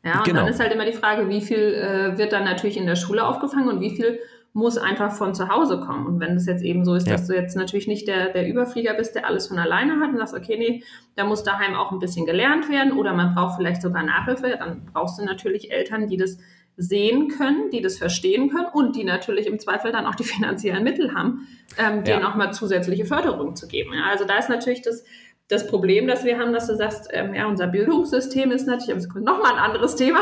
Ja, 0.06 0.18
und 0.18 0.24
genau. 0.24 0.40
dann 0.40 0.48
ist 0.48 0.60
halt 0.60 0.72
immer 0.72 0.84
die 0.84 0.92
Frage, 0.92 1.28
wie 1.28 1.40
viel 1.40 1.58
äh, 1.58 2.16
wird 2.16 2.32
dann 2.32 2.44
natürlich 2.44 2.76
in 2.76 2.86
der 2.86 2.94
Schule 2.94 3.26
aufgefangen 3.26 3.68
und 3.68 3.80
wie 3.80 3.90
viel 3.90 4.20
muss 4.52 4.78
einfach 4.78 5.12
von 5.12 5.34
zu 5.34 5.48
Hause 5.48 5.80
kommen. 5.80 6.06
Und 6.06 6.20
wenn 6.20 6.36
es 6.36 6.46
jetzt 6.46 6.62
eben 6.62 6.84
so 6.84 6.94
ist, 6.94 7.06
ja. 7.06 7.14
dass 7.14 7.26
du 7.26 7.34
jetzt 7.34 7.56
natürlich 7.56 7.88
nicht 7.88 8.06
der, 8.06 8.32
der 8.32 8.48
Überflieger 8.48 8.94
bist, 8.94 9.16
der 9.16 9.26
alles 9.26 9.48
von 9.48 9.58
alleine 9.58 10.00
hat 10.00 10.10
und 10.10 10.18
sagst, 10.18 10.34
okay, 10.34 10.56
nee, 10.56 10.82
da 11.16 11.24
muss 11.24 11.42
daheim 11.42 11.74
auch 11.74 11.90
ein 11.90 11.98
bisschen 11.98 12.24
gelernt 12.24 12.70
werden 12.70 12.92
oder 12.92 13.12
man 13.14 13.34
braucht 13.34 13.56
vielleicht 13.56 13.82
sogar 13.82 14.04
Nachhilfe, 14.04 14.56
dann 14.58 14.86
brauchst 14.92 15.18
du 15.18 15.24
natürlich 15.24 15.72
Eltern, 15.72 16.06
die 16.06 16.16
das 16.16 16.38
sehen 16.78 17.28
können, 17.28 17.70
die 17.70 17.80
das 17.80 17.98
verstehen 17.98 18.48
können 18.50 18.68
und 18.72 18.96
die 18.96 19.04
natürlich 19.04 19.46
im 19.46 19.58
Zweifel 19.58 19.92
dann 19.92 20.06
auch 20.06 20.14
die 20.14 20.24
finanziellen 20.24 20.84
Mittel 20.84 21.14
haben, 21.14 21.48
ähm, 21.78 22.04
denen 22.04 22.20
ja. 22.20 22.30
auch 22.30 22.36
mal 22.36 22.52
zusätzliche 22.52 23.06
Förderung 23.06 23.56
zu 23.56 23.66
geben. 23.66 23.92
Ja, 23.92 24.10
also 24.10 24.24
da 24.24 24.38
ist 24.38 24.48
natürlich 24.48 24.82
das, 24.82 25.04
das 25.48 25.68
Problem, 25.68 26.08
das 26.08 26.24
wir 26.24 26.38
haben, 26.38 26.52
dass 26.52 26.66
du 26.66 26.76
sagst, 26.76 27.08
ähm, 27.12 27.34
ja, 27.34 27.46
unser 27.46 27.68
Bildungssystem 27.68 28.50
ist 28.50 28.66
natürlich, 28.66 29.06
nochmal 29.14 29.52
ein 29.52 29.58
anderes 29.58 29.94
Thema. 29.94 30.20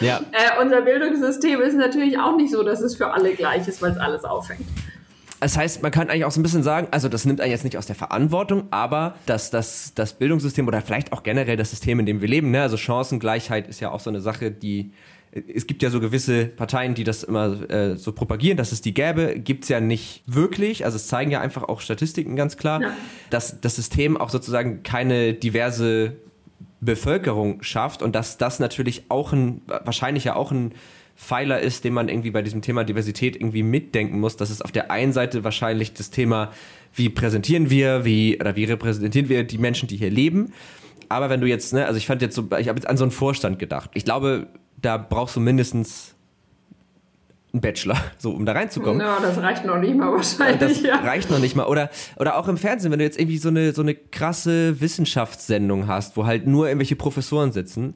Ja. 0.00 0.20
äh, 0.32 0.62
unser 0.62 0.82
Bildungssystem 0.82 1.60
ist 1.60 1.74
natürlich 1.74 2.18
auch 2.18 2.36
nicht 2.36 2.50
so, 2.50 2.62
dass 2.62 2.80
es 2.80 2.96
für 2.96 3.12
alle 3.12 3.34
gleich 3.34 3.68
ist, 3.68 3.82
weil 3.82 3.92
es 3.92 3.98
alles 3.98 4.24
auffängt. 4.24 4.66
Das 5.40 5.58
heißt, 5.58 5.82
man 5.82 5.90
kann 5.90 6.08
eigentlich 6.08 6.24
auch 6.24 6.30
so 6.30 6.40
ein 6.40 6.42
bisschen 6.42 6.62
sagen, 6.62 6.88
also 6.90 7.10
das 7.10 7.26
nimmt 7.26 7.42
einen 7.42 7.50
jetzt 7.50 7.64
nicht 7.64 7.76
aus 7.76 7.84
der 7.84 7.96
Verantwortung, 7.96 8.68
aber 8.70 9.16
dass 9.26 9.50
das, 9.50 9.92
das 9.94 10.14
Bildungssystem 10.14 10.66
oder 10.66 10.80
vielleicht 10.80 11.12
auch 11.12 11.22
generell 11.22 11.58
das 11.58 11.68
System, 11.68 12.00
in 12.00 12.06
dem 12.06 12.22
wir 12.22 12.28
leben, 12.28 12.50
ne, 12.50 12.62
also 12.62 12.78
Chancengleichheit 12.78 13.68
ist 13.68 13.80
ja 13.80 13.90
auch 13.90 14.00
so 14.00 14.08
eine 14.08 14.22
Sache, 14.22 14.50
die 14.50 14.92
es 15.52 15.66
gibt 15.66 15.82
ja 15.82 15.90
so 15.90 16.00
gewisse 16.00 16.46
Parteien, 16.46 16.94
die 16.94 17.02
das 17.02 17.24
immer 17.24 17.70
äh, 17.70 17.96
so 17.96 18.12
propagieren, 18.12 18.56
dass 18.56 18.72
es 18.72 18.80
die 18.80 18.94
gäbe, 18.94 19.38
gibt 19.38 19.64
es 19.64 19.68
ja 19.68 19.80
nicht 19.80 20.22
wirklich. 20.26 20.84
Also 20.84 20.96
es 20.96 21.08
zeigen 21.08 21.30
ja 21.30 21.40
einfach 21.40 21.64
auch 21.64 21.80
Statistiken 21.80 22.36
ganz 22.36 22.56
klar, 22.56 22.80
ja. 22.80 22.96
dass 23.30 23.60
das 23.60 23.76
System 23.76 24.16
auch 24.16 24.30
sozusagen 24.30 24.82
keine 24.82 25.34
diverse 25.34 26.16
Bevölkerung 26.80 27.62
schafft 27.62 28.02
und 28.02 28.14
dass 28.14 28.38
das 28.38 28.60
natürlich 28.60 29.04
auch 29.08 29.32
ein, 29.32 29.62
wahrscheinlich 29.66 30.24
ja 30.24 30.36
auch 30.36 30.52
ein 30.52 30.72
Pfeiler 31.16 31.60
ist, 31.60 31.84
den 31.84 31.94
man 31.94 32.08
irgendwie 32.08 32.30
bei 32.30 32.42
diesem 32.42 32.60
Thema 32.60 32.84
Diversität 32.84 33.36
irgendwie 33.36 33.62
mitdenken 33.62 34.20
muss, 34.20 34.36
dass 34.36 34.50
es 34.50 34.62
auf 34.62 34.72
der 34.72 34.90
einen 34.90 35.12
Seite 35.12 35.44
wahrscheinlich 35.44 35.94
das 35.94 36.10
Thema, 36.10 36.52
wie 36.92 37.08
präsentieren 37.08 37.70
wir, 37.70 38.04
wie 38.04 38.38
oder 38.40 38.56
wie 38.56 38.64
repräsentieren 38.64 39.28
wir 39.28 39.44
die 39.44 39.58
Menschen, 39.58 39.88
die 39.88 39.96
hier 39.96 40.10
leben. 40.10 40.52
Aber 41.08 41.30
wenn 41.30 41.40
du 41.40 41.46
jetzt, 41.46 41.72
ne, 41.72 41.86
also 41.86 41.98
ich 41.98 42.06
fand 42.06 42.22
jetzt 42.22 42.34
so, 42.34 42.48
ich 42.58 42.68
habe 42.68 42.78
jetzt 42.78 42.88
an 42.88 42.96
so 42.96 43.04
einen 43.04 43.10
Vorstand 43.10 43.58
gedacht. 43.58 43.90
Ich 43.94 44.04
glaube, 44.04 44.48
da 44.84 44.96
brauchst 44.96 45.36
du 45.36 45.40
mindestens 45.40 46.14
einen 47.52 47.60
Bachelor, 47.60 47.96
so 48.18 48.32
um 48.32 48.44
da 48.44 48.52
reinzukommen. 48.52 49.00
Ja, 49.00 49.18
das 49.20 49.38
reicht 49.38 49.64
noch 49.64 49.78
nicht 49.78 49.94
mal 49.94 50.12
wahrscheinlich. 50.12 50.58
Das 50.58 50.82
ja. 50.82 50.96
reicht 50.96 51.30
noch 51.30 51.38
nicht 51.38 51.56
mal. 51.56 51.66
Oder, 51.66 51.90
oder 52.16 52.36
auch 52.36 52.48
im 52.48 52.56
Fernsehen, 52.56 52.92
wenn 52.92 52.98
du 52.98 53.04
jetzt 53.04 53.18
irgendwie 53.18 53.38
so 53.38 53.48
eine, 53.48 53.72
so 53.72 53.82
eine 53.82 53.94
krasse 53.94 54.80
Wissenschaftssendung 54.80 55.86
hast, 55.86 56.16
wo 56.16 56.26
halt 56.26 56.46
nur 56.46 56.66
irgendwelche 56.68 56.96
Professoren 56.96 57.52
sitzen 57.52 57.94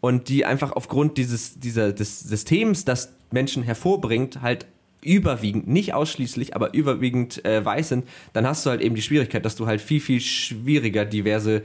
und 0.00 0.28
die 0.28 0.44
einfach 0.44 0.72
aufgrund 0.72 1.18
dieses, 1.18 1.58
dieser, 1.58 1.92
des 1.92 2.20
Systems, 2.20 2.84
das 2.84 3.12
Menschen 3.30 3.62
hervorbringt, 3.62 4.40
halt 4.40 4.66
überwiegend, 5.04 5.66
nicht 5.66 5.94
ausschließlich, 5.94 6.54
aber 6.54 6.74
überwiegend 6.74 7.44
äh, 7.44 7.64
weiß 7.64 7.88
sind, 7.88 8.06
dann 8.32 8.46
hast 8.46 8.64
du 8.64 8.70
halt 8.70 8.80
eben 8.80 8.94
die 8.94 9.02
Schwierigkeit, 9.02 9.44
dass 9.44 9.56
du 9.56 9.66
halt 9.66 9.80
viel, 9.80 10.00
viel 10.00 10.20
schwieriger 10.20 11.04
diverse 11.04 11.62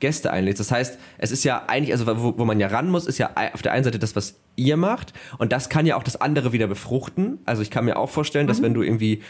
Gäste 0.00 0.32
einlädst. 0.32 0.60
Das 0.60 0.72
heißt, 0.72 0.98
es 1.18 1.30
ist 1.30 1.44
ja 1.44 1.64
eigentlich, 1.66 1.92
also 1.92 2.06
wo, 2.06 2.38
wo, 2.38 2.44
man 2.44 2.58
ja 2.58 2.68
ran 2.68 2.88
muss, 2.90 3.06
ist 3.06 3.18
ja 3.18 3.30
auf 3.52 3.62
der 3.62 3.72
einen 3.72 3.84
Seite 3.84 3.98
das, 3.98 4.16
was 4.16 4.34
ihr 4.56 4.76
macht 4.76 5.12
und 5.38 5.52
das 5.52 5.68
kann 5.68 5.86
ja 5.86 5.96
auch 5.96 6.02
das 6.02 6.20
andere 6.20 6.52
wieder 6.52 6.66
befruchten. 6.66 7.38
Also 7.44 7.62
ich 7.62 7.70
kann 7.70 7.84
mir 7.84 7.96
auch 7.96 8.10
vorstellen, 8.10 8.46
mhm. 8.46 8.48
dass 8.48 8.62
wenn 8.62 8.74
du 8.74 8.82
irgendwie 8.82 9.22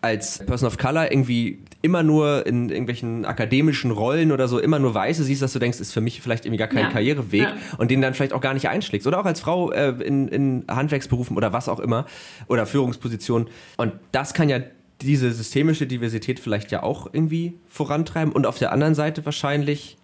als 0.00 0.38
Person 0.38 0.68
of 0.68 0.78
Color 0.78 1.10
irgendwie 1.10 1.58
immer 1.82 2.02
nur 2.02 2.46
in 2.46 2.68
irgendwelchen 2.68 3.24
akademischen 3.24 3.90
Rollen 3.90 4.30
oder 4.32 4.46
so 4.46 4.58
immer 4.58 4.78
nur 4.78 4.94
Weiße 4.94 5.24
siehst, 5.24 5.42
dass 5.42 5.52
du 5.52 5.58
denkst, 5.58 5.80
ist 5.80 5.92
für 5.92 6.00
mich 6.00 6.20
vielleicht 6.20 6.44
irgendwie 6.44 6.58
gar 6.58 6.68
kein 6.68 6.84
ja. 6.84 6.90
Karriereweg 6.90 7.42
ja. 7.42 7.56
und 7.78 7.90
den 7.90 8.00
dann 8.00 8.14
vielleicht 8.14 8.32
auch 8.32 8.40
gar 8.40 8.54
nicht 8.54 8.68
einschlägst. 8.68 9.06
Oder 9.06 9.20
auch 9.20 9.24
als 9.24 9.40
Frau 9.40 9.72
äh, 9.72 9.90
in, 10.02 10.28
in 10.28 10.64
Handwerksberufen 10.68 11.36
oder 11.36 11.52
was 11.52 11.68
auch 11.68 11.80
immer 11.80 12.06
oder 12.46 12.66
Führungspositionen. 12.66 13.48
Und 13.76 13.92
das 14.12 14.34
kann 14.34 14.48
ja 14.48 14.60
diese 15.00 15.32
systemische 15.32 15.86
Diversität 15.86 16.40
vielleicht 16.40 16.70
ja 16.70 16.82
auch 16.82 17.08
irgendwie 17.12 17.54
vorantreiben 17.68 18.32
und 18.32 18.46
auf 18.46 18.58
der 18.58 18.72
anderen 18.72 18.94
Seite 18.94 19.24
wahrscheinlich 19.24 19.96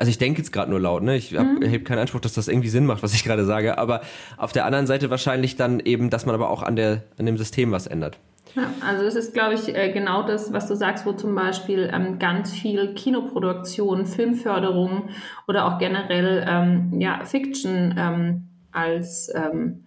also 0.00 0.08
ich 0.08 0.16
denke 0.16 0.38
jetzt 0.38 0.50
gerade 0.50 0.70
nur 0.70 0.80
laut, 0.80 1.02
ne? 1.02 1.14
Ich 1.14 1.32
mhm. 1.32 1.84
keinen 1.84 1.98
Anspruch, 1.98 2.20
dass 2.20 2.32
das 2.32 2.48
irgendwie 2.48 2.70
Sinn 2.70 2.86
macht, 2.86 3.02
was 3.02 3.12
ich 3.12 3.22
gerade 3.22 3.44
sage, 3.44 3.76
aber 3.76 4.00
auf 4.38 4.50
der 4.50 4.64
anderen 4.64 4.86
Seite 4.86 5.10
wahrscheinlich 5.10 5.56
dann 5.56 5.78
eben, 5.78 6.08
dass 6.08 6.24
man 6.24 6.34
aber 6.34 6.48
auch 6.48 6.62
an, 6.62 6.74
der, 6.74 7.02
an 7.18 7.26
dem 7.26 7.36
System 7.36 7.70
was 7.70 7.86
ändert. 7.86 8.18
Ja, 8.56 8.72
also 8.80 9.04
es 9.04 9.14
ist, 9.14 9.34
glaube 9.34 9.54
ich, 9.54 9.76
äh, 9.76 9.92
genau 9.92 10.22
das, 10.22 10.54
was 10.54 10.66
du 10.68 10.74
sagst, 10.74 11.04
wo 11.04 11.12
zum 11.12 11.34
Beispiel 11.34 11.90
ähm, 11.92 12.18
ganz 12.18 12.50
viel 12.50 12.94
Kinoproduktion, 12.94 14.06
Filmförderung 14.06 15.10
oder 15.46 15.66
auch 15.66 15.78
generell 15.78 16.46
ähm, 16.48 16.98
ja, 16.98 17.22
Fiction 17.26 17.94
ähm, 17.98 18.48
als 18.72 19.30
ähm, 19.34 19.84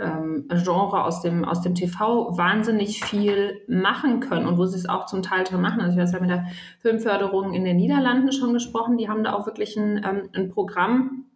ähm, 0.00 0.46
Genre 0.48 1.04
aus 1.04 1.22
dem, 1.22 1.44
aus 1.44 1.60
dem 1.62 1.74
TV 1.74 2.36
wahnsinnig 2.36 3.04
viel 3.04 3.60
machen 3.68 4.20
können 4.20 4.46
und 4.46 4.58
wo 4.58 4.66
sie 4.66 4.78
es 4.78 4.88
auch 4.88 5.06
zum 5.06 5.22
Teil 5.22 5.46
schon 5.46 5.60
machen. 5.60 5.80
Also 5.80 5.96
ich 5.96 6.02
weiß 6.02 6.12
ja 6.12 6.20
mit 6.20 6.30
der 6.30 6.46
Filmförderung 6.80 7.52
in 7.52 7.64
den 7.64 7.76
Niederlanden 7.76 8.32
schon 8.32 8.52
gesprochen, 8.52 8.96
die 8.96 9.08
haben 9.08 9.24
da 9.24 9.34
auch 9.34 9.46
wirklich 9.46 9.76
ein, 9.76 10.02
ähm, 10.04 10.28
ein 10.32 10.50
Programm, 10.50 11.26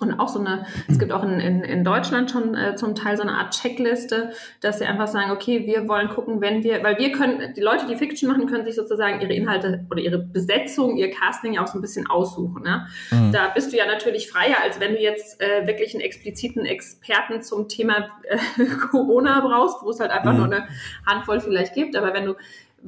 und 0.00 0.18
auch 0.18 0.28
so 0.28 0.40
eine, 0.40 0.66
es 0.88 0.98
gibt 0.98 1.12
auch 1.12 1.22
in, 1.22 1.40
in, 1.40 1.62
in 1.62 1.84
Deutschland 1.84 2.30
schon 2.30 2.54
äh, 2.54 2.76
zum 2.76 2.94
Teil 2.94 3.16
so 3.16 3.22
eine 3.22 3.32
Art 3.32 3.54
Checkliste, 3.54 4.32
dass 4.60 4.78
sie 4.78 4.86
einfach 4.86 5.08
sagen, 5.08 5.30
okay, 5.30 5.66
wir 5.66 5.88
wollen 5.88 6.08
gucken, 6.08 6.40
wenn 6.40 6.62
wir, 6.62 6.82
weil 6.82 6.98
wir 6.98 7.12
können, 7.12 7.54
die 7.54 7.60
Leute, 7.60 7.86
die 7.86 7.96
Fiction 7.96 8.28
machen, 8.28 8.46
können 8.46 8.64
sich 8.64 8.74
sozusagen 8.74 9.20
ihre 9.20 9.32
Inhalte 9.32 9.86
oder 9.90 10.00
ihre 10.00 10.18
Besetzung, 10.18 10.96
ihr 10.96 11.10
Casting 11.10 11.54
ja 11.54 11.62
auch 11.62 11.66
so 11.68 11.78
ein 11.78 11.82
bisschen 11.82 12.06
aussuchen. 12.06 12.62
Ne? 12.62 12.86
Mhm. 13.10 13.32
Da 13.32 13.48
bist 13.54 13.72
du 13.72 13.76
ja 13.76 13.86
natürlich 13.86 14.30
freier, 14.30 14.56
als 14.62 14.80
wenn 14.80 14.92
du 14.92 15.00
jetzt 15.00 15.40
äh, 15.40 15.66
wirklich 15.66 15.94
einen 15.94 16.02
expliziten 16.02 16.64
Experten 16.66 17.42
zum 17.42 17.68
Thema 17.68 18.08
äh, 18.24 18.64
Corona 18.90 19.40
brauchst, 19.40 19.82
wo 19.82 19.90
es 19.90 20.00
halt 20.00 20.10
einfach 20.10 20.32
mhm. 20.32 20.38
nur 20.38 20.46
eine 20.46 20.68
Handvoll 21.06 21.40
vielleicht 21.40 21.74
gibt. 21.74 21.96
Aber 21.96 22.14
wenn 22.14 22.26
du 22.26 22.34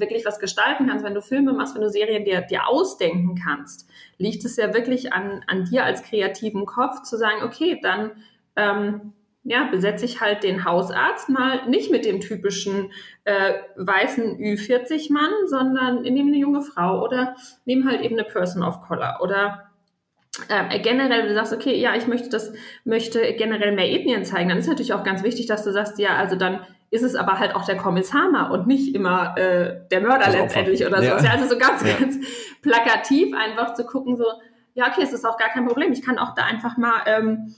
wirklich 0.01 0.25
was 0.25 0.39
gestalten 0.39 0.87
kannst, 0.87 1.05
wenn 1.05 1.15
du 1.15 1.23
Filme 1.23 1.53
machst, 1.53 1.75
wenn 1.75 1.83
du 1.83 1.91
Serien 1.91 2.25
dir, 2.25 2.41
dir 2.43 2.69
ausdenken 2.69 3.35
kannst, 3.43 3.89
liegt 4.19 4.45
es 4.45 4.57
ja 4.57 4.75
wirklich 4.75 5.13
an, 5.13 5.45
an 5.47 5.65
dir 5.65 5.85
als 5.85 6.03
kreativen 6.03 6.67
Kopf 6.67 7.03
zu 7.03 7.17
sagen, 7.17 7.43
okay, 7.43 7.79
dann 7.83 8.13
ähm, 8.57 9.13
ja, 9.45 9.65
besetze 9.71 10.05
ich 10.05 10.21
halt 10.21 10.43
den 10.43 10.65
Hausarzt 10.65 11.29
mal 11.29 11.67
nicht 11.69 11.91
mit 11.91 12.05
dem 12.05 12.21
typischen 12.21 12.93
äh, 13.25 13.55
weißen 13.77 14.39
Ü40-Mann, 14.39 15.47
sondern 15.47 16.03
nehme 16.03 16.29
eine 16.29 16.39
junge 16.39 16.63
Frau 16.63 17.03
oder 17.03 17.35
nehme 17.65 17.91
halt 17.91 18.03
eben 18.03 18.19
eine 18.19 18.29
Person 18.29 18.63
of 18.63 18.83
Color 18.83 19.21
oder 19.23 19.71
äh, 20.49 20.79
generell, 20.81 21.29
du 21.29 21.35
sagst, 21.35 21.53
okay, 21.53 21.75
ja, 21.81 21.97
ich 21.97 22.07
möchte 22.07 22.29
das, 22.29 22.53
möchte 22.85 23.21
generell 23.35 23.73
mehr 23.73 23.91
Ethnien 23.91 24.25
zeigen, 24.25 24.49
dann 24.49 24.59
ist 24.59 24.69
natürlich 24.69 24.93
auch 24.93 25.03
ganz 25.03 25.23
wichtig, 25.23 25.47
dass 25.47 25.65
du 25.65 25.73
sagst, 25.73 25.99
ja, 25.99 26.17
also 26.17 26.37
dann 26.37 26.61
ist 26.91 27.03
es 27.03 27.15
aber 27.15 27.39
halt 27.39 27.55
auch 27.55 27.65
der 27.65 27.77
Kommissar 27.77 28.51
und 28.51 28.67
nicht 28.67 28.95
immer 28.95 29.37
äh, 29.37 29.81
der 29.91 30.01
Mörder 30.01 30.31
letztendlich 30.31 30.87
oder 30.87 30.99
so. 30.99 31.05
Ja. 31.05 31.33
Also 31.33 31.49
so 31.49 31.59
ganz, 31.59 31.83
ja. 31.87 31.97
ganz 31.99 32.17
plakativ 32.63 33.35
einfach 33.35 33.75
zu 33.75 33.85
gucken, 33.85 34.17
so, 34.17 34.25
ja, 34.75 34.89
okay, 34.89 35.03
es 35.03 35.13
ist 35.13 35.27
auch 35.27 35.37
gar 35.37 35.49
kein 35.49 35.67
Problem. 35.67 35.93
Ich 35.93 36.03
kann 36.03 36.19
auch 36.19 36.35
da 36.35 36.45
einfach 36.45 36.77
mal 36.77 37.03
ähm, 37.07 37.55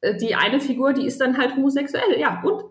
äh, 0.00 0.16
die 0.16 0.34
eine 0.34 0.60
Figur, 0.60 0.92
die 0.92 1.06
ist 1.06 1.20
dann 1.20 1.38
halt 1.38 1.56
homosexuell, 1.56 2.18
ja, 2.18 2.42
und 2.44 2.64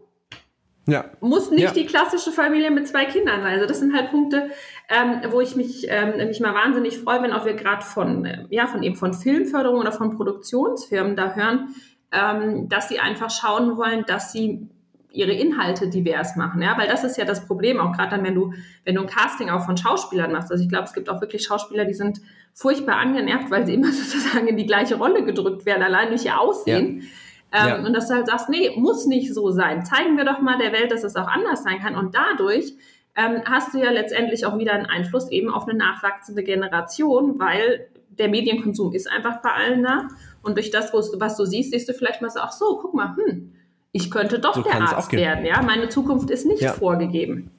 ja. 0.89 1.06
Muss 1.19 1.52
nicht 1.52 1.62
ja. 1.62 1.71
die 1.71 1.86
klassische 1.86 2.32
Familie 2.32 2.71
mit 2.71 2.88
zwei 2.88 3.06
Kindern 3.06 3.41
sein. 3.41 3.54
Also 3.54 3.67
das 3.67 3.80
sind 3.80 3.95
halt 3.95 4.10
Punkte, 4.10 4.49
ähm, 4.89 5.21
wo 5.32 5.39
ich 5.39 5.56
mich, 5.56 5.86
ähm, 5.88 6.17
mich 6.28 6.39
mal 6.39 6.56
wahnsinnig 6.56 6.97
freue, 6.97 7.21
wenn 7.21 7.32
auch 7.32 7.45
wir 7.45 7.54
gerade 7.54 7.84
von, 7.84 8.25
äh, 8.25 8.45
ja, 8.49 8.65
von 8.65 8.82
eben 8.82 8.95
von 8.95 9.13
Filmförderung 9.13 9.80
oder 9.80 9.91
von 9.91 10.15
Produktionsfirmen 10.15 11.15
da 11.15 11.36
hören, 11.36 11.75
ähm, 12.12 12.69
dass 12.69 12.89
sie 12.89 12.99
einfach 12.99 13.30
schauen 13.30 13.78
wollen, 13.78 14.04
dass 14.08 14.32
sie 14.32 14.67
ihre 15.12 15.32
Inhalte 15.32 15.89
divers 15.89 16.36
machen, 16.36 16.62
ja, 16.62 16.78
weil 16.78 16.88
das 16.88 17.04
ist 17.04 17.17
ja 17.17 17.26
das 17.26 17.45
Problem, 17.45 17.80
auch 17.80 17.93
gerade 17.93 18.12
dann, 18.12 18.24
wenn 18.24 18.36
du, 18.36 18.54
wenn 18.86 18.95
du 18.95 19.02
ein 19.02 19.08
Casting 19.08 19.50
auch 19.50 19.65
von 19.65 19.76
Schauspielern 19.76 20.32
machst. 20.32 20.52
Also 20.52 20.63
ich 20.63 20.69
glaube, 20.69 20.86
es 20.86 20.93
gibt 20.93 21.10
auch 21.10 21.19
wirklich 21.19 21.43
Schauspieler, 21.43 21.86
die 21.86 21.93
sind 21.93 22.22
furchtbar 22.54 22.98
angenervt, 22.98 23.50
weil 23.50 23.65
sie 23.65 23.74
immer 23.76 23.91
sozusagen 23.91 24.48
in 24.48 24.58
die 24.58 24.65
gleiche 24.65 24.95
Rolle 24.95 25.24
gedrückt 25.24 25.65
werden, 25.65 25.84
allein 25.84 26.10
durch 26.10 26.26
ihr 26.26 26.39
Aussehen. 26.39 27.02
Ja. 27.02 27.08
Ähm, 27.52 27.67
ja. 27.67 27.88
Und 27.88 27.93
dass 27.93 28.08
du 28.08 28.13
halt 28.13 28.28
sagst, 28.28 28.50
nee, 28.50 28.72
muss 28.76 29.08
nicht 29.08 29.34
so 29.34 29.50
sein. 29.50 29.84
Zeigen 29.84 30.17
wir 30.17 30.26
doch 30.26 30.41
mal 30.41 30.60
der 30.60 30.72
Welt, 30.72 30.91
dass 30.91 31.04
es 31.04 31.15
auch 31.15 31.28
anders 31.28 31.63
sein 31.63 31.80
kann. 31.80 31.95
Und 31.95 32.13
dadurch 32.13 32.74
ähm, 33.15 33.41
hast 33.45 33.74
du 33.74 33.80
ja 33.80 33.89
letztendlich 33.89 34.45
auch 34.45 34.60
wieder 34.60 34.74
einen 34.74 34.86
Einfluss 34.86 35.32
eben 35.32 35.50
auf 35.50 35.67
eine 35.67 35.78
nachwachsende 35.78 36.43
Generation, 36.43 37.39
weil 37.39 37.88
der 38.10 38.28
Medienkonsum 38.28 38.93
ist 38.93 39.10
einfach 39.10 39.41
bei 39.41 39.52
allen 39.52 39.82
da. 39.82 40.08
Und 40.43 40.58
durch 40.58 40.69
das, 40.69 40.93
was 40.93 41.38
du 41.38 41.45
siehst, 41.45 41.72
siehst 41.72 41.89
du 41.89 41.93
vielleicht 41.93 42.22
mal 42.22 42.30
so, 42.30 42.39
ach 42.39 42.52
so, 42.52 42.78
guck 42.82 42.93
mal, 42.93 43.15
hm, 43.15 43.54
ich 43.91 44.12
könnte 44.12 44.39
doch 44.39 44.56
so 44.56 44.62
der 44.62 44.82
Arzt 44.82 45.12
werden. 45.12 45.45
Ja, 45.45 45.62
meine 45.62 45.89
Zukunft 45.89 46.30
ist 46.30 46.45
nicht 46.45 46.62
ja. 46.62 46.73
vorgegeben. 46.73 47.52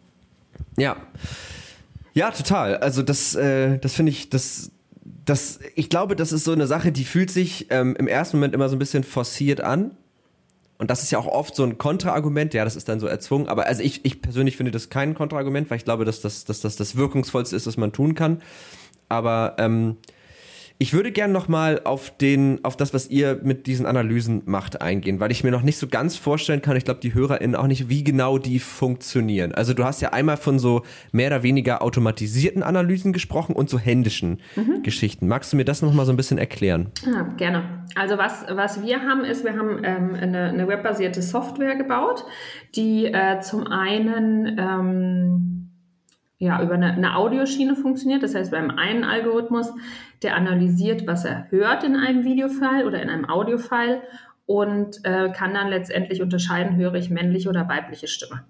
Ja. 0.77 0.97
Ja, 2.13 2.31
total. 2.31 2.77
Also 2.77 3.03
das, 3.03 3.35
äh, 3.35 3.79
das 3.79 3.95
finde 3.95 4.11
ich, 4.11 4.31
das, 4.31 4.71
das, 5.25 5.61
ich 5.75 5.89
glaube, 5.91 6.17
das 6.17 6.33
ist 6.33 6.45
so 6.45 6.53
eine 6.53 6.67
Sache, 6.67 6.93
die 6.93 7.05
fühlt 7.05 7.31
sich 7.31 7.67
ähm, 7.71 7.97
im 7.99 8.09
ersten 8.09 8.37
Moment 8.37 8.55
immer 8.55 8.69
so 8.69 8.77
ein 8.77 8.79
bisschen 8.79 9.05
forciert 9.05 9.61
an. 9.61 9.93
Und 10.79 10.91
das 10.91 11.03
ist 11.03 11.11
ja 11.11 11.19
auch 11.19 11.27
oft 11.27 11.55
so 11.55 11.63
ein 11.63 11.77
Kontraargument, 11.77 12.55
ja, 12.55 12.65
das 12.65 12.75
ist 12.75 12.89
dann 12.89 13.01
so 13.01 13.07
erzwungen. 13.07 13.49
Aber 13.49 13.67
also 13.67 13.83
ich, 13.83 14.05
ich 14.05 14.23
persönlich 14.23 14.57
finde 14.57 14.73
das 14.73 14.89
kein 14.89 15.15
Kontraargument, 15.15 15.69
weil 15.71 15.77
ich 15.77 15.85
glaube, 15.85 16.05
dass 16.05 16.23
das, 16.23 16.47
dass 16.47 16.61
das 16.61 16.77
das 16.77 16.97
Wirkungsvollste 16.97 17.55
ist, 17.55 17.67
was 17.67 17.77
man 17.77 17.93
tun 17.93 18.15
kann. 18.15 18.41
Aber 19.09 19.57
ähm, 19.59 19.99
ich 20.83 20.95
würde 20.95 21.13
gerne 21.13 21.31
nochmal 21.31 21.83
auf 21.85 22.11
den, 22.17 22.65
auf 22.65 22.75
das, 22.75 22.95
was 22.95 23.11
ihr 23.11 23.39
mit 23.43 23.67
diesen 23.67 23.85
Analysen 23.85 24.41
macht, 24.47 24.81
eingehen, 24.81 25.21
weil 25.21 25.31
ich 25.31 25.45
mir 25.45 25.51
noch 25.51 25.61
nicht 25.61 25.77
so 25.77 25.87
ganz 25.87 26.17
vorstellen 26.17 26.63
kann, 26.63 26.75
ich 26.75 26.87
glaube, 26.87 27.01
die 27.01 27.13
HörerInnen 27.13 27.55
auch 27.55 27.67
nicht, 27.67 27.91
wie 27.91 28.03
genau 28.03 28.39
die 28.39 28.59
funktionieren. 28.59 29.53
Also 29.53 29.75
du 29.75 29.85
hast 29.85 30.01
ja 30.01 30.15
einmal 30.15 30.39
von 30.39 30.59
so 30.59 30.81
mehr 31.13 31.27
oder 31.27 31.43
weniger 31.43 31.83
automatisierten 31.83 32.63
Analysen 32.63 33.13
gesprochen 33.13 33.55
und 33.55 33.69
so 33.69 33.79
händischen 33.79 34.41
mhm. 34.57 34.83
Geschichten. 34.83 35.29
Magst 35.29 35.53
du 35.53 35.59
mir 35.59 35.67
das 35.67 35.83
nochmal 35.83 36.07
so 36.07 36.15
ein 36.15 36.17
bisschen 36.17 36.39
erklären? 36.39 36.89
Ja, 37.05 37.25
gerne. 37.37 37.85
Also 37.95 38.17
was, 38.17 38.47
was 38.49 38.83
wir 38.83 39.03
haben, 39.03 39.27
ist, 39.27 39.45
wir 39.45 39.59
haben 39.59 39.85
ähm, 39.85 40.15
eine, 40.15 40.45
eine 40.45 40.67
webbasierte 40.67 41.21
Software 41.21 41.77
gebaut, 41.77 42.25
die 42.75 43.05
äh, 43.05 43.41
zum 43.41 43.67
einen 43.67 44.57
ähm, 44.59 45.60
ja, 46.41 46.63
über 46.63 46.75
eine, 46.75 46.95
eine 46.95 47.17
Audioschiene 47.17 47.77
funktioniert. 47.77 48.23
Das 48.23 48.35
heißt, 48.35 48.51
beim 48.51 48.71
einen 48.71 49.05
Algorithmus, 49.05 49.73
der 50.23 50.35
analysiert, 50.37 51.07
was 51.07 51.25
er 51.27 51.47
hört 51.51 51.85
in 51.85 51.97
einem 51.97 52.25
Videofile 52.25 52.87
oder 52.87 53.01
in 53.01 53.11
einem 53.11 53.29
Audiofile 53.29 54.03
und 54.47 55.05
äh, 55.05 55.31
kann 55.33 55.53
dann 55.53 55.69
letztendlich 55.69 56.23
unterscheiden, 56.23 56.77
höre 56.77 56.95
ich 56.95 57.11
männliche 57.11 57.51
oder 57.51 57.69
weibliche 57.69 58.09
Stimme. 58.09 58.43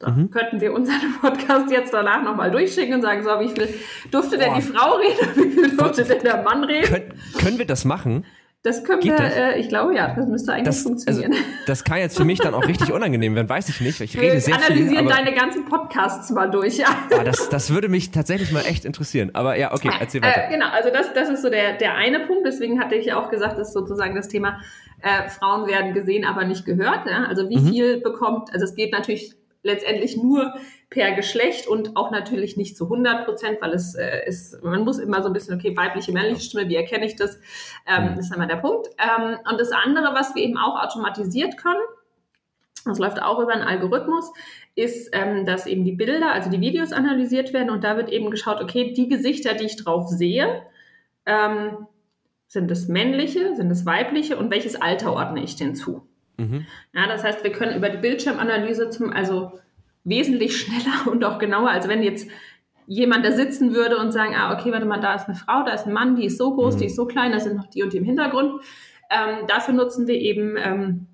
So, 0.00 0.10
mhm. 0.10 0.30
Könnten 0.30 0.60
wir 0.60 0.72
unseren 0.72 1.12
Podcast 1.20 1.70
jetzt 1.70 1.94
danach 1.94 2.22
nochmal 2.24 2.50
durchschicken 2.50 2.94
und 2.94 3.02
sagen, 3.02 3.22
so, 3.22 3.30
wie 3.40 3.48
viel 3.48 3.68
durfte 4.10 4.36
denn 4.36 4.54
die 4.54 4.62
Frau 4.62 4.96
reden, 4.96 5.36
wie 5.36 5.60
viel 5.60 5.76
durfte 5.76 6.04
denn 6.04 6.22
der 6.24 6.42
Mann 6.42 6.64
reden? 6.64 6.86
Können, 6.86 7.14
können 7.40 7.58
wir 7.58 7.66
das 7.66 7.84
machen? 7.84 8.24
Das 8.68 8.84
können 8.84 9.00
Geht 9.00 9.12
wir, 9.12 9.16
das? 9.16 9.34
Äh, 9.34 9.58
ich 9.60 9.68
glaube 9.68 9.94
ja, 9.94 10.14
das 10.14 10.26
müsste 10.26 10.52
eigentlich 10.52 10.66
das, 10.66 10.82
funktionieren. 10.82 11.32
Also, 11.32 11.44
das 11.66 11.84
kann 11.84 11.98
jetzt 11.98 12.18
für 12.18 12.26
mich 12.26 12.38
dann 12.38 12.52
auch 12.52 12.68
richtig 12.68 12.92
unangenehm 12.92 13.34
werden, 13.34 13.48
weiß 13.48 13.70
ich 13.70 13.80
nicht. 13.80 13.98
Ich 14.02 14.14
rede 14.14 14.34
wir 14.34 14.40
sehr 14.42 14.56
analysieren 14.56 15.06
viel, 15.06 15.16
deine 15.16 15.32
ganzen 15.32 15.64
Podcasts 15.64 16.30
mal 16.30 16.50
durch. 16.50 16.76
Ja. 16.76 16.88
Ah, 17.18 17.24
das, 17.24 17.48
das 17.48 17.70
würde 17.70 17.88
mich 17.88 18.10
tatsächlich 18.10 18.52
mal 18.52 18.66
echt 18.66 18.84
interessieren. 18.84 19.30
Aber 19.32 19.56
ja, 19.56 19.72
okay, 19.72 19.90
erzähl 19.98 20.20
weiter. 20.20 20.48
Äh, 20.48 20.50
genau, 20.50 20.66
also 20.68 20.90
das, 20.90 21.14
das 21.14 21.30
ist 21.30 21.40
so 21.40 21.48
der, 21.48 21.78
der 21.78 21.94
eine 21.94 22.20
Punkt. 22.20 22.46
Deswegen 22.46 22.78
hatte 22.78 22.94
ich 22.94 23.06
ja 23.06 23.18
auch 23.18 23.30
gesagt, 23.30 23.58
das 23.58 23.68
ist 23.68 23.74
sozusagen 23.74 24.14
das 24.14 24.28
Thema, 24.28 24.60
äh, 25.00 25.30
Frauen 25.30 25.66
werden 25.66 25.94
gesehen, 25.94 26.26
aber 26.26 26.44
nicht 26.44 26.66
gehört. 26.66 27.06
Ja? 27.06 27.24
Also 27.24 27.48
wie 27.48 27.58
mhm. 27.58 27.68
viel 27.70 28.00
bekommt, 28.00 28.52
also 28.52 28.64
es 28.66 28.74
geht 28.74 28.92
natürlich 28.92 29.34
letztendlich 29.62 30.16
nur 30.16 30.54
per 30.90 31.12
Geschlecht 31.12 31.66
und 31.66 31.96
auch 31.96 32.10
natürlich 32.10 32.56
nicht 32.56 32.76
zu 32.76 32.84
100 32.84 33.24
Prozent, 33.24 33.58
weil 33.60 33.72
es 33.72 33.94
äh, 33.94 34.26
ist, 34.26 34.62
man 34.62 34.84
muss 34.84 34.98
immer 34.98 35.22
so 35.22 35.28
ein 35.28 35.32
bisschen, 35.32 35.54
okay, 35.54 35.76
weibliche, 35.76 36.12
männliche 36.12 36.42
Stimme, 36.42 36.68
wie 36.68 36.76
erkenne 36.76 37.04
ich 37.04 37.16
das? 37.16 37.38
Ähm, 37.86 38.18
ist 38.18 38.32
einmal 38.32 38.48
der 38.48 38.56
Punkt. 38.56 38.88
Ähm, 38.98 39.36
und 39.50 39.60
das 39.60 39.72
andere, 39.72 40.14
was 40.14 40.34
wir 40.34 40.42
eben 40.42 40.56
auch 40.56 40.82
automatisiert 40.82 41.56
können, 41.56 41.82
das 42.84 42.98
läuft 42.98 43.20
auch 43.20 43.40
über 43.40 43.52
einen 43.52 43.62
Algorithmus, 43.62 44.32
ist, 44.74 45.10
ähm, 45.12 45.44
dass 45.44 45.66
eben 45.66 45.84
die 45.84 45.92
Bilder, 45.92 46.32
also 46.32 46.50
die 46.50 46.60
Videos 46.60 46.92
analysiert 46.92 47.52
werden 47.52 47.70
und 47.70 47.84
da 47.84 47.96
wird 47.96 48.10
eben 48.10 48.30
geschaut, 48.30 48.62
okay, 48.62 48.92
die 48.92 49.08
Gesichter, 49.08 49.54
die 49.54 49.66
ich 49.66 49.76
drauf 49.76 50.08
sehe, 50.08 50.62
ähm, 51.26 51.86
sind 52.46 52.70
es 52.70 52.88
männliche, 52.88 53.54
sind 53.56 53.70
es 53.70 53.84
weibliche 53.84 54.38
und 54.38 54.50
welches 54.50 54.76
Alter 54.80 55.12
ordne 55.12 55.42
ich 55.42 55.56
denn 55.56 55.74
zu? 55.74 56.07
Mhm. 56.38 56.66
Ja, 56.94 57.06
das 57.06 57.24
heißt, 57.24 57.44
wir 57.44 57.52
können 57.52 57.76
über 57.76 57.90
die 57.90 57.98
Bildschirmanalyse 57.98 58.90
zum, 58.90 59.12
also 59.12 59.58
wesentlich 60.04 60.56
schneller 60.60 61.10
und 61.10 61.24
auch 61.24 61.38
genauer, 61.38 61.70
als 61.70 61.88
wenn 61.88 62.02
jetzt 62.02 62.28
jemand 62.86 63.24
da 63.26 63.32
sitzen 63.32 63.74
würde 63.74 63.98
und 63.98 64.12
sagen, 64.12 64.34
ah, 64.34 64.54
okay, 64.54 64.72
warte 64.72 64.86
mal, 64.86 65.00
da 65.00 65.14
ist 65.14 65.26
eine 65.26 65.36
Frau, 65.36 65.62
da 65.62 65.72
ist 65.72 65.86
ein 65.86 65.92
Mann, 65.92 66.16
die 66.16 66.24
ist 66.24 66.38
so 66.38 66.54
groß, 66.54 66.76
mhm. 66.76 66.78
die 66.78 66.86
ist 66.86 66.96
so 66.96 67.06
klein, 67.06 67.32
da 67.32 67.40
sind 67.40 67.56
noch 67.56 67.66
die 67.66 67.82
und 67.82 67.92
die 67.92 67.98
im 67.98 68.04
Hintergrund. 68.04 68.62
Ähm, 69.10 69.46
dafür 69.46 69.74
nutzen 69.74 70.06
wir 70.06 70.14
eben 70.14 70.56
ähm, 70.56 71.06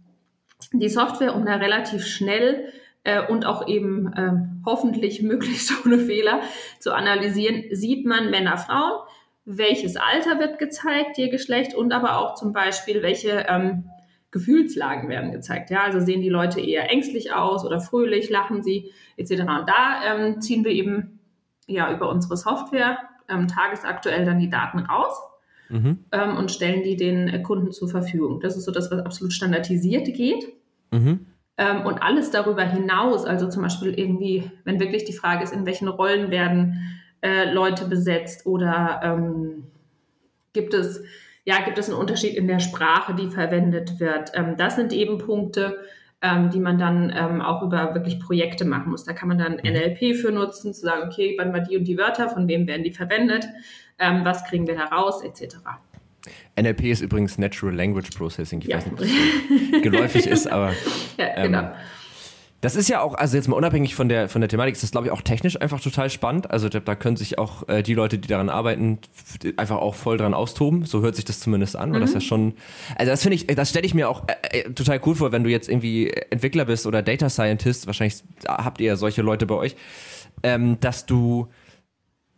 die 0.72 0.88
Software, 0.88 1.34
um 1.34 1.44
da 1.44 1.56
relativ 1.56 2.06
schnell 2.06 2.72
äh, 3.02 3.26
und 3.26 3.44
auch 3.44 3.66
eben 3.66 4.12
äh, 4.12 4.32
hoffentlich 4.64 5.22
möglichst 5.22 5.84
ohne 5.84 5.98
Fehler 5.98 6.40
zu 6.78 6.94
analysieren, 6.94 7.64
sieht 7.72 8.06
man 8.06 8.30
Männer, 8.30 8.56
Frauen, 8.56 9.00
welches 9.44 9.96
Alter 9.96 10.38
wird 10.38 10.58
gezeigt, 10.58 11.18
ihr 11.18 11.28
Geschlecht 11.28 11.74
und 11.74 11.92
aber 11.92 12.18
auch 12.18 12.34
zum 12.34 12.52
Beispiel, 12.52 13.02
welche 13.02 13.46
ähm, 13.48 13.90
Gefühlslagen 14.34 15.08
werden 15.08 15.30
gezeigt. 15.30 15.70
Ja, 15.70 15.84
also 15.84 16.00
sehen 16.00 16.20
die 16.20 16.28
Leute 16.28 16.60
eher 16.60 16.90
ängstlich 16.90 17.32
aus 17.32 17.64
oder 17.64 17.78
fröhlich, 17.78 18.30
lachen 18.30 18.64
sie 18.64 18.90
etc. 19.16 19.42
Und 19.42 19.68
da 19.68 20.00
ähm, 20.04 20.40
ziehen 20.40 20.64
wir 20.64 20.72
eben 20.72 21.20
ja 21.68 21.94
über 21.94 22.10
unsere 22.10 22.36
Software 22.36 22.98
ähm, 23.28 23.46
tagesaktuell 23.46 24.24
dann 24.24 24.40
die 24.40 24.50
Daten 24.50 24.80
raus 24.80 25.16
mhm. 25.68 26.00
ähm, 26.10 26.36
und 26.36 26.50
stellen 26.50 26.82
die 26.82 26.96
den 26.96 27.44
Kunden 27.44 27.70
zur 27.70 27.88
Verfügung. 27.88 28.40
Das 28.40 28.56
ist 28.56 28.64
so 28.64 28.72
das, 28.72 28.90
was 28.90 29.06
absolut 29.06 29.32
standardisiert 29.32 30.06
geht. 30.12 30.48
Mhm. 30.90 31.26
Ähm, 31.56 31.86
und 31.86 32.02
alles 32.02 32.32
darüber 32.32 32.64
hinaus, 32.64 33.24
also 33.24 33.48
zum 33.48 33.62
Beispiel 33.62 33.96
irgendwie, 33.96 34.50
wenn 34.64 34.80
wirklich 34.80 35.04
die 35.04 35.12
Frage 35.12 35.44
ist, 35.44 35.54
in 35.54 35.64
welchen 35.64 35.86
Rollen 35.86 36.32
werden 36.32 36.98
äh, 37.20 37.52
Leute 37.52 37.86
besetzt 37.86 38.46
oder 38.46 39.00
ähm, 39.04 39.68
gibt 40.52 40.74
es 40.74 41.04
ja, 41.44 41.62
gibt 41.64 41.78
es 41.78 41.88
einen 41.88 41.98
Unterschied 41.98 42.34
in 42.36 42.48
der 42.48 42.60
Sprache, 42.60 43.14
die 43.14 43.28
verwendet 43.28 44.00
wird. 44.00 44.32
Ähm, 44.34 44.56
das 44.56 44.76
sind 44.76 44.92
eben 44.92 45.18
Punkte, 45.18 45.78
ähm, 46.22 46.50
die 46.50 46.60
man 46.60 46.78
dann 46.78 47.12
ähm, 47.14 47.42
auch 47.42 47.62
über 47.62 47.94
wirklich 47.94 48.18
Projekte 48.18 48.64
machen 48.64 48.90
muss. 48.90 49.04
Da 49.04 49.12
kann 49.12 49.28
man 49.28 49.38
dann 49.38 49.54
mhm. 49.54 49.72
NLP 49.72 50.16
für 50.16 50.32
nutzen, 50.32 50.72
zu 50.72 50.80
sagen, 50.80 51.10
okay, 51.10 51.34
wann 51.38 51.52
mal 51.52 51.60
die 51.60 51.76
und 51.76 51.84
die 51.84 51.98
Wörter, 51.98 52.30
von 52.30 52.48
wem 52.48 52.66
werden 52.66 52.82
die 52.82 52.92
verwendet, 52.92 53.46
ähm, 53.98 54.24
was 54.24 54.44
kriegen 54.44 54.66
wir 54.66 54.78
heraus, 54.78 55.22
etc. 55.22 55.56
NLP 56.58 56.84
ist 56.84 57.02
übrigens 57.02 57.36
Natural 57.36 57.74
Language 57.74 58.10
Processing. 58.16 58.60
Ich 58.62 58.68
ja. 58.68 58.78
weiß 58.78 58.86
nicht, 58.86 58.94
ob 58.94 59.00
das 59.00 59.10
geläufig 59.82 60.26
ist, 60.26 60.50
aber. 60.50 60.72
Ja, 61.18 61.42
genau. 61.42 61.72
Das 62.64 62.76
ist 62.76 62.88
ja 62.88 63.02
auch, 63.02 63.12
also 63.12 63.36
jetzt 63.36 63.46
mal 63.46 63.56
unabhängig 63.56 63.94
von 63.94 64.08
der, 64.08 64.30
von 64.30 64.40
der 64.40 64.48
Thematik, 64.48 64.74
ist 64.74 64.82
das, 64.82 64.90
glaube 64.90 65.06
ich, 65.06 65.12
auch 65.12 65.20
technisch 65.20 65.60
einfach 65.60 65.80
total 65.80 66.08
spannend. 66.08 66.50
Also 66.50 66.70
da, 66.70 66.80
da 66.80 66.94
können 66.94 67.18
sich 67.18 67.38
auch 67.38 67.68
äh, 67.68 67.82
die 67.82 67.92
Leute, 67.92 68.16
die 68.16 68.26
daran 68.26 68.48
arbeiten, 68.48 69.00
einfach 69.58 69.76
auch 69.76 69.94
voll 69.94 70.16
dran 70.16 70.32
austoben. 70.32 70.86
So 70.86 71.02
hört 71.02 71.14
sich 71.14 71.26
das 71.26 71.40
zumindest 71.40 71.76
an, 71.76 71.92
weil 71.92 72.00
mhm. 72.00 72.04
das 72.04 72.14
ja 72.14 72.22
schon, 72.22 72.54
also 72.96 73.10
das 73.10 73.20
finde 73.20 73.34
ich, 73.34 73.46
das 73.48 73.68
stelle 73.68 73.84
ich 73.84 73.92
mir 73.92 74.08
auch 74.08 74.22
äh, 74.28 74.60
äh, 74.60 74.72
total 74.72 74.98
cool 75.04 75.14
vor, 75.14 75.30
wenn 75.30 75.44
du 75.44 75.50
jetzt 75.50 75.68
irgendwie 75.68 76.10
Entwickler 76.30 76.64
bist 76.64 76.86
oder 76.86 77.02
Data 77.02 77.28
Scientist, 77.28 77.86
wahrscheinlich 77.86 78.22
habt 78.48 78.80
ihr 78.80 78.86
ja 78.86 78.96
solche 78.96 79.20
Leute 79.20 79.44
bei 79.44 79.56
euch, 79.56 79.76
ähm, 80.42 80.78
dass 80.80 81.04
du 81.04 81.48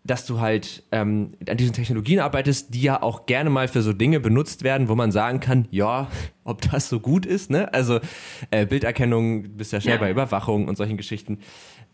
dass 0.06 0.26
du 0.26 0.40
halt 0.40 0.84
ähm, 0.92 1.32
an 1.48 1.56
diesen 1.56 1.72
Technologien 1.72 2.20
arbeitest, 2.20 2.74
die 2.74 2.82
ja 2.82 3.02
auch 3.02 3.26
gerne 3.26 3.50
mal 3.50 3.68
für 3.68 3.82
so 3.82 3.92
Dinge 3.92 4.20
benutzt 4.20 4.62
werden, 4.62 4.88
wo 4.88 4.94
man 4.94 5.10
sagen 5.10 5.40
kann, 5.40 5.66
ja, 5.70 6.08
ob 6.44 6.62
das 6.70 6.88
so 6.88 7.00
gut 7.00 7.26
ist, 7.26 7.50
ne? 7.50 7.72
Also 7.74 8.00
äh, 8.50 8.66
Bilderkennung, 8.66 9.56
bist 9.56 9.72
ja 9.72 9.80
schnell 9.80 9.96
ja. 9.96 10.00
bei 10.00 10.10
Überwachung 10.10 10.68
und 10.68 10.76
solchen 10.76 10.96
Geschichten. 10.96 11.38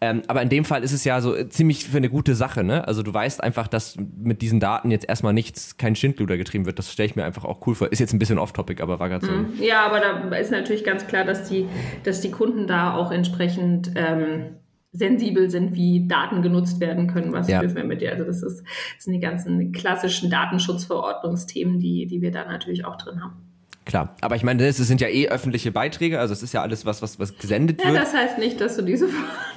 Ähm, 0.02 0.22
aber 0.26 0.42
in 0.42 0.48
dem 0.48 0.64
Fall 0.64 0.82
ist 0.82 0.92
es 0.92 1.04
ja 1.04 1.20
so 1.20 1.44
ziemlich 1.44 1.84
für 1.84 1.96
eine 1.96 2.08
gute 2.08 2.34
Sache, 2.34 2.64
ne? 2.64 2.86
Also 2.86 3.02
du 3.02 3.14
weißt 3.14 3.42
einfach, 3.42 3.68
dass 3.68 3.96
mit 3.96 4.42
diesen 4.42 4.58
Daten 4.58 4.90
jetzt 4.90 5.08
erstmal 5.08 5.32
nichts, 5.32 5.76
kein 5.76 5.94
Schindluder 5.94 6.36
getrieben 6.36 6.66
wird. 6.66 6.78
Das 6.78 6.92
stelle 6.92 7.08
ich 7.08 7.16
mir 7.16 7.24
einfach 7.24 7.44
auch 7.44 7.66
cool 7.66 7.76
vor. 7.76 7.92
Ist 7.92 8.00
jetzt 8.00 8.12
ein 8.12 8.18
bisschen 8.18 8.38
off-topic, 8.38 8.82
aber 8.82 8.98
war 8.98 9.08
gerade 9.08 9.24
so. 9.24 9.32
Mhm. 9.32 9.52
Ja, 9.60 9.86
aber 9.86 10.00
da 10.00 10.36
ist 10.36 10.50
natürlich 10.50 10.84
ganz 10.84 11.06
klar, 11.06 11.24
dass 11.24 11.48
die, 11.48 11.68
dass 12.02 12.20
die 12.20 12.32
Kunden 12.32 12.66
da 12.66 12.94
auch 12.94 13.12
entsprechend 13.12 13.92
ähm, 13.94 14.56
sensibel 14.92 15.48
sind, 15.50 15.74
wie 15.74 16.06
Daten 16.06 16.42
genutzt 16.42 16.78
werden 16.78 17.06
können, 17.06 17.32
was 17.32 17.48
ja. 17.48 17.60
dürfen 17.60 17.76
wir 17.76 17.84
mit 17.84 18.02
dir. 18.02 18.12
Also 18.12 18.24
das, 18.24 18.42
ist, 18.42 18.62
das 18.96 19.04
sind 19.04 19.14
die 19.14 19.20
ganzen 19.20 19.72
klassischen 19.72 20.30
Datenschutzverordnungsthemen, 20.30 21.80
die, 21.80 22.06
die 22.06 22.20
wir 22.20 22.30
da 22.30 22.44
natürlich 22.44 22.84
auch 22.84 22.96
drin 22.96 23.22
haben. 23.22 23.51
Klar, 23.84 24.14
aber 24.20 24.36
ich 24.36 24.44
meine, 24.44 24.64
das 24.64 24.76
sind 24.76 25.00
ja 25.00 25.08
eh 25.08 25.28
öffentliche 25.28 25.72
Beiträge, 25.72 26.20
also 26.20 26.32
es 26.32 26.42
ist 26.42 26.54
ja 26.54 26.62
alles 26.62 26.86
was, 26.86 27.02
was, 27.02 27.18
was 27.18 27.36
gesendet 27.36 27.80
ja, 27.80 27.86
wird. 27.86 27.96
Ja, 27.96 28.02
das 28.02 28.14
heißt 28.14 28.38
nicht, 28.38 28.60
dass 28.60 28.76
du 28.76 28.82
diese. 28.82 29.08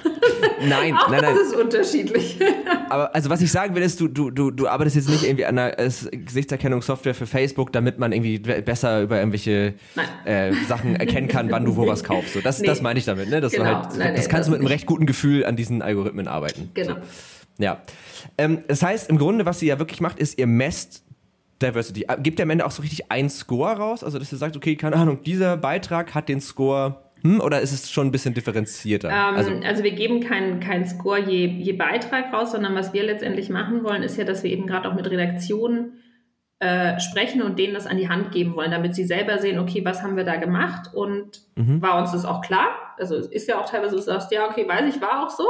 nein, 0.68 0.94
Auch 0.98 1.08
nein, 1.08 1.20
nein. 1.22 1.36
Das 1.36 1.46
ist 1.46 1.54
unterschiedlich. 1.54 2.36
aber 2.88 3.14
also 3.14 3.30
was 3.30 3.40
ich 3.40 3.52
sagen 3.52 3.76
will, 3.76 3.82
ist, 3.84 4.00
du, 4.00 4.08
du, 4.08 4.32
du, 4.32 4.50
du 4.50 4.66
arbeitest 4.66 4.96
jetzt 4.96 5.08
nicht 5.08 5.22
irgendwie 5.22 5.46
an 5.46 5.56
einer 5.56 5.76
Gesichtserkennungssoftware 5.76 7.14
für 7.14 7.26
Facebook, 7.26 7.72
damit 7.72 8.00
man 8.00 8.10
irgendwie 8.10 8.38
besser 8.38 9.02
über 9.02 9.18
irgendwelche 9.18 9.74
äh, 10.24 10.52
Sachen 10.68 10.96
erkennen 10.96 11.28
kann, 11.28 11.50
wann 11.52 11.64
du 11.64 11.76
wo 11.76 11.86
was 11.86 12.02
kaufst. 12.02 12.34
So, 12.34 12.40
das, 12.40 12.58
nee. 12.58 12.66
das 12.66 12.82
meine 12.82 12.98
ich 12.98 13.04
damit, 13.04 13.30
ne? 13.30 13.40
Dass 13.40 13.52
genau. 13.52 13.64
halt, 13.64 13.96
nein, 13.96 14.16
das 14.16 14.28
kannst 14.28 14.40
das 14.40 14.46
du 14.46 14.50
mit 14.52 14.60
einem 14.60 14.68
recht 14.68 14.86
guten 14.86 15.06
Gefühl 15.06 15.44
an 15.44 15.54
diesen 15.54 15.82
Algorithmen 15.82 16.26
arbeiten. 16.26 16.70
Genau. 16.74 16.94
So. 16.94 17.00
Ja. 17.58 17.80
Ähm, 18.38 18.64
das 18.66 18.82
heißt, 18.82 19.08
im 19.08 19.18
Grunde, 19.18 19.46
was 19.46 19.62
ihr 19.62 19.68
ja 19.68 19.78
wirklich 19.78 20.00
macht, 20.00 20.18
ist, 20.18 20.38
ihr 20.38 20.46
messt 20.48 21.05
Diversity. 21.62 22.04
Äh, 22.08 22.20
gibt 22.20 22.38
ihr 22.38 22.44
am 22.44 22.50
Ende 22.50 22.66
auch 22.66 22.70
so 22.70 22.82
richtig 22.82 23.10
einen 23.10 23.30
Score 23.30 23.76
raus? 23.76 24.04
Also, 24.04 24.18
dass 24.18 24.32
ihr 24.32 24.38
sagt, 24.38 24.56
okay, 24.56 24.76
keine 24.76 24.96
Ahnung, 24.96 25.22
dieser 25.22 25.56
Beitrag 25.56 26.14
hat 26.14 26.28
den 26.28 26.40
Score 26.40 27.02
hm, 27.22 27.40
oder 27.40 27.60
ist 27.60 27.72
es 27.72 27.90
schon 27.90 28.08
ein 28.08 28.12
bisschen 28.12 28.34
differenzierter? 28.34 29.08
Ähm, 29.08 29.36
also, 29.36 29.50
also, 29.64 29.82
wir 29.82 29.92
geben 29.92 30.20
keinen 30.20 30.60
kein 30.60 30.86
Score 30.86 31.18
je, 31.18 31.46
je 31.46 31.72
Beitrag 31.72 32.32
raus, 32.32 32.52
sondern 32.52 32.74
was 32.74 32.92
wir 32.92 33.02
letztendlich 33.04 33.48
machen 33.48 33.84
wollen, 33.84 34.02
ist 34.02 34.16
ja, 34.16 34.24
dass 34.24 34.42
wir 34.42 34.50
eben 34.50 34.66
gerade 34.66 34.88
auch 34.88 34.94
mit 34.94 35.10
Redaktionen 35.10 36.02
äh, 36.58 36.98
sprechen 37.00 37.42
und 37.42 37.58
denen 37.58 37.74
das 37.74 37.86
an 37.86 37.98
die 37.98 38.08
Hand 38.08 38.32
geben 38.32 38.54
wollen, 38.56 38.70
damit 38.70 38.94
sie 38.94 39.04
selber 39.04 39.38
sehen, 39.38 39.58
okay, 39.58 39.84
was 39.84 40.02
haben 40.02 40.16
wir 40.16 40.24
da 40.24 40.36
gemacht 40.36 40.94
und 40.94 41.42
mhm. 41.54 41.82
war 41.82 41.98
uns 42.00 42.12
das 42.12 42.24
auch 42.24 42.40
klar? 42.40 42.68
Also 42.98 43.14
es 43.16 43.26
ist 43.26 43.48
ja 43.48 43.60
auch 43.60 43.68
teilweise, 43.68 43.96
du 43.96 44.00
sagst, 44.00 44.32
ja, 44.32 44.48
okay, 44.48 44.66
weiß 44.66 44.94
ich, 44.94 45.02
war 45.02 45.22
auch 45.22 45.30
so. 45.30 45.44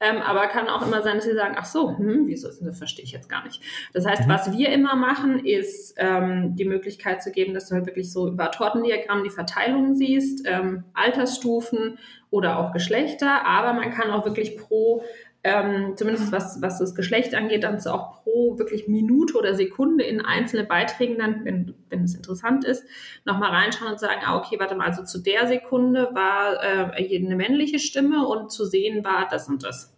Ähm, 0.00 0.22
aber 0.22 0.46
kann 0.48 0.68
auch 0.68 0.86
immer 0.86 1.02
sein, 1.02 1.16
dass 1.16 1.24
sie 1.24 1.34
sagen, 1.34 1.56
ach 1.58 1.66
so, 1.66 1.96
hm, 1.98 2.26
wieso 2.26 2.48
ist 2.48 2.60
das? 2.62 2.78
Verstehe 2.78 3.04
ich 3.04 3.12
jetzt 3.12 3.28
gar 3.28 3.44
nicht. 3.44 3.60
Das 3.92 4.06
heißt, 4.06 4.26
mhm. 4.26 4.30
was 4.30 4.56
wir 4.56 4.70
immer 4.70 4.96
machen, 4.96 5.44
ist 5.44 5.94
ähm, 5.98 6.56
die 6.56 6.64
Möglichkeit 6.64 7.22
zu 7.22 7.30
geben, 7.30 7.52
dass 7.52 7.68
du 7.68 7.74
halt 7.74 7.86
wirklich 7.86 8.10
so 8.10 8.28
über 8.28 8.50
Tortendiagramm 8.50 9.22
die 9.24 9.30
Verteilung 9.30 9.94
siehst, 9.94 10.46
ähm, 10.46 10.84
Altersstufen 10.94 11.98
oder 12.30 12.58
auch 12.58 12.72
Geschlechter. 12.72 13.44
Aber 13.44 13.74
man 13.74 13.90
kann 13.90 14.10
auch 14.10 14.24
wirklich 14.24 14.56
pro 14.56 15.04
ähm, 15.42 15.94
zumindest 15.96 16.32
was, 16.32 16.60
was 16.60 16.78
das 16.78 16.94
Geschlecht 16.94 17.34
angeht, 17.34 17.64
dann 17.64 17.78
auch 17.86 18.22
pro 18.22 18.58
wirklich 18.58 18.88
Minute 18.88 19.38
oder 19.38 19.54
Sekunde 19.54 20.04
in 20.04 20.20
einzelne 20.20 20.64
Beiträgen 20.64 21.18
dann, 21.18 21.44
wenn, 21.44 21.74
wenn 21.88 22.04
es 22.04 22.14
interessant 22.14 22.64
ist, 22.64 22.84
nochmal 23.24 23.50
reinschauen 23.50 23.92
und 23.92 23.98
sagen, 23.98 24.20
ah, 24.24 24.36
okay, 24.36 24.56
warte 24.58 24.74
mal, 24.74 24.86
also 24.86 25.02
zu 25.02 25.18
der 25.18 25.46
Sekunde 25.46 26.10
war 26.12 26.62
äh, 26.62 27.16
eine 27.16 27.36
männliche 27.36 27.78
Stimme 27.78 28.26
und 28.26 28.52
zu 28.52 28.66
sehen 28.66 29.02
war 29.02 29.28
das 29.30 29.48
und 29.48 29.64
das. 29.64 29.96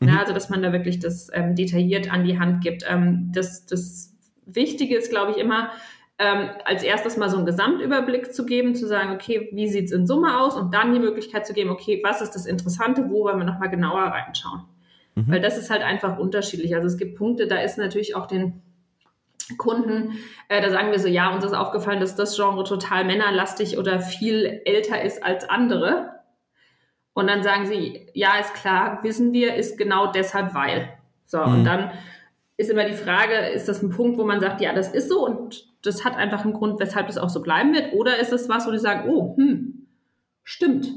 Mhm. 0.00 0.08
Ja, 0.08 0.20
also, 0.20 0.32
dass 0.32 0.48
man 0.48 0.62
da 0.62 0.72
wirklich 0.72 0.98
das 1.00 1.28
ähm, 1.34 1.54
detailliert 1.54 2.10
an 2.10 2.24
die 2.24 2.38
Hand 2.38 2.62
gibt. 2.62 2.84
Ähm, 2.88 3.30
das, 3.34 3.66
das 3.66 4.16
Wichtige 4.46 4.96
ist, 4.96 5.10
glaube 5.10 5.32
ich, 5.32 5.36
immer, 5.36 5.70
ähm, 6.18 6.48
als 6.64 6.82
erstes 6.82 7.16
mal 7.16 7.28
so 7.28 7.36
einen 7.36 7.46
Gesamtüberblick 7.46 8.32
zu 8.32 8.46
geben, 8.46 8.74
zu 8.74 8.86
sagen, 8.86 9.12
okay, 9.12 9.50
wie 9.52 9.68
sieht 9.68 9.86
es 9.86 9.92
in 9.92 10.06
Summe 10.06 10.40
aus 10.40 10.56
und 10.56 10.74
dann 10.74 10.92
die 10.92 10.98
Möglichkeit 10.98 11.46
zu 11.46 11.52
geben, 11.52 11.70
okay, 11.70 12.00
was 12.02 12.22
ist 12.22 12.32
das 12.32 12.46
Interessante, 12.46 13.08
wo 13.10 13.24
wollen 13.24 13.38
wir 13.38 13.44
nochmal 13.44 13.70
genauer 13.70 14.02
reinschauen. 14.02 14.62
Mhm. 15.26 15.32
Weil 15.32 15.40
das 15.40 15.58
ist 15.58 15.70
halt 15.70 15.82
einfach 15.82 16.18
unterschiedlich. 16.18 16.74
Also 16.74 16.86
es 16.86 16.96
gibt 16.96 17.16
Punkte, 17.16 17.46
da 17.46 17.60
ist 17.60 17.78
natürlich 17.78 18.14
auch 18.14 18.26
den 18.26 18.62
Kunden, 19.56 20.18
äh, 20.48 20.60
da 20.60 20.70
sagen 20.70 20.90
wir 20.90 20.98
so, 20.98 21.08
ja, 21.08 21.34
uns 21.34 21.44
ist 21.44 21.54
aufgefallen, 21.54 22.00
dass 22.00 22.14
das 22.14 22.36
Genre 22.36 22.64
total 22.64 23.04
männerlastig 23.04 23.78
oder 23.78 24.00
viel 24.00 24.60
älter 24.64 25.02
ist 25.02 25.24
als 25.24 25.48
andere. 25.48 26.10
Und 27.14 27.28
dann 27.28 27.42
sagen 27.42 27.66
sie, 27.66 28.06
ja, 28.14 28.38
ist 28.38 28.54
klar, 28.54 29.00
wissen 29.02 29.32
wir, 29.32 29.54
ist 29.54 29.78
genau 29.78 30.12
deshalb 30.12 30.54
weil. 30.54 30.90
So, 31.26 31.38
mhm. 31.38 31.54
und 31.54 31.64
dann 31.64 31.90
ist 32.56 32.70
immer 32.70 32.84
die 32.84 32.94
Frage, 32.94 33.34
ist 33.48 33.68
das 33.68 33.82
ein 33.82 33.90
Punkt, 33.90 34.18
wo 34.18 34.24
man 34.24 34.40
sagt, 34.40 34.60
ja, 34.60 34.74
das 34.74 34.92
ist 34.92 35.08
so 35.08 35.24
und 35.24 35.66
das 35.82 36.04
hat 36.04 36.16
einfach 36.16 36.44
einen 36.44 36.54
Grund, 36.54 36.80
weshalb 36.80 37.06
das 37.06 37.18
auch 37.18 37.28
so 37.28 37.42
bleiben 37.42 37.72
wird? 37.72 37.92
Oder 37.92 38.18
ist 38.18 38.32
es 38.32 38.48
was, 38.48 38.66
wo 38.66 38.72
die 38.72 38.78
sagen, 38.78 39.08
oh, 39.08 39.36
hm, 39.36 39.86
stimmt, 40.42 40.88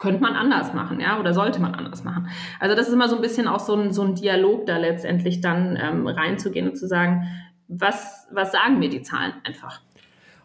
könnte 0.00 0.22
man 0.22 0.34
anders 0.34 0.72
machen, 0.72 0.98
ja, 0.98 1.20
oder 1.20 1.34
sollte 1.34 1.60
man 1.60 1.74
anders 1.74 2.02
machen. 2.02 2.28
Also 2.58 2.74
das 2.74 2.88
ist 2.88 2.94
immer 2.94 3.08
so 3.08 3.16
ein 3.16 3.22
bisschen 3.22 3.46
auch 3.46 3.60
so 3.60 3.76
ein, 3.76 3.92
so 3.92 4.02
ein 4.02 4.14
Dialog 4.14 4.66
da 4.66 4.78
letztendlich 4.78 5.42
dann 5.42 5.78
ähm, 5.80 6.06
reinzugehen 6.06 6.70
und 6.70 6.76
zu 6.76 6.88
sagen, 6.88 7.28
was, 7.68 8.26
was 8.32 8.50
sagen 8.50 8.78
mir 8.78 8.88
die 8.88 9.02
Zahlen 9.02 9.34
einfach? 9.44 9.82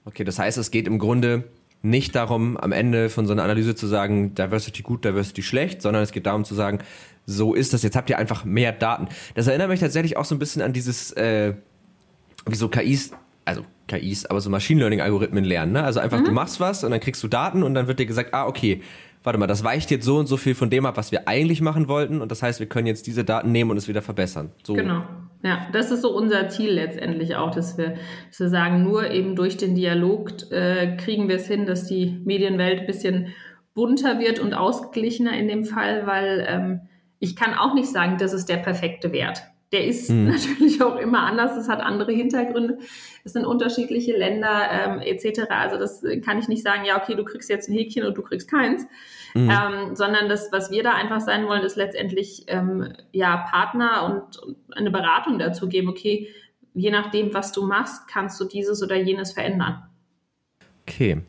Okay, 0.04 0.26
das 0.26 0.38
heißt, 0.38 0.58
es 0.58 0.72
geht 0.72 0.88
im 0.88 1.00
Grunde 1.00 1.46
nicht 1.82 2.16
darum, 2.16 2.58
am 2.58 2.74
Ende 2.74 3.10
von 3.10 3.28
so 3.28 3.32
einer 3.32 3.44
Analyse 3.44 3.76
zu 3.76 3.88
sagen, 3.88 4.36
Diversity 4.36 4.84
gut, 4.84 5.06
Diversity 5.06 5.42
schlecht, 5.42 5.82
sondern 5.82 6.04
es 6.04 6.12
geht 6.12 6.26
darum 6.26 6.44
zu 6.44 6.54
sagen, 6.54 6.80
so 7.26 7.54
ist 7.54 7.74
das, 7.74 7.82
jetzt 7.82 7.96
habt 7.96 8.10
ihr 8.10 8.18
einfach 8.20 8.44
mehr 8.44 8.74
Daten. 8.74 9.08
Das 9.36 9.48
erinnert 9.48 9.70
mich 9.70 9.80
tatsächlich 9.80 10.18
auch 10.18 10.26
so 10.26 10.36
ein 10.36 10.40
bisschen 10.40 10.62
an 10.62 10.74
dieses, 10.74 11.14
äh, 11.14 11.54
wie 12.46 12.56
so 12.56 12.68
KIs, 12.68 13.12
also 13.46 13.64
KIs, 13.88 14.26
aber 14.26 14.42
so 14.42 14.50
Machine 14.50 14.82
Learning 14.82 15.00
Algorithmen 15.00 15.46
lernen. 15.46 15.72
Ne? 15.72 15.84
Also 15.84 16.02
einfach, 16.02 16.20
mhm. 16.20 16.26
du 16.26 16.32
machst 16.32 16.60
was 16.60 16.84
und 16.84 16.92
dann 16.92 17.00
kriegst 17.00 17.24
du 17.24 17.28
Daten 17.30 17.64
und 17.64 17.74
dann 17.74 17.88
wird 17.88 18.00
dir 18.00 18.06
gesagt, 18.06 18.34
ah, 18.34 18.48
okay, 18.48 18.82
warte 19.26 19.40
mal, 19.40 19.48
das 19.48 19.64
weicht 19.64 19.92
jetzt 19.92 20.06
so 20.06 20.18
und 20.18 20.28
so 20.28 20.38
viel 20.38 20.56
von 20.56 20.70
dem 20.70 20.86
ab, 20.86 20.98
was 20.98 21.12
wir 21.12 21.28
eigentlich 21.28 21.62
machen 21.62 21.88
wollten 21.88 22.22
und 22.22 22.32
das 22.32 22.44
heißt, 22.44 22.60
wir 22.60 22.68
können 22.68 22.88
jetzt 22.88 23.08
diese 23.08 23.24
Daten 23.24 23.52
nehmen 23.52 23.72
und 23.72 23.78
es 23.78 23.88
wieder 23.88 24.02
verbessern. 24.02 24.52
So. 24.64 24.74
Genau. 24.74 25.04
Ja, 25.44 25.68
das 25.74 25.92
ist 25.92 26.02
so 26.02 26.16
unser 26.16 26.50
Ziel 26.50 26.72
letztendlich 26.72 27.36
auch, 27.36 27.52
dass 27.52 27.78
wir, 27.78 27.96
dass 28.30 28.40
wir 28.40 28.50
sagen, 28.50 28.84
nur 28.84 29.12
eben 29.12 29.36
durch 29.36 29.58
den 29.58 29.76
Dialog 29.76 30.52
äh, 30.52 30.98
kriegen 30.98 31.28
wir 31.28 31.36
es 31.36 31.48
hin, 31.48 31.66
dass 31.66 31.86
die 31.86 32.20
Medienwelt 32.26 32.82
ein 32.82 32.88
bisschen 32.88 33.34
bunter 33.76 34.20
wird 34.20 34.40
und 34.40 34.54
ausgeglichener 34.54 35.38
in 35.38 35.48
dem 35.48 35.64
Fall, 35.66 36.08
weil 36.08 36.46
ähm, 36.48 36.82
ich 37.20 37.36
kann 37.36 37.54
auch 37.54 37.74
nicht 37.74 37.90
sagen, 37.90 38.18
das 38.18 38.34
ist 38.34 38.50
der 38.50 38.58
perfekte 38.58 39.12
Wert. 39.12 39.44
Der 39.76 39.86
ist 39.86 40.10
mhm. 40.10 40.28
natürlich 40.30 40.82
auch 40.82 40.96
immer 40.96 41.24
anders, 41.24 41.58
es 41.58 41.68
hat 41.68 41.82
andere 41.82 42.14
Hintergründe, 42.14 42.78
es 43.26 43.34
sind 43.34 43.46
unterschiedliche 43.46 44.16
Länder 44.16 44.70
ähm, 44.72 45.02
etc. 45.02 45.42
Also 45.50 45.78
das 45.78 46.02
kann 46.24 46.40
ich 46.40 46.48
nicht 46.48 46.64
sagen, 46.64 46.86
ja, 46.86 47.02
okay, 47.02 47.16
du 47.16 47.26
kriegst 47.26 47.50
jetzt 47.50 47.68
ein 47.68 47.74
Häkchen 47.74 48.06
und 48.06 48.18
du 48.18 48.22
kriegst 48.22 48.50
keins, 48.50 48.84
mhm. 49.34 49.50
ähm, 49.50 49.96
sondern 49.96 50.30
das, 50.30 50.50
was 50.54 50.72
wir 50.72 50.82
da 50.82 50.94
einfach 50.94 51.20
sein 51.20 51.46
wollen, 51.48 51.64
ist 51.64 51.76
letztendlich 51.76 52.46
ähm, 52.48 52.94
ja 53.12 53.36
Partner 53.52 54.06
und, 54.06 54.38
und 54.42 54.78
eine 54.78 54.92
Beratung 54.92 55.40
dazu 55.40 55.68
geben, 55.68 55.90
okay, 55.90 56.30
je 56.74 56.92
nachdem, 56.92 57.34
was 57.34 57.52
du 57.52 57.66
machst, 57.66 58.08
kannst 58.08 58.40
du 58.40 58.46
dieses 58.46 58.82
oder 58.82 58.96
jenes 58.96 59.34
verändern. 59.34 59.84
Okay. 60.88 61.22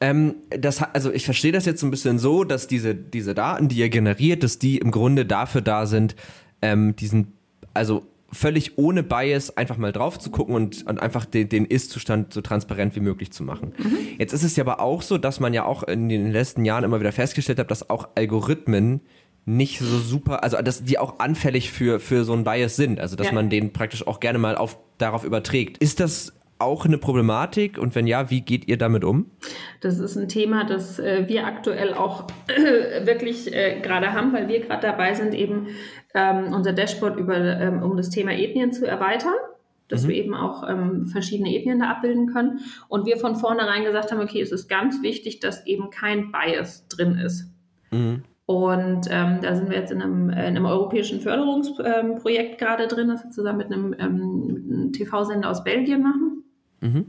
Ähm, 0.00 0.36
das, 0.50 0.80
also 0.80 1.10
ich 1.10 1.24
verstehe 1.24 1.50
das 1.50 1.66
jetzt 1.66 1.80
so 1.80 1.88
ein 1.88 1.90
bisschen 1.90 2.20
so, 2.20 2.44
dass 2.44 2.68
diese, 2.68 2.94
diese 2.94 3.34
Daten, 3.34 3.66
die 3.66 3.78
ihr 3.78 3.88
generiert, 3.88 4.44
dass 4.44 4.60
die 4.60 4.78
im 4.78 4.92
Grunde 4.92 5.26
dafür 5.26 5.60
da 5.60 5.86
sind, 5.86 6.14
ähm, 6.62 6.94
diesen, 6.94 7.39
also 7.74 8.06
völlig 8.32 8.78
ohne 8.78 9.02
Bias 9.02 9.56
einfach 9.56 9.76
mal 9.76 9.92
drauf 9.92 10.18
zu 10.18 10.30
gucken 10.30 10.54
und, 10.54 10.86
und 10.86 11.00
einfach 11.00 11.24
den, 11.24 11.48
den 11.48 11.64
Ist-Zustand 11.64 12.32
so 12.32 12.40
transparent 12.40 12.94
wie 12.94 13.00
möglich 13.00 13.32
zu 13.32 13.42
machen. 13.42 13.72
Mhm. 13.76 13.96
Jetzt 14.18 14.32
ist 14.32 14.44
es 14.44 14.56
ja 14.56 14.64
aber 14.64 14.80
auch 14.80 15.02
so, 15.02 15.18
dass 15.18 15.40
man 15.40 15.52
ja 15.52 15.64
auch 15.64 15.82
in 15.82 16.08
den 16.08 16.30
letzten 16.30 16.64
Jahren 16.64 16.84
immer 16.84 17.00
wieder 17.00 17.12
festgestellt 17.12 17.58
hat, 17.58 17.70
dass 17.70 17.90
auch 17.90 18.08
Algorithmen 18.14 19.00
nicht 19.46 19.80
so 19.80 19.98
super, 19.98 20.44
also 20.44 20.60
dass 20.62 20.84
die 20.84 20.98
auch 20.98 21.18
anfällig 21.18 21.72
für, 21.72 21.98
für 21.98 22.24
so 22.24 22.34
ein 22.34 22.44
Bias 22.44 22.76
sind, 22.76 23.00
also 23.00 23.16
dass 23.16 23.28
ja. 23.28 23.32
man 23.32 23.50
den 23.50 23.72
praktisch 23.72 24.06
auch 24.06 24.20
gerne 24.20 24.38
mal 24.38 24.56
auf, 24.56 24.78
darauf 24.98 25.24
überträgt. 25.24 25.78
Ist 25.78 25.98
das 25.98 26.32
auch 26.60 26.84
eine 26.84 26.98
Problematik 26.98 27.78
und 27.78 27.94
wenn 27.94 28.06
ja, 28.06 28.30
wie 28.30 28.42
geht 28.42 28.68
ihr 28.68 28.78
damit 28.78 29.04
um? 29.04 29.30
Das 29.80 29.98
ist 29.98 30.16
ein 30.16 30.28
Thema, 30.28 30.64
das 30.64 30.98
äh, 30.98 31.24
wir 31.28 31.46
aktuell 31.46 31.94
auch 31.94 32.26
äh, 32.48 33.06
wirklich 33.06 33.52
äh, 33.52 33.80
gerade 33.80 34.12
haben, 34.12 34.32
weil 34.32 34.48
wir 34.48 34.60
gerade 34.60 34.82
dabei 34.82 35.14
sind, 35.14 35.34
eben 35.34 35.68
ähm, 36.14 36.52
unser 36.52 36.72
Dashboard 36.72 37.18
über, 37.18 37.36
ähm, 37.36 37.82
um 37.82 37.96
das 37.96 38.10
Thema 38.10 38.32
Ethnien 38.32 38.72
zu 38.72 38.86
erweitern 38.86 39.34
dass 39.90 40.04
mhm. 40.04 40.08
wir 40.08 40.16
eben 40.16 40.34
auch 40.34 40.66
ähm, 40.68 41.06
verschiedene 41.06 41.54
Ethnien 41.54 41.80
da 41.80 41.90
abbilden 41.90 42.28
können. 42.28 42.60
Und 42.88 43.06
wir 43.06 43.16
von 43.16 43.36
vornherein 43.36 43.84
gesagt 43.84 44.12
haben, 44.12 44.20
okay, 44.20 44.40
es 44.40 44.52
ist 44.52 44.68
ganz 44.68 45.02
wichtig, 45.02 45.40
dass 45.40 45.66
eben 45.66 45.90
kein 45.90 46.32
Bias 46.32 46.86
drin 46.88 47.18
ist. 47.18 47.52
Mhm. 47.90 48.22
Und 48.46 49.06
ähm, 49.10 49.38
da 49.42 49.54
sind 49.54 49.70
wir 49.70 49.76
jetzt 49.76 49.92
in 49.92 50.02
einem, 50.02 50.30
in 50.30 50.36
einem 50.36 50.66
europäischen 50.66 51.20
Förderungsprojekt 51.20 52.52
ähm, 52.52 52.56
gerade 52.56 52.88
drin, 52.88 53.08
das 53.08 53.22
wir 53.22 53.30
zusammen 53.30 53.58
mit 53.58 53.66
einem, 53.68 53.94
ähm, 53.98 54.64
einem 54.70 54.92
TV-Sender 54.92 55.50
aus 55.50 55.62
Belgien 55.62 56.02
machen. 56.02 56.42
Mhm. 56.80 57.06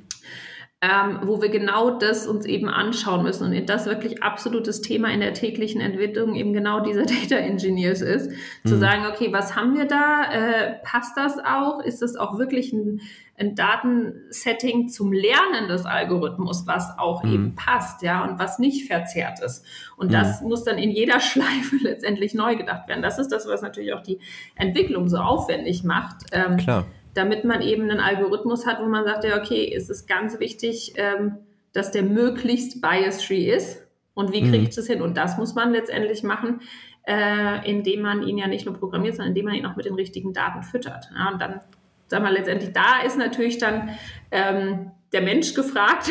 Ähm, 0.84 1.20
wo 1.26 1.40
wir 1.44 1.50
genau 1.50 2.00
das 2.00 2.26
uns 2.26 2.44
eben 2.48 2.68
anschauen 2.68 3.22
müssen 3.22 3.46
und 3.46 3.70
das 3.70 3.86
wirklich 3.86 4.24
absolutes 4.24 4.82
Thema 4.82 5.12
in 5.12 5.20
der 5.20 5.36
täglichen 5.36 5.80
Entwicklung 5.80 6.34
eben 6.34 6.54
genau 6.54 6.80
dieser 6.80 7.06
Data 7.06 7.36
Engineers 7.36 8.02
ist, 8.02 8.32
mhm. 8.32 8.68
zu 8.68 8.80
sagen, 8.80 9.04
okay, 9.06 9.32
was 9.32 9.56
haben 9.56 9.78
wir 9.78 9.86
da? 9.86 10.24
Äh, 10.32 10.80
passt 10.84 11.16
das 11.16 11.38
auch? 11.38 11.84
Ist 11.84 12.02
das 12.02 12.16
auch 12.16 12.40
wirklich 12.40 12.74
ein, 12.74 13.00
ein 13.38 13.54
Datensetting 13.54 14.90
zum 14.90 15.14
Lernen 15.14 15.68
des 15.68 15.86
Algorithmus, 15.86 16.66
was 16.66 16.98
auch 16.98 17.24
mhm. 17.24 17.32
eben 17.32 17.56
passt, 17.56 18.02
ja, 18.02 18.24
und 18.24 18.40
was 18.40 18.58
nicht 18.58 18.88
verzerrt 18.88 19.40
ist? 19.40 19.64
Und 19.98 20.08
mhm. 20.08 20.14
das 20.14 20.42
muss 20.42 20.64
dann 20.64 20.80
in 20.80 20.90
jeder 20.90 21.20
Schleife 21.20 21.76
letztendlich 21.84 22.34
neu 22.34 22.56
gedacht 22.56 22.88
werden. 22.88 23.04
Das 23.04 23.20
ist 23.20 23.32
das, 23.32 23.48
was 23.48 23.62
natürlich 23.62 23.94
auch 23.94 24.02
die 24.02 24.18
Entwicklung 24.56 25.10
so 25.10 25.18
aufwendig 25.18 25.84
macht. 25.84 26.26
Ähm, 26.32 26.58
Klar 26.58 26.88
damit 27.14 27.44
man 27.44 27.62
eben 27.62 27.90
einen 27.90 28.00
Algorithmus 28.00 28.66
hat, 28.66 28.80
wo 28.82 28.86
man 28.86 29.06
sagt, 29.06 29.24
ja, 29.24 29.38
okay, 29.38 29.72
es 29.76 29.90
ist 29.90 30.08
ganz 30.08 30.40
wichtig, 30.40 30.94
ähm, 30.96 31.38
dass 31.74 31.92
der 31.92 32.04
möglichst 32.04 32.82
bias-free 32.82 33.52
ist. 33.52 33.86
Und 34.14 34.34
wie 34.34 34.42
kriege 34.42 34.60
mhm. 34.60 34.64
ich 34.64 34.76
das 34.76 34.88
hin? 34.88 35.02
Und 35.02 35.18
das 35.18 35.38
muss 35.38 35.56
man 35.56 35.72
letztendlich 35.72 36.24
machen, 36.24 36.62
äh, 37.08 37.70
indem 37.70 38.02
man 38.02 38.24
ihn 38.24 38.38
ja 38.38 38.48
nicht 38.48 38.66
nur 38.66 38.76
programmiert, 38.76 39.16
sondern 39.16 39.30
indem 39.30 39.46
man 39.46 39.56
ihn 39.56 39.66
auch 39.66 39.76
mit 39.76 39.86
den 39.86 39.96
richtigen 39.96 40.34
Daten 40.34 40.64
füttert. 40.64 41.10
Ja, 41.16 41.30
und 41.32 41.42
dann, 41.42 41.62
sagen 42.08 42.26
wir 42.26 42.32
letztendlich, 42.32 42.74
da 42.74 43.02
ist 43.06 43.18
natürlich 43.18 43.58
dann 43.58 43.92
ähm, 44.32 44.92
der 45.14 45.22
Mensch 45.22 45.54
gefragt, 45.54 46.10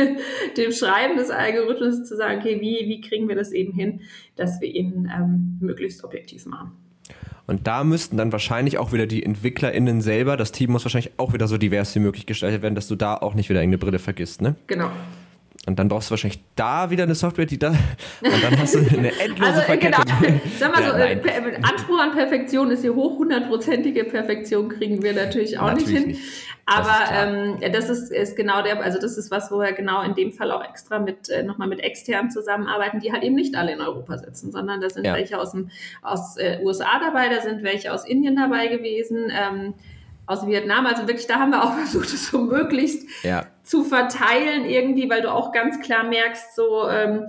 dem 0.56 0.72
Schreiben 0.72 1.16
des 1.16 1.30
Algorithmus 1.30 2.04
zu 2.04 2.16
sagen, 2.16 2.40
okay, 2.40 2.60
wie, 2.60 2.88
wie 2.88 3.00
kriegen 3.00 3.28
wir 3.28 3.36
das 3.36 3.52
eben 3.52 3.72
hin, 3.72 4.02
dass 4.36 4.60
wir 4.60 4.68
ihn 4.68 5.10
ähm, 5.14 5.58
möglichst 5.60 6.04
objektiv 6.04 6.46
machen. 6.46 6.72
Und 7.46 7.66
da 7.66 7.82
müssten 7.82 8.16
dann 8.16 8.30
wahrscheinlich 8.30 8.78
auch 8.78 8.92
wieder 8.92 9.06
die 9.06 9.22
EntwicklerInnen 9.24 10.02
selber, 10.02 10.36
das 10.36 10.52
Team 10.52 10.72
muss 10.72 10.84
wahrscheinlich 10.84 11.12
auch 11.16 11.32
wieder 11.32 11.48
so 11.48 11.56
divers 11.56 11.94
wie 11.94 12.00
möglich 12.00 12.26
gestaltet 12.26 12.62
werden, 12.62 12.74
dass 12.74 12.88
du 12.88 12.94
da 12.96 13.16
auch 13.16 13.34
nicht 13.34 13.48
wieder 13.48 13.60
irgendeine 13.60 13.78
Brille 13.78 13.98
vergisst, 13.98 14.42
ne? 14.42 14.56
Genau. 14.66 14.90
Und 15.68 15.78
dann 15.78 15.88
brauchst 15.88 16.08
du 16.08 16.12
wahrscheinlich 16.12 16.40
da 16.56 16.88
wieder 16.88 17.02
eine 17.02 17.14
Software, 17.14 17.44
die 17.44 17.58
da. 17.58 17.68
Und 17.68 18.42
dann 18.42 18.58
hast 18.58 18.74
du 18.74 18.78
eine 18.78 19.12
endlose 19.20 19.52
also, 19.52 19.60
Verkettung. 19.60 20.04
Genau. 20.22 20.40
Sag 20.58 20.74
mal 20.74 20.82
so, 20.82 20.96
ja, 20.96 21.04
äh, 21.04 21.60
Anspruch 21.62 22.00
an 22.00 22.12
Perfektion 22.12 22.70
ist 22.70 22.80
hier 22.80 22.94
hoch. 22.94 23.18
Hundertprozentige 23.18 24.04
Perfektion 24.04 24.70
kriegen 24.70 25.02
wir 25.02 25.12
natürlich 25.12 25.58
auch 25.58 25.66
natürlich 25.66 25.90
nicht 25.90 25.98
hin. 25.98 26.08
Nicht. 26.08 26.22
Aber 26.64 26.88
das, 26.88 27.10
ähm, 27.12 27.72
das 27.72 27.88
ist, 27.90 28.10
ist 28.10 28.36
genau 28.36 28.62
der, 28.62 28.82
also 28.82 28.98
das 28.98 29.18
ist 29.18 29.30
was, 29.30 29.50
wo 29.50 29.58
wir 29.58 29.72
genau 29.72 30.02
in 30.02 30.14
dem 30.14 30.32
Fall 30.32 30.52
auch 30.52 30.64
extra 30.64 30.98
mit 30.98 31.28
äh, 31.28 31.42
nochmal 31.42 31.68
mit 31.68 31.80
externen 31.80 32.30
zusammenarbeiten, 32.30 33.00
die 33.00 33.12
halt 33.12 33.22
eben 33.22 33.34
nicht 33.34 33.54
alle 33.54 33.72
in 33.72 33.80
Europa 33.82 34.16
sitzen, 34.16 34.50
sondern 34.50 34.80
da 34.80 34.88
sind 34.88 35.06
ja. 35.06 35.14
welche 35.14 35.38
aus 35.38 35.52
dem 35.52 35.70
aus 36.00 36.38
äh, 36.38 36.60
USA 36.62 36.98
dabei, 36.98 37.28
da 37.28 37.42
sind 37.42 37.62
welche 37.62 37.92
aus 37.92 38.06
Indien 38.06 38.36
dabei 38.36 38.68
gewesen. 38.68 39.30
Ähm, 39.30 39.74
aus 40.28 40.46
Vietnam. 40.46 40.86
Also 40.86 41.08
wirklich, 41.08 41.26
da 41.26 41.38
haben 41.38 41.50
wir 41.50 41.64
auch 41.64 41.74
versucht, 41.76 42.06
es 42.06 42.28
so 42.28 42.38
möglichst 42.38 43.08
ja. 43.22 43.46
zu 43.62 43.84
verteilen 43.84 44.64
irgendwie, 44.64 45.08
weil 45.10 45.22
du 45.22 45.32
auch 45.32 45.52
ganz 45.52 45.80
klar 45.80 46.04
merkst, 46.04 46.54
so, 46.54 46.88
ähm, 46.88 47.26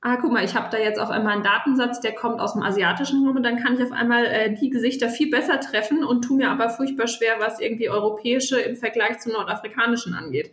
ah, 0.00 0.16
guck 0.16 0.32
mal, 0.32 0.44
ich 0.44 0.54
habe 0.54 0.68
da 0.70 0.78
jetzt 0.78 0.98
auf 0.98 1.10
einmal 1.10 1.34
einen 1.34 1.42
Datensatz, 1.42 2.00
der 2.00 2.14
kommt 2.14 2.40
aus 2.40 2.54
dem 2.54 2.62
asiatischen 2.62 3.26
Raum 3.26 3.36
und 3.36 3.42
dann 3.42 3.62
kann 3.62 3.74
ich 3.74 3.82
auf 3.82 3.92
einmal 3.92 4.26
äh, 4.26 4.54
die 4.54 4.70
Gesichter 4.70 5.08
viel 5.08 5.30
besser 5.30 5.60
treffen 5.60 6.04
und 6.04 6.22
tu 6.22 6.36
mir 6.36 6.50
aber 6.50 6.70
furchtbar 6.70 7.06
schwer, 7.06 7.36
was 7.38 7.60
irgendwie 7.60 7.88
europäische 7.88 8.58
im 8.60 8.76
Vergleich 8.76 9.18
zum 9.20 9.32
nordafrikanischen 9.32 10.14
angeht. 10.14 10.50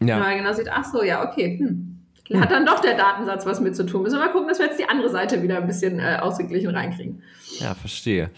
Ja. 0.00 0.20
Weil 0.20 0.38
genau 0.38 0.52
sieht, 0.52 0.68
ach 0.70 0.84
so, 0.84 1.02
ja, 1.02 1.28
okay, 1.28 1.58
hm. 1.58 1.94
Hat 2.34 2.50
dann 2.50 2.66
doch 2.66 2.80
der 2.80 2.94
Datensatz 2.94 3.46
was 3.46 3.58
mit 3.58 3.74
zu 3.74 3.86
tun. 3.86 4.02
Müssen 4.02 4.18
wir 4.18 4.26
mal 4.26 4.32
gucken, 4.32 4.48
dass 4.48 4.58
wir 4.58 4.66
jetzt 4.66 4.78
die 4.78 4.88
andere 4.88 5.08
Seite 5.08 5.42
wieder 5.42 5.56
ein 5.56 5.66
bisschen 5.66 5.98
äh, 5.98 6.18
ausgeglichen 6.20 6.68
reinkriegen. 6.68 7.22
Ja, 7.58 7.74
verstehe. 7.74 8.30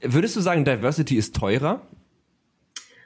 Würdest 0.00 0.36
du 0.36 0.40
sagen, 0.40 0.64
Diversity 0.64 1.16
ist 1.16 1.34
teurer? 1.34 1.80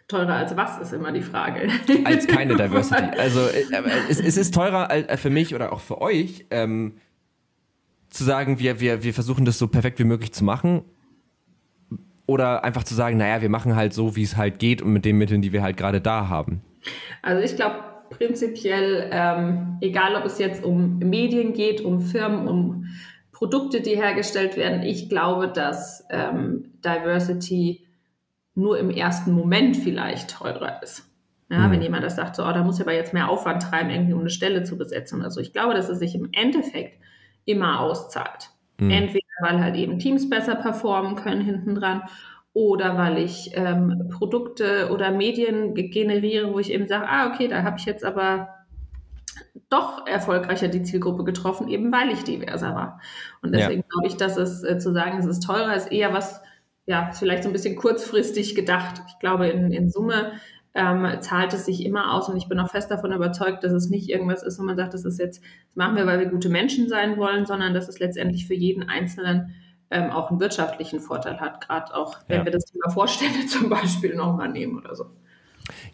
Teurer 0.08 0.34
als 0.34 0.56
was 0.56 0.78
ist 0.78 0.92
immer 0.92 1.10
die 1.10 1.22
Frage. 1.22 1.68
Als 2.04 2.28
keine 2.28 2.54
Diversity. 2.56 3.18
Also 3.18 3.40
äh, 3.40 3.64
es, 4.08 4.20
es, 4.20 4.36
ist 4.36 4.54
teurer 4.54 4.88
äh, 4.90 5.16
für 5.16 5.30
mich 5.30 5.52
oder 5.54 5.72
auch 5.72 5.80
für 5.80 6.00
euch, 6.00 6.46
ähm, 6.50 6.98
zu 8.10 8.22
sagen, 8.22 8.60
wir, 8.60 8.78
wir, 8.78 9.02
wir 9.02 9.12
versuchen 9.12 9.44
das 9.44 9.58
so 9.58 9.66
perfekt 9.66 9.98
wie 9.98 10.04
möglich 10.04 10.32
zu 10.32 10.44
machen. 10.44 10.82
Oder 12.26 12.64
einfach 12.64 12.84
zu 12.84 12.94
sagen, 12.94 13.16
naja, 13.16 13.42
wir 13.42 13.48
machen 13.48 13.74
halt 13.74 13.92
so, 13.92 14.14
wie 14.14 14.22
es 14.22 14.36
halt 14.36 14.58
geht 14.60 14.80
und 14.80 14.92
mit 14.92 15.04
den 15.04 15.18
Mitteln, 15.18 15.42
die 15.42 15.52
wir 15.52 15.62
halt 15.62 15.76
gerade 15.76 16.00
da 16.00 16.28
haben. 16.28 16.60
Also 17.22 17.42
ich 17.42 17.56
glaube 17.56 17.82
prinzipiell, 18.10 19.08
ähm, 19.12 19.78
egal 19.80 20.14
ob 20.14 20.24
es 20.24 20.38
jetzt 20.38 20.64
um 20.64 20.98
Medien 20.98 21.52
geht, 21.52 21.80
um 21.80 22.00
Firmen, 22.00 22.46
um 22.46 22.86
Produkte, 23.32 23.80
die 23.80 23.96
hergestellt 23.96 24.56
werden, 24.56 24.82
ich 24.82 25.08
glaube, 25.08 25.48
dass 25.48 26.04
ähm, 26.10 26.72
Diversity 26.84 27.85
nur 28.56 28.78
im 28.78 28.90
ersten 28.90 29.32
Moment 29.32 29.76
vielleicht 29.76 30.30
teurer 30.30 30.82
ist. 30.82 31.08
Ja, 31.48 31.58
mhm. 31.58 31.72
Wenn 31.72 31.82
jemand 31.82 32.02
das 32.02 32.16
sagt, 32.16 32.34
so, 32.34 32.42
oh, 32.42 32.52
da 32.52 32.64
muss 32.64 32.76
ich 32.76 32.82
aber 32.82 32.94
jetzt 32.94 33.12
mehr 33.12 33.28
Aufwand 33.28 33.62
treiben, 33.62 33.90
irgendwie 33.90 34.14
um 34.14 34.20
eine 34.20 34.30
Stelle 34.30 34.64
zu 34.64 34.76
besetzen 34.76 35.20
oder 35.20 35.30
so. 35.30 35.40
Ich 35.40 35.52
glaube, 35.52 35.74
dass 35.74 35.88
es 35.88 36.00
sich 36.00 36.14
im 36.16 36.30
Endeffekt 36.32 36.98
immer 37.44 37.80
auszahlt. 37.80 38.50
Mhm. 38.78 38.90
Entweder 38.90 39.26
weil 39.40 39.60
halt 39.60 39.76
eben 39.76 39.98
Teams 39.98 40.28
besser 40.28 40.56
performen 40.56 41.14
können 41.14 41.42
hinten 41.42 41.74
dran 41.74 42.02
oder 42.52 42.96
weil 42.96 43.18
ich 43.18 43.50
ähm, 43.54 44.08
Produkte 44.10 44.90
oder 44.90 45.10
Medien 45.10 45.74
generiere, 45.74 46.52
wo 46.52 46.58
ich 46.58 46.72
eben 46.72 46.88
sage, 46.88 47.06
ah, 47.06 47.30
okay, 47.30 47.48
da 47.48 47.62
habe 47.62 47.76
ich 47.78 47.84
jetzt 47.84 48.04
aber 48.04 48.48
doch 49.68 50.06
erfolgreicher 50.06 50.68
die 50.68 50.82
Zielgruppe 50.82 51.24
getroffen, 51.24 51.68
eben 51.68 51.92
weil 51.92 52.10
ich 52.10 52.24
diverser 52.24 52.74
war. 52.74 53.00
Und 53.42 53.52
deswegen 53.52 53.82
ja. 53.82 53.86
glaube 53.90 54.06
ich, 54.06 54.16
dass 54.16 54.36
es 54.36 54.64
äh, 54.64 54.78
zu 54.78 54.92
sagen, 54.92 55.18
es 55.18 55.26
ist 55.26 55.40
teurer, 55.40 55.74
ist 55.74 55.92
eher 55.92 56.12
was, 56.12 56.40
ja, 56.86 57.10
vielleicht 57.12 57.42
so 57.42 57.48
ein 57.48 57.52
bisschen 57.52 57.76
kurzfristig 57.76 58.54
gedacht. 58.54 59.02
Ich 59.08 59.18
glaube, 59.18 59.48
in, 59.48 59.72
in 59.72 59.90
Summe 59.90 60.32
ähm, 60.74 61.20
zahlt 61.20 61.52
es 61.52 61.64
sich 61.64 61.84
immer 61.84 62.14
aus 62.14 62.28
und 62.28 62.36
ich 62.36 62.48
bin 62.48 62.60
auch 62.60 62.70
fest 62.70 62.90
davon 62.90 63.12
überzeugt, 63.12 63.64
dass 63.64 63.72
es 63.72 63.88
nicht 63.88 64.08
irgendwas 64.08 64.42
ist, 64.42 64.58
wo 64.58 64.62
man 64.62 64.76
sagt, 64.76 64.94
das 64.94 65.04
ist 65.04 65.18
jetzt, 65.18 65.42
das 65.42 65.76
machen 65.76 65.96
wir, 65.96 66.06
weil 66.06 66.20
wir 66.20 66.26
gute 66.26 66.48
Menschen 66.48 66.88
sein 66.88 67.16
wollen, 67.16 67.46
sondern 67.46 67.74
dass 67.74 67.88
es 67.88 67.98
letztendlich 67.98 68.46
für 68.46 68.54
jeden 68.54 68.88
Einzelnen 68.88 69.54
ähm, 69.90 70.10
auch 70.10 70.30
einen 70.30 70.40
wirtschaftlichen 70.40 71.00
Vorteil 71.00 71.40
hat, 71.40 71.66
gerade 71.66 71.94
auch, 71.94 72.18
wenn 72.28 72.40
ja. 72.40 72.44
wir 72.44 72.52
das 72.52 72.66
Thema 72.66 72.90
Vorstände 72.90 73.46
zum 73.48 73.68
Beispiel 73.68 74.14
nochmal 74.14 74.48
nehmen 74.48 74.78
oder 74.78 74.94
so. 74.94 75.06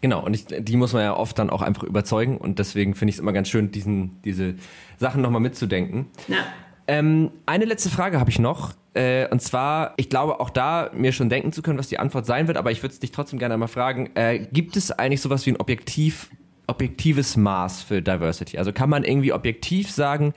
Genau, 0.01 0.23
und 0.23 0.35
ich, 0.35 0.45
die 0.45 0.77
muss 0.77 0.93
man 0.93 1.01
ja 1.01 1.15
oft 1.15 1.39
dann 1.39 1.49
auch 1.49 1.61
einfach 1.61 1.83
überzeugen 1.83 2.37
und 2.37 2.59
deswegen 2.59 2.93
finde 2.93 3.09
ich 3.09 3.15
es 3.15 3.19
immer 3.19 3.33
ganz 3.33 3.47
schön, 3.47 3.71
diesen, 3.71 4.21
diese 4.23 4.55
Sachen 4.97 5.21
nochmal 5.21 5.41
mitzudenken. 5.41 6.07
Ja. 6.27 6.45
Ähm, 6.87 7.31
eine 7.45 7.65
letzte 7.65 7.89
Frage 7.89 8.19
habe 8.19 8.29
ich 8.29 8.39
noch. 8.39 8.73
Äh, 8.93 9.27
und 9.29 9.41
zwar, 9.41 9.93
ich 9.97 10.09
glaube 10.09 10.39
auch 10.39 10.49
da 10.49 10.91
mir 10.93 11.11
schon 11.11 11.29
denken 11.29 11.51
zu 11.51 11.61
können, 11.61 11.79
was 11.79 11.87
die 11.87 11.99
Antwort 11.99 12.25
sein 12.25 12.47
wird, 12.47 12.57
aber 12.57 12.71
ich 12.71 12.83
würde 12.83 12.93
es 12.93 12.99
dich 12.99 13.11
trotzdem 13.11 13.39
gerne 13.39 13.55
einmal 13.55 13.67
fragen, 13.67 14.11
äh, 14.15 14.47
gibt 14.51 14.77
es 14.77 14.91
eigentlich 14.91 15.21
sowas 15.21 15.45
wie 15.45 15.51
ein 15.51 15.57
objektiv, 15.57 16.29
objektives 16.67 17.35
Maß 17.35 17.81
für 17.81 18.01
Diversity? 18.01 18.57
Also 18.57 18.71
kann 18.71 18.89
man 18.89 19.03
irgendwie 19.03 19.33
objektiv 19.33 19.89
sagen, 19.89 20.33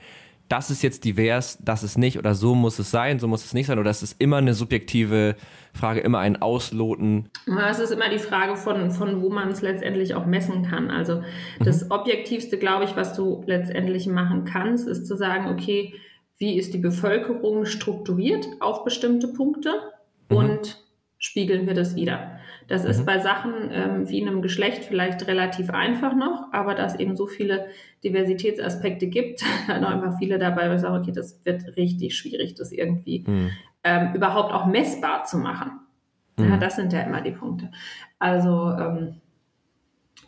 das 0.49 0.71
ist 0.71 0.81
jetzt 0.81 1.03
divers, 1.03 1.59
das 1.61 1.83
ist 1.83 1.97
nicht 1.97 2.17
oder 2.17 2.33
so 2.33 2.55
muss 2.55 2.79
es 2.79 2.89
sein, 2.89 3.19
so 3.19 3.27
muss 3.27 3.43
es 3.43 3.53
nicht 3.53 3.67
sein 3.67 3.79
oder 3.79 3.89
es 3.89 4.01
ist 4.01 4.19
immer 4.19 4.37
eine 4.37 4.53
subjektive 4.53 5.35
Frage, 5.73 5.99
immer 5.99 6.19
ein 6.19 6.41
Ausloten? 6.41 7.29
Es 7.69 7.79
ist 7.79 7.91
immer 7.91 8.09
die 8.09 8.17
Frage 8.17 8.55
von, 8.55 8.91
von 8.91 9.21
wo 9.21 9.29
man 9.29 9.49
es 9.49 9.61
letztendlich 9.61 10.15
auch 10.15 10.25
messen 10.25 10.63
kann. 10.63 10.89
Also 10.89 11.21
das 11.59 11.83
mhm. 11.83 11.91
Objektivste, 11.91 12.57
glaube 12.57 12.85
ich, 12.85 12.95
was 12.95 13.13
du 13.13 13.43
letztendlich 13.45 14.07
machen 14.07 14.45
kannst, 14.45 14.87
ist 14.87 15.05
zu 15.05 15.17
sagen, 15.17 15.47
okay, 15.47 15.93
wie 16.37 16.57
ist 16.57 16.73
die 16.73 16.79
Bevölkerung 16.79 17.65
strukturiert 17.65 18.47
auf 18.59 18.83
bestimmte 18.83 19.27
Punkte 19.27 19.71
mhm. 20.29 20.37
und 20.37 20.87
spiegeln 21.19 21.65
wir 21.65 21.73
das 21.73 21.95
wieder. 21.95 22.39
Das 22.67 22.83
mhm. 22.83 22.89
ist 22.91 23.05
bei 23.05 23.19
Sachen 23.19 23.53
ähm, 23.71 24.09
wie 24.09 24.21
einem 24.21 24.41
Geschlecht 24.41 24.83
vielleicht 24.83 25.25
relativ 25.27 25.71
einfach 25.71 26.15
noch, 26.15 26.51
aber 26.51 26.75
da 26.75 26.85
es 26.85 26.95
eben 26.95 27.15
so 27.15 27.27
viele 27.27 27.67
Diversitätsaspekte 28.03 29.07
gibt, 29.07 29.43
dann 29.67 29.83
auch 29.83 29.91
immer 29.91 30.17
viele 30.17 30.37
dabei, 30.37 30.69
wo 30.69 30.75
ich 30.75 30.81
sage, 30.81 30.99
okay, 30.99 31.11
das 31.11 31.43
wird 31.45 31.75
richtig 31.75 32.15
schwierig, 32.15 32.55
das 32.55 32.71
irgendwie 32.71 33.23
mhm. 33.25 33.51
ähm, 33.83 34.13
überhaupt 34.13 34.53
auch 34.53 34.67
messbar 34.67 35.23
zu 35.23 35.37
machen. 35.37 35.79
Mhm. 36.37 36.49
Ja, 36.49 36.57
das 36.57 36.75
sind 36.75 36.93
ja 36.93 37.01
immer 37.01 37.21
die 37.21 37.31
Punkte. 37.31 37.71
Also 38.19 38.71
ähm, 38.71 39.15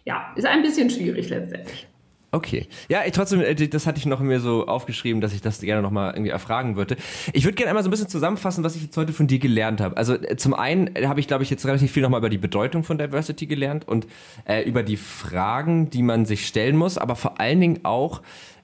ja, 0.06 0.34
ist 0.36 0.48
ein 0.48 0.64
bisschen 0.64 0.90
schwierig 0.90 1.30
letztendlich. 1.30 1.88
Okay. 2.32 2.68
Ja, 2.90 3.00
ich, 3.06 3.12
trotzdem, 3.14 3.42
äh, 3.42 3.56
das 3.56 3.88
hatte 3.88 3.98
ich 3.98 4.06
noch 4.06 4.20
mir 4.20 4.40
so 4.40 4.68
aufgeschrieben, 4.68 5.20
dass 5.20 5.34
ich 5.34 5.42
das 5.42 5.62
gerne 5.62 5.82
nochmal 5.82 6.14
irgendwie 6.14 6.30
erfragen 6.30 6.76
würde. 6.76 6.96
Ich 7.34 7.44
würde 7.44 7.56
gerne 7.56 7.70
einmal 7.70 7.84
so 7.84 7.90
ein 7.90 7.92
bisschen 7.92 8.08
zusammenfassen, 8.08 8.64
was 8.64 8.76
ich 8.76 8.84
jetzt 8.84 8.98
heute 8.98 9.14
von 9.14 9.26
dir 9.26 9.40
gelernt 9.40 9.82
habe. 9.82 9.98
Also 9.98 10.14
äh, 10.14 10.38
zum 10.38 10.54
einen 10.54 10.96
äh, 10.96 11.08
habe 11.08 11.20
ich, 11.20 11.28
glaube 11.28 11.44
ich, 11.44 11.50
jetzt 11.50 11.66
relativ 11.66 11.92
viel 11.92 12.04
nochmal 12.04 12.20
über 12.20 12.30
die 12.30 12.38
Bedeutung 12.38 12.84
von 12.84 13.00
Diversity 13.00 13.48
gelernt 13.48 13.88
und 13.88 14.06
äh, 14.46 14.62
über 14.62 14.84
die 14.84 14.98
Fragen, 14.98 15.90
die 15.90 16.04
man 16.04 16.26
sich 16.26 16.46
stellen 16.46 16.78
muss, 16.78 17.00
aber 17.00 17.16
vor 17.16 17.40
allen 17.40 17.60
Dingen 17.60 17.80
auch, 17.84 18.22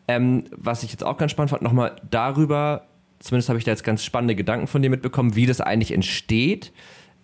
ähm, 0.07 0.43
was 0.51 0.84
ich 0.84 0.91
jetzt 0.91 1.03
auch 1.03 1.18
ganz 1.18 1.32
spannend 1.32 1.49
fand, 1.49 1.63
nochmal 1.63 1.95
darüber, 2.09 2.86
zumindest 3.18 3.49
habe 3.49 3.57
ich 3.57 3.66
da 3.66 3.72
jetzt 3.72 3.84
ganz 3.84 4.03
spannende 4.03 4.36
Gedanken 4.36 4.68
von 4.68 4.84
dir 4.84 4.91
mitbekommen, 4.91 5.36
wie 5.36 5.47
das 5.47 5.59
eigentlich 5.59 5.91
entsteht 5.91 6.72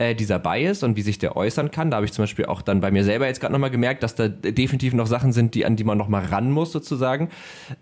äh, 0.02 0.16
dieser 0.16 0.40
Bias 0.40 0.82
und 0.82 0.96
wie 0.96 1.04
sich 1.04 1.20
der 1.20 1.38
äußern 1.38 1.70
kann. 1.70 1.92
Da 1.92 1.98
habe 1.98 2.06
ich 2.08 2.12
zum 2.12 2.24
Beispiel 2.24 2.46
auch 2.46 2.64
dann 2.64 2.82
bei 2.82 2.90
mir 2.90 3.04
selber 3.04 3.28
jetzt 3.28 3.40
gerade 3.40 3.54
nochmal 3.54 3.70
gemerkt, 3.70 4.02
dass 4.02 4.16
da 4.16 4.28
definitiv 4.28 4.94
noch 4.94 5.06
Sachen 5.06 5.32
sind, 5.32 5.54
die, 5.54 5.64
an 5.64 5.76
die 5.76 5.84
man 5.84 5.96
nochmal 5.96 6.26
ran 6.26 6.50
muss, 6.50 6.72
sozusagen. 6.72 7.30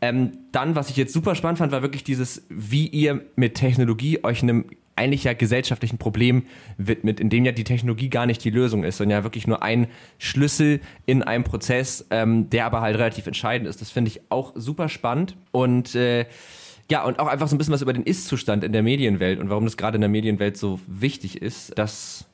Ähm, 0.01 0.33
dann, 0.51 0.75
was 0.75 0.89
ich 0.89 0.97
jetzt 0.97 1.13
super 1.13 1.33
spannend 1.35 1.59
fand, 1.59 1.71
war 1.71 1.81
wirklich 1.81 2.03
dieses, 2.03 2.45
wie 2.49 2.87
ihr 2.87 3.21
mit 3.37 3.55
Technologie 3.55 4.21
euch 4.21 4.43
einem 4.43 4.65
eigentlich 4.97 5.23
ja 5.23 5.31
gesellschaftlichen 5.31 5.97
Problem 5.97 6.43
widmet, 6.77 7.21
in 7.21 7.29
dem 7.29 7.45
ja 7.45 7.53
die 7.53 7.63
Technologie 7.63 8.09
gar 8.09 8.25
nicht 8.25 8.43
die 8.43 8.49
Lösung 8.49 8.83
ist, 8.83 8.97
sondern 8.97 9.19
ja 9.19 9.23
wirklich 9.23 9.47
nur 9.47 9.63
ein 9.63 9.87
Schlüssel 10.17 10.81
in 11.05 11.23
einem 11.23 11.45
Prozess, 11.45 12.05
ähm, 12.09 12.49
der 12.49 12.65
aber 12.65 12.81
halt 12.81 12.97
relativ 12.97 13.27
entscheidend 13.27 13.69
ist. 13.69 13.79
Das 13.79 13.91
finde 13.91 14.09
ich 14.09 14.19
auch 14.27 14.51
super 14.55 14.89
spannend 14.89 15.37
und 15.51 15.95
äh, 15.95 16.25
ja, 16.91 17.03
und 17.03 17.19
auch 17.19 17.27
einfach 17.27 17.47
so 17.47 17.55
ein 17.55 17.57
bisschen 17.57 17.73
was 17.73 17.81
über 17.81 17.93
den 17.93 18.03
Ist-Zustand 18.03 18.63
in 18.63 18.71
der 18.71 18.81
Medienwelt 18.81 19.39
und 19.39 19.49
warum 19.49 19.65
das 19.65 19.77
gerade 19.77 19.95
in 19.95 20.01
der 20.01 20.09
Medienwelt 20.09 20.57
so 20.57 20.79
wichtig 20.87 21.41
ist. 21.41 21.77
Das, 21.77 22.25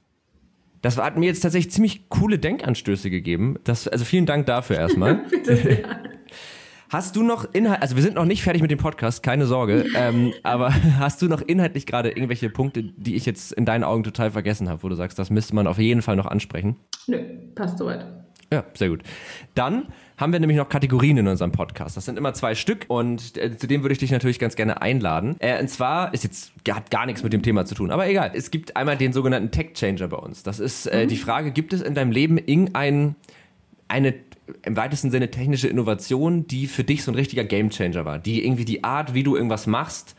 das 0.82 0.98
hat 0.98 1.18
mir 1.18 1.26
jetzt 1.26 1.42
tatsächlich 1.42 1.74
ziemlich 1.74 2.10
coole 2.10 2.40
Denkanstöße 2.40 3.10
gegeben. 3.10 3.58
Das, 3.66 3.88
also 3.88 4.06
vielen 4.06 4.26
Dank 4.26 4.46
dafür 4.46 4.78
erstmal. 4.78 5.16
Bitte 5.30 5.58
sehr. 5.58 6.00
Hast 6.90 7.16
du 7.16 7.24
noch 7.24 7.54
Inhalt, 7.54 7.82
also 7.82 7.96
wir 7.96 8.04
sind 8.04 8.16
noch 8.16 8.26
nicht 8.26 8.44
fertig 8.44 8.62
mit 8.62 8.72
dem 8.72 8.78
Podcast, 8.78 9.24
keine 9.24 9.48
Sorge, 9.48 9.86
ähm, 9.96 10.34
aber 10.44 10.74
hast 11.00 11.22
du 11.22 11.28
noch 11.28 11.42
inhaltlich 11.42 11.86
gerade 11.86 12.10
irgendwelche 12.10 12.50
Punkte, 12.50 12.84
die 12.84 13.16
ich 13.16 13.26
jetzt 13.26 13.52
in 13.52 13.66
deinen 13.66 13.84
Augen 13.84 14.04
total 14.04 14.32
vergessen 14.32 14.70
habe, 14.70 14.84
wo 14.84 14.90
du 14.90 14.96
sagst, 14.96 15.20
das 15.20 15.30
müsste 15.30 15.56
man 15.56 15.68
auf 15.68 15.80
jeden 15.80 16.02
Fall 16.02 16.16
noch 16.16 16.28
ansprechen? 16.28 16.78
Nö, 17.08 17.18
passt 17.56 17.80
soweit. 17.80 18.06
Ja, 18.54 18.64
sehr 18.76 18.90
gut. 18.90 19.02
Dann 19.56 19.88
haben 20.18 20.32
wir 20.32 20.40
nämlich 20.40 20.58
noch 20.58 20.70
Kategorien 20.70 21.18
in 21.18 21.28
unserem 21.28 21.52
Podcast. 21.52 21.98
Das 21.98 22.06
sind 22.06 22.18
immer 22.18 22.34
zwei 22.34 22.56
Stück 22.56 22.86
und 22.88 23.38
äh, 23.38 23.58
zu 23.58 23.68
dem 23.68 23.84
würde 23.84 23.94
ich 23.94 24.00
dich 24.00 24.12
natürlich 24.12 24.40
ganz 24.40 24.56
gerne 24.56 24.82
einladen. 24.82 25.36
Äh, 25.40 25.60
und 25.60 25.70
zwar 25.70 26.14
ist 26.14 26.24
jetzt 26.24 26.54
hat 26.70 26.90
gar 26.90 27.06
nichts 27.06 27.24
mit 27.24 27.34
dem 27.34 27.44
Thema 27.44 27.66
zu 27.66 27.76
tun, 27.76 27.92
aber 27.92 28.08
egal. 28.08 28.32
Es 28.34 28.52
gibt 28.52 28.78
einmal 28.78 28.98
den 28.98 29.14
sogenannten 29.14 29.52
Tech 29.52 29.74
Changer 29.74 30.08
bei 30.08 30.18
uns. 30.18 30.44
Das 30.44 30.60
ist 30.60 30.86
äh, 30.86 31.04
mhm. 31.04 31.10
die 31.10 31.18
Frage: 31.18 31.52
Gibt 31.52 31.74
es 31.74 31.82
in 31.82 31.96
deinem 31.96 32.12
Leben 32.12 32.38
irgendein 32.38 33.16
eine 33.88 34.14
im 34.64 34.78
weitesten 34.78 35.12
Sinne 35.12 35.32
technische 35.32 35.68
Innovation, 35.68 36.48
die 36.48 36.68
für 36.68 36.84
dich 36.84 37.04
so 37.04 37.12
ein 37.12 37.16
richtiger 37.16 37.44
Gamechanger 37.44 38.06
war, 38.06 38.20
die 38.20 38.46
irgendwie 38.46 38.66
die 38.66 38.84
Art, 38.84 39.14
wie 39.14 39.24
du 39.24 39.36
irgendwas 39.36 39.66
machst, 39.66 40.16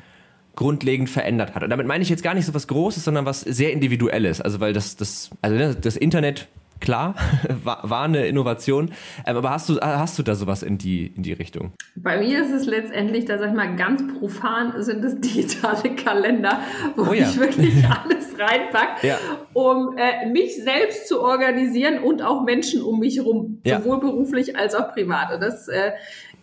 grundlegend 0.57 1.09
verändert 1.09 1.55
hat. 1.55 1.63
Und 1.63 1.71
damit 1.71 1.87
meine 1.87 2.03
ich 2.03 2.09
jetzt 2.09 2.23
gar 2.23 2.35
nicht 2.35 2.47
so 2.47 2.55
was 2.55 2.67
Großes, 2.67 3.05
sondern 3.05 3.25
was 3.25 3.43
sehr 3.43 3.73
Individuelles. 3.73 4.41
Also 4.41 4.59
weil 4.59 4.73
das, 4.73 4.97
das, 4.97 5.31
also 5.43 5.57
ne, 5.57 5.77
das 5.77 5.97
Internet 5.97 6.49
klar, 6.81 7.15
war, 7.65 8.03
eine 8.03 8.27
Innovation. 8.27 8.93
Ähm, 9.27 9.37
aber 9.37 9.51
hast 9.51 9.69
du, 9.69 9.81
hast 9.81 10.19
du 10.19 10.23
da 10.23 10.35
sowas 10.35 10.63
in 10.63 10.79
die, 10.79 11.07
in 11.07 11.23
die 11.23 11.33
Richtung? 11.33 11.73
Bei 11.95 12.19
mir 12.19 12.43
ist 12.43 12.53
es 12.53 12.67
letztendlich, 12.67 13.25
da 13.25 13.39
sag 13.39 13.51
ich 13.51 13.55
mal, 13.55 13.77
ganz 13.77 14.03
profan 14.19 14.73
sind 14.83 15.05
es 15.05 15.21
digitale 15.21 15.95
Kalender, 15.95 16.61
wo 16.97 17.11
oh 17.11 17.13
ja. 17.13 17.29
ich 17.29 17.39
wirklich 17.39 17.75
alles 18.05 18.39
reinpacke, 18.39 19.07
ja. 19.07 19.19
um 19.53 19.97
äh, 19.97 20.29
mich 20.31 20.63
selbst 20.63 21.09
zu 21.09 21.21
organisieren 21.21 22.03
und 22.03 22.23
auch 22.23 22.45
Menschen 22.45 22.83
um 22.83 23.01
mich 23.01 23.17
herum, 23.17 23.61
ja. 23.65 23.81
sowohl 23.81 24.01
beruflich 24.01 24.57
als 24.57 24.75
auch 24.75 24.93
privat. 24.93 25.33
Und 25.33 25.41
das 25.41 25.69
äh, 25.69 25.93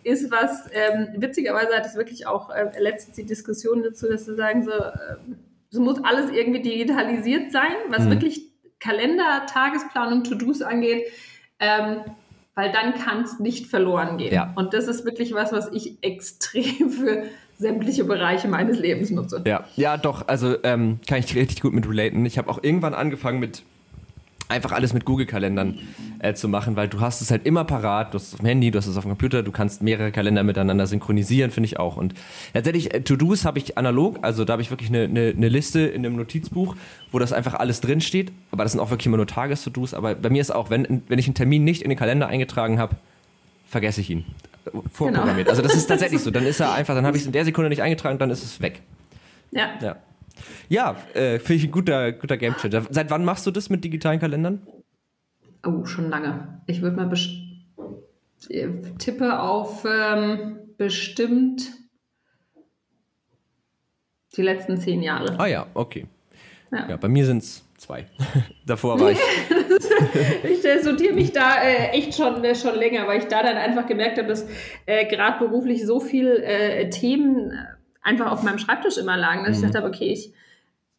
ist 0.02 0.30
was, 0.30 0.68
ähm, 0.72 1.08
witzigerweise 1.16 1.74
hatte 1.74 1.88
ich 1.90 1.96
wirklich 1.96 2.26
auch 2.26 2.50
äh, 2.50 2.70
letztens 2.78 3.16
die 3.16 3.24
Diskussion 3.24 3.82
dazu, 3.82 4.08
dass 4.08 4.26
sie 4.26 4.34
sagen, 4.34 4.62
so, 4.62 4.70
äh, 4.70 5.16
es 5.72 5.78
muss 5.78 6.02
alles 6.04 6.30
irgendwie 6.30 6.62
digitalisiert 6.62 7.50
sein, 7.50 7.72
was 7.88 8.04
mhm. 8.04 8.10
wirklich 8.10 8.53
Kalender, 8.84 9.46
Tagesplanung, 9.46 10.24
To-Dos 10.24 10.60
angeht, 10.60 11.06
ähm, 11.58 12.00
weil 12.54 12.70
dann 12.70 12.94
kann 12.94 13.22
es 13.22 13.40
nicht 13.40 13.66
verloren 13.66 14.18
gehen. 14.18 14.32
Ja. 14.32 14.52
Und 14.56 14.74
das 14.74 14.86
ist 14.86 15.04
wirklich 15.04 15.32
was, 15.32 15.52
was 15.52 15.72
ich 15.72 15.98
extrem 16.02 16.90
für 16.90 17.24
sämtliche 17.56 18.04
Bereiche 18.04 18.48
meines 18.48 18.78
Lebens 18.78 19.10
nutze. 19.10 19.42
Ja, 19.46 19.64
ja, 19.76 19.96
doch. 19.96 20.28
Also 20.28 20.56
ähm, 20.64 20.98
kann 21.06 21.18
ich 21.20 21.34
richtig 21.34 21.62
gut 21.62 21.72
mit 21.72 21.88
relaten. 21.88 22.26
Ich 22.26 22.36
habe 22.36 22.50
auch 22.50 22.62
irgendwann 22.62 22.94
angefangen 22.94 23.38
mit 23.38 23.62
einfach 24.48 24.72
alles 24.72 24.92
mit 24.92 25.04
Google-Kalendern 25.04 25.78
äh, 26.18 26.34
zu 26.34 26.48
machen, 26.48 26.76
weil 26.76 26.88
du 26.88 27.00
hast 27.00 27.20
es 27.20 27.30
halt 27.30 27.46
immer 27.46 27.64
parat, 27.64 28.12
du 28.12 28.18
hast 28.18 28.28
es 28.28 28.34
auf 28.34 28.40
dem 28.40 28.46
Handy, 28.46 28.70
du 28.70 28.78
hast 28.78 28.86
es 28.86 28.96
auf 28.96 29.04
dem 29.04 29.10
Computer, 29.10 29.42
du 29.42 29.52
kannst 29.52 29.82
mehrere 29.82 30.12
Kalender 30.12 30.42
miteinander 30.42 30.86
synchronisieren, 30.86 31.50
finde 31.50 31.66
ich 31.66 31.78
auch. 31.78 31.96
Und 31.96 32.14
tatsächlich, 32.52 32.94
äh, 32.94 33.00
To-Dos 33.00 33.44
habe 33.44 33.58
ich 33.58 33.78
analog, 33.78 34.18
also 34.22 34.44
da 34.44 34.52
habe 34.52 34.62
ich 34.62 34.70
wirklich 34.70 34.90
eine, 34.90 35.04
eine, 35.04 35.32
eine, 35.36 35.48
Liste 35.48 35.80
in 35.80 36.04
einem 36.04 36.16
Notizbuch, 36.16 36.76
wo 37.10 37.18
das 37.18 37.32
einfach 37.32 37.54
alles 37.54 37.80
drinsteht, 37.80 38.32
aber 38.50 38.64
das 38.64 38.72
sind 38.72 38.80
auch 38.80 38.90
wirklich 38.90 39.06
immer 39.06 39.16
nur 39.16 39.26
Tages-To-Dos, 39.26 39.94
aber 39.94 40.14
bei 40.14 40.30
mir 40.30 40.40
ist 40.40 40.54
auch, 40.54 40.70
wenn, 40.70 41.02
wenn 41.08 41.18
ich 41.18 41.26
einen 41.26 41.34
Termin 41.34 41.64
nicht 41.64 41.82
in 41.82 41.88
den 41.88 41.98
Kalender 41.98 42.26
eingetragen 42.26 42.78
habe, 42.78 42.96
vergesse 43.66 44.00
ich 44.00 44.10
ihn. 44.10 44.24
Vorprogrammiert. 44.92 45.36
Genau. 45.46 45.50
Also 45.50 45.62
das 45.62 45.74
ist 45.74 45.86
tatsächlich 45.88 46.20
so, 46.20 46.30
dann 46.30 46.46
ist 46.46 46.60
er 46.60 46.72
einfach, 46.72 46.94
dann 46.94 47.06
habe 47.06 47.16
ich 47.16 47.22
es 47.22 47.26
in 47.26 47.32
der 47.32 47.44
Sekunde 47.44 47.70
nicht 47.70 47.82
eingetragen, 47.82 48.18
dann 48.18 48.30
ist 48.30 48.42
es 48.42 48.60
weg. 48.60 48.82
Ja. 49.50 49.70
ja. 49.80 49.96
Ja, 50.68 50.96
äh, 51.14 51.38
finde 51.38 51.54
ich 51.54 51.64
ein 51.64 51.70
guter, 51.70 52.12
guter 52.12 52.36
Gamechanger. 52.36 52.86
Seit 52.90 53.10
wann 53.10 53.24
machst 53.24 53.46
du 53.46 53.50
das 53.50 53.70
mit 53.70 53.84
digitalen 53.84 54.20
Kalendern? 54.20 54.66
Oh, 55.66 55.84
schon 55.84 56.10
lange. 56.10 56.60
Ich 56.66 56.82
würde 56.82 56.96
mal 56.96 57.10
tippe 58.98 59.40
auf 59.40 59.86
ähm, 59.90 60.58
bestimmt 60.76 61.70
die 64.36 64.42
letzten 64.42 64.76
zehn 64.76 65.02
Jahre. 65.02 65.38
Ah 65.38 65.46
ja, 65.46 65.66
okay. 65.74 66.06
Ja, 66.72 66.90
ja 66.90 66.96
bei 66.96 67.08
mir 67.08 67.24
sind 67.24 67.38
es 67.38 67.64
zwei. 67.78 68.06
Davor 68.66 69.00
war 69.00 69.12
ich. 69.12 69.18
ich 70.44 70.64
äh, 70.64 70.82
sortiere 70.82 71.14
mich 71.14 71.32
da 71.32 71.62
äh, 71.62 71.90
echt 71.90 72.14
schon, 72.14 72.42
äh, 72.44 72.54
schon 72.54 72.74
länger, 72.74 73.06
weil 73.06 73.20
ich 73.20 73.26
da 73.26 73.42
dann 73.42 73.56
einfach 73.56 73.86
gemerkt 73.86 74.18
habe, 74.18 74.28
dass 74.28 74.46
äh, 74.86 75.06
gerade 75.06 75.38
beruflich 75.38 75.86
so 75.86 76.00
viele 76.00 76.42
äh, 76.42 76.90
Themen 76.90 77.52
einfach 78.04 78.30
auf 78.30 78.42
meinem 78.42 78.58
Schreibtisch 78.58 78.96
immer 78.98 79.16
lagen, 79.16 79.44
dass 79.44 79.58
mhm. 79.58 79.64
ich 79.64 79.70
dachte, 79.72 79.88
okay, 79.88 80.12
ich 80.12 80.32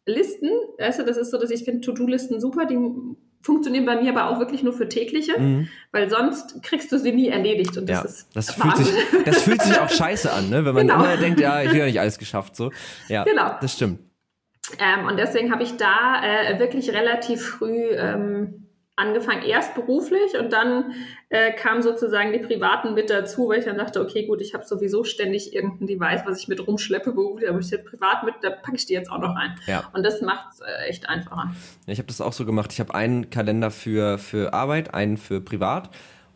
Listen, 0.08 0.48
weißt 0.78 1.00
du, 1.00 1.04
das 1.04 1.16
ist 1.16 1.32
so, 1.32 1.38
dass 1.38 1.50
ich 1.50 1.64
finde 1.64 1.80
To-Do-Listen 1.80 2.40
super, 2.40 2.64
die 2.64 2.78
funktionieren 3.42 3.84
bei 3.84 4.00
mir 4.00 4.16
aber 4.16 4.30
auch 4.30 4.38
wirklich 4.38 4.62
nur 4.62 4.72
für 4.72 4.88
tägliche, 4.88 5.38
mhm. 5.38 5.68
weil 5.90 6.08
sonst 6.08 6.62
kriegst 6.62 6.92
du 6.92 6.98
sie 6.98 7.12
nie 7.12 7.28
erledigt 7.28 7.76
und 7.76 7.88
das 7.88 7.98
ja, 7.98 8.04
ist 8.04 8.28
das 8.34 8.54
fühlt, 8.54 8.76
sich, 8.76 8.94
das 9.24 9.42
fühlt 9.42 9.62
sich 9.62 9.78
auch 9.78 9.88
scheiße 9.90 10.32
an, 10.32 10.48
ne? 10.48 10.64
wenn 10.64 10.74
man 10.74 10.86
genau. 10.86 11.02
immer 11.02 11.16
denkt, 11.16 11.40
ja, 11.40 11.60
ich 11.60 11.68
habe 11.68 11.78
ja 11.78 11.86
nicht 11.86 12.00
alles 12.00 12.18
geschafft, 12.18 12.54
so. 12.54 12.70
Ja, 13.08 13.24
genau. 13.24 13.56
das 13.60 13.72
stimmt. 13.72 13.98
Ähm, 14.78 15.06
und 15.06 15.16
deswegen 15.16 15.52
habe 15.52 15.64
ich 15.64 15.76
da 15.76 16.22
äh, 16.22 16.58
wirklich 16.60 16.90
relativ 16.90 17.42
früh 17.42 17.90
ähm, 17.90 18.65
angefangen, 18.96 19.42
erst 19.42 19.74
beruflich 19.74 20.38
und 20.40 20.52
dann 20.54 20.92
äh, 21.28 21.52
kam 21.52 21.82
sozusagen 21.82 22.32
die 22.32 22.38
Privaten 22.38 22.94
mit 22.94 23.10
dazu, 23.10 23.48
weil 23.48 23.58
ich 23.58 23.66
dann 23.66 23.76
dachte, 23.76 24.00
okay, 24.00 24.26
gut, 24.26 24.40
ich 24.40 24.54
habe 24.54 24.64
sowieso 24.64 25.04
ständig 25.04 25.54
irgendein 25.54 25.86
Device, 25.86 26.22
was 26.24 26.40
ich 26.40 26.48
mit 26.48 26.66
rumschleppe, 26.66 27.12
beruflich, 27.12 27.48
aber 27.48 27.58
ich 27.58 27.70
jetzt 27.70 27.84
privat 27.84 28.24
mit, 28.24 28.36
da 28.40 28.48
packe 28.50 28.76
ich 28.76 28.86
die 28.86 28.94
jetzt 28.94 29.10
auch 29.10 29.18
noch 29.18 29.36
rein. 29.36 29.54
Ja. 29.66 29.84
Und 29.92 30.02
das 30.02 30.22
macht 30.22 30.54
es 30.54 30.60
äh, 30.60 30.88
echt 30.88 31.10
einfacher. 31.10 31.54
Ich 31.86 31.98
habe 31.98 32.06
das 32.06 32.22
auch 32.22 32.32
so 32.32 32.46
gemacht. 32.46 32.72
Ich 32.72 32.80
habe 32.80 32.94
einen 32.94 33.28
Kalender 33.28 33.70
für, 33.70 34.16
für 34.16 34.54
Arbeit, 34.54 34.94
einen 34.94 35.18
für 35.18 35.42
privat 35.42 35.90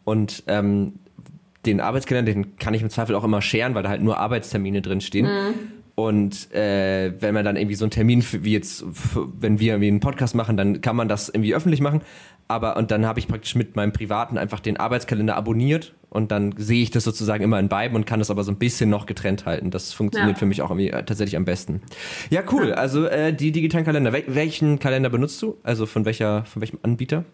und 0.05 0.43
ähm, 0.47 0.99
den 1.65 1.81
Arbeitskalender, 1.81 2.33
den 2.33 2.57
kann 2.57 2.75
ich 2.75 2.83
im 2.83 2.91
Zweifel 2.91 3.15
auch 3.15 3.25
immer 3.25 3.41
scheren, 3.41 3.75
weil 3.75 3.83
da 3.83 3.89
halt 3.89 4.03
nur 4.03 4.19
Arbeitstermine 4.19 4.83
drin 4.83 5.01
stehen. 5.01 5.27
Mhm. 5.27 5.55
Und 5.95 6.53
äh, 6.55 7.13
wenn 7.21 7.35
man 7.35 7.45
dann 7.45 7.57
irgendwie 7.57 7.75
so 7.75 7.85
einen 7.85 7.91
Termin, 7.91 8.23
für, 8.23 8.45
wie 8.45 8.53
jetzt, 8.53 8.85
für, 8.93 9.29
wenn 9.39 9.61
wir 9.61 9.73
irgendwie 9.75 9.89
einen 9.89 10.01
Podcast 10.01 10.35
machen, 10.35 10.57
dann 10.57 10.81
kann 10.81 10.97
man 10.97 11.09
das 11.09 11.29
irgendwie 11.29 11.55
öffentlich 11.55 11.81
machen 11.81 12.03
aber 12.51 12.77
und 12.77 12.91
dann 12.91 13.07
habe 13.07 13.21
ich 13.21 13.29
praktisch 13.29 13.55
mit 13.55 13.77
meinem 13.77 13.93
privaten 13.93 14.37
einfach 14.37 14.59
den 14.59 14.77
Arbeitskalender 14.77 15.37
abonniert 15.37 15.95
und 16.11 16.33
dann 16.33 16.53
sehe 16.57 16.83
ich 16.83 16.91
das 16.91 17.05
sozusagen 17.05 17.45
immer 17.45 17.61
in 17.61 17.69
beiden 17.69 17.97
und 17.97 18.07
kann 18.07 18.19
das 18.19 18.31
aber 18.31 18.43
so 18.43 18.51
ein 18.51 18.59
bisschen 18.59 18.91
noch 18.91 19.07
getrennt 19.07 19.47
halten. 19.47 19.71
Das 19.71 19.93
funktioniert 19.93 20.37
ja. 20.37 20.39
für 20.39 20.47
mich 20.47 20.61
auch 20.61 20.71
irgendwie 20.71 20.91
äh, 20.91 21.05
tatsächlich 21.05 21.37
am 21.37 21.45
besten. 21.45 21.81
Ja, 22.29 22.43
cool. 22.51 22.73
Also 22.73 23.07
äh, 23.07 23.33
die 23.33 23.53
digitalen 23.53 23.85
Kalender. 23.85 24.13
Wel 24.13 24.25
welchen 24.27 24.81
Kalender 24.81 25.11
benutzt 25.11 25.41
du? 25.41 25.59
Also 25.63 25.87
von 25.87 26.05
welcher, 26.05 26.45
von 26.45 26.61
welchem 26.61 26.81
Anbieter? 26.83 27.25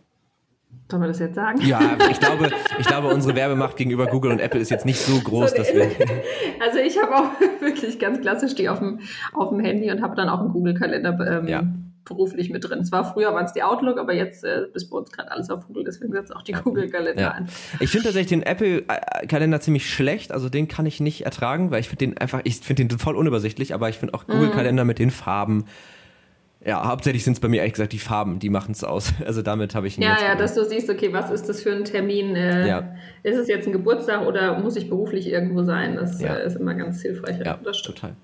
Sollen 0.90 1.02
wir 1.02 1.08
das 1.08 1.18
jetzt 1.18 1.34
sagen? 1.34 1.60
Ja, 1.62 1.96
ich 2.10 2.20
glaube, 2.20 2.50
ich 2.78 2.86
glaube, 2.86 3.08
unsere 3.08 3.34
Werbemacht 3.34 3.76
gegenüber 3.76 4.06
Google 4.06 4.30
und 4.30 4.40
Apple 4.40 4.60
ist 4.60 4.70
jetzt 4.70 4.84
nicht 4.84 5.00
so 5.00 5.18
groß, 5.18 5.50
so, 5.50 5.56
dass 5.56 5.74
wir. 5.74 5.90
Also 6.60 6.78
ich 6.78 7.00
habe 7.00 7.14
auch 7.14 7.40
wirklich 7.60 7.98
ganz 7.98 8.20
klassisch 8.20 8.54
die 8.54 8.68
auf 8.68 8.78
dem, 8.78 9.00
auf 9.32 9.48
dem 9.48 9.60
Handy 9.60 9.90
und 9.90 10.02
habe 10.02 10.14
dann 10.14 10.28
auch 10.28 10.40
einen 10.40 10.50
Google-Kalender 10.50 11.40
ähm, 11.40 11.48
ja. 11.48 11.62
Beruflich 12.06 12.50
mit 12.50 12.68
drin. 12.68 12.84
Zwar 12.84 13.12
früher 13.12 13.34
waren 13.34 13.44
es 13.44 13.52
die 13.52 13.62
Outlook, 13.62 13.98
aber 13.98 14.14
jetzt 14.14 14.44
äh, 14.44 14.66
ist 14.72 14.88
bei 14.88 14.96
uns 14.96 15.12
gerade 15.12 15.30
alles 15.30 15.50
auf 15.50 15.66
Google, 15.66 15.84
deswegen 15.84 16.12
setzt 16.12 16.34
auch 16.34 16.42
die 16.42 16.52
Google-Kalender 16.52 17.20
ja. 17.20 17.30
ein. 17.32 17.48
Ich 17.80 17.90
finde 17.90 18.06
tatsächlich 18.06 18.30
den 18.30 18.42
Apple-Kalender 18.42 19.60
ziemlich 19.60 19.90
schlecht, 19.90 20.32
also 20.32 20.48
den 20.48 20.68
kann 20.68 20.86
ich 20.86 21.00
nicht 21.00 21.24
ertragen, 21.24 21.70
weil 21.70 21.80
ich 21.80 21.88
finde 21.88 22.06
den 22.06 22.18
einfach, 22.18 22.40
ich 22.44 22.60
finde 22.60 22.86
den 22.86 22.98
voll 22.98 23.16
unübersichtlich, 23.16 23.74
aber 23.74 23.88
ich 23.88 23.98
finde 23.98 24.14
auch 24.14 24.26
Google-Kalender 24.26 24.84
mhm. 24.84 24.88
mit 24.88 24.98
den 24.98 25.10
Farben 25.10 25.66
ja, 26.66 26.84
hauptsächlich 26.84 27.22
sind 27.22 27.34
es 27.34 27.40
bei 27.40 27.46
mir 27.46 27.58
ehrlich 27.58 27.74
gesagt 27.74 27.92
die 27.92 27.98
Farben, 27.98 28.40
die 28.40 28.50
machen 28.50 28.72
es 28.72 28.82
aus. 28.82 29.12
Also 29.26 29.42
damit 29.42 29.74
habe 29.74 29.86
ich 29.86 29.96
Ja, 29.98 30.16
ja, 30.20 30.34
dass 30.34 30.54
du 30.54 30.64
siehst, 30.64 30.90
okay, 30.90 31.12
was 31.12 31.30
ist 31.30 31.48
das 31.48 31.62
für 31.62 31.72
ein 31.72 31.84
Termin? 31.84 32.34
Äh, 32.34 32.66
ja. 32.66 32.96
Ist 33.22 33.36
es 33.36 33.46
jetzt 33.48 33.66
ein 33.66 33.72
Geburtstag 33.72 34.26
oder 34.26 34.58
muss 34.58 34.76
ich 34.76 34.88
beruflich 34.88 35.28
irgendwo 35.28 35.62
sein? 35.62 35.96
Das 35.96 36.20
ja. 36.20 36.34
äh, 36.34 36.46
ist 36.46 36.56
immer 36.56 36.74
ganz 36.74 37.02
hilfreich. 37.02 37.38
Ja, 37.44 37.58
das 37.62 37.82
total. 37.82 38.14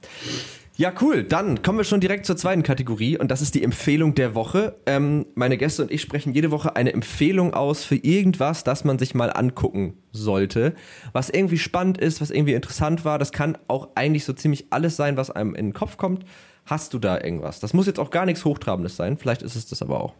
Ja, 0.76 0.92
cool. 1.02 1.22
Dann 1.22 1.62
kommen 1.62 1.78
wir 1.78 1.84
schon 1.84 2.00
direkt 2.00 2.24
zur 2.24 2.36
zweiten 2.36 2.62
Kategorie 2.62 3.18
und 3.18 3.30
das 3.30 3.42
ist 3.42 3.54
die 3.54 3.62
Empfehlung 3.62 4.14
der 4.14 4.34
Woche. 4.34 4.74
Ähm, 4.86 5.26
meine 5.34 5.58
Gäste 5.58 5.82
und 5.82 5.90
ich 5.90 6.00
sprechen 6.00 6.32
jede 6.32 6.50
Woche 6.50 6.76
eine 6.76 6.94
Empfehlung 6.94 7.52
aus 7.52 7.84
für 7.84 7.96
irgendwas, 7.96 8.64
das 8.64 8.84
man 8.84 8.98
sich 8.98 9.14
mal 9.14 9.30
angucken 9.30 9.98
sollte, 10.12 10.74
was 11.12 11.28
irgendwie 11.28 11.58
spannend 11.58 11.98
ist, 11.98 12.22
was 12.22 12.30
irgendwie 12.30 12.54
interessant 12.54 13.04
war. 13.04 13.18
Das 13.18 13.32
kann 13.32 13.58
auch 13.68 13.90
eigentlich 13.96 14.24
so 14.24 14.32
ziemlich 14.32 14.66
alles 14.70 14.96
sein, 14.96 15.18
was 15.18 15.30
einem 15.30 15.54
in 15.54 15.66
den 15.66 15.74
Kopf 15.74 15.98
kommt. 15.98 16.24
Hast 16.64 16.94
du 16.94 16.98
da 16.98 17.20
irgendwas? 17.20 17.60
Das 17.60 17.74
muss 17.74 17.86
jetzt 17.86 18.00
auch 18.00 18.10
gar 18.10 18.24
nichts 18.24 18.44
Hochtrabendes 18.44 18.96
sein, 18.96 19.18
vielleicht 19.18 19.42
ist 19.42 19.56
es 19.56 19.66
das 19.66 19.82
aber 19.82 20.00
auch. 20.02 20.14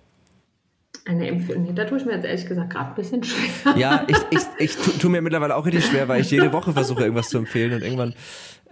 Eine 1.05 1.27
Empfehlung. 1.27 1.65
Nee, 1.65 1.73
da 1.73 1.85
tue 1.85 1.99
ich 1.99 2.05
mir 2.05 2.13
jetzt 2.13 2.25
ehrlich 2.25 2.47
gesagt 2.47 2.71
gerade 2.71 2.91
ein 2.91 2.95
bisschen 2.95 3.25
schwer. 3.25 3.77
Ja, 3.77 4.05
ich, 4.07 4.19
ich, 4.31 4.43
ich 4.59 4.77
tue 4.77 4.99
tu 4.99 5.09
mir 5.09 5.23
mittlerweile 5.23 5.57
auch 5.57 5.67
richtig 5.67 5.87
schwer, 5.87 6.07
weil 6.07 6.21
ich 6.21 6.31
jede 6.31 6.53
Woche 6.53 6.73
versuche, 6.73 7.03
irgendwas 7.03 7.29
zu 7.29 7.39
empfehlen 7.39 7.73
und 7.73 7.83
irgendwann. 7.83 8.15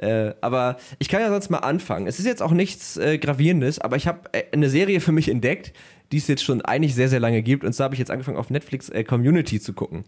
Äh, 0.01 0.35
aber 0.41 0.79
ich 0.99 1.09
kann 1.09 1.21
ja 1.21 1.29
sonst 1.29 1.51
mal 1.51 1.59
anfangen. 1.59 2.07
Es 2.07 2.19
ist 2.19 2.27
jetzt 2.27 2.43
auch 2.43 2.53
nichts 2.53 2.97
äh, 2.97 3.19
Gravierendes, 3.19 3.79
aber 3.79 3.97
ich 3.97 4.07
habe 4.07 4.21
äh, 4.33 4.45
eine 4.53 4.71
Serie 4.71 5.01
für 5.01 5.13
mich 5.13 5.29
entdeckt, 5.29 5.73
die 6.11 6.17
es 6.17 6.27
jetzt 6.27 6.43
schon 6.43 6.63
eigentlich 6.63 6.95
sehr, 6.95 7.09
sehr 7.09 7.21
lange 7.21 7.43
gibt. 7.43 7.65
Und 7.65 7.73
zwar 7.73 7.85
habe 7.85 7.95
ich 7.95 7.99
jetzt 7.99 8.11
angefangen, 8.11 8.39
auf 8.39 8.51
Netflix 8.51 8.89
äh, 8.89 9.05
Community 9.05 9.61
zu 9.61 9.73
gucken. 9.73 10.05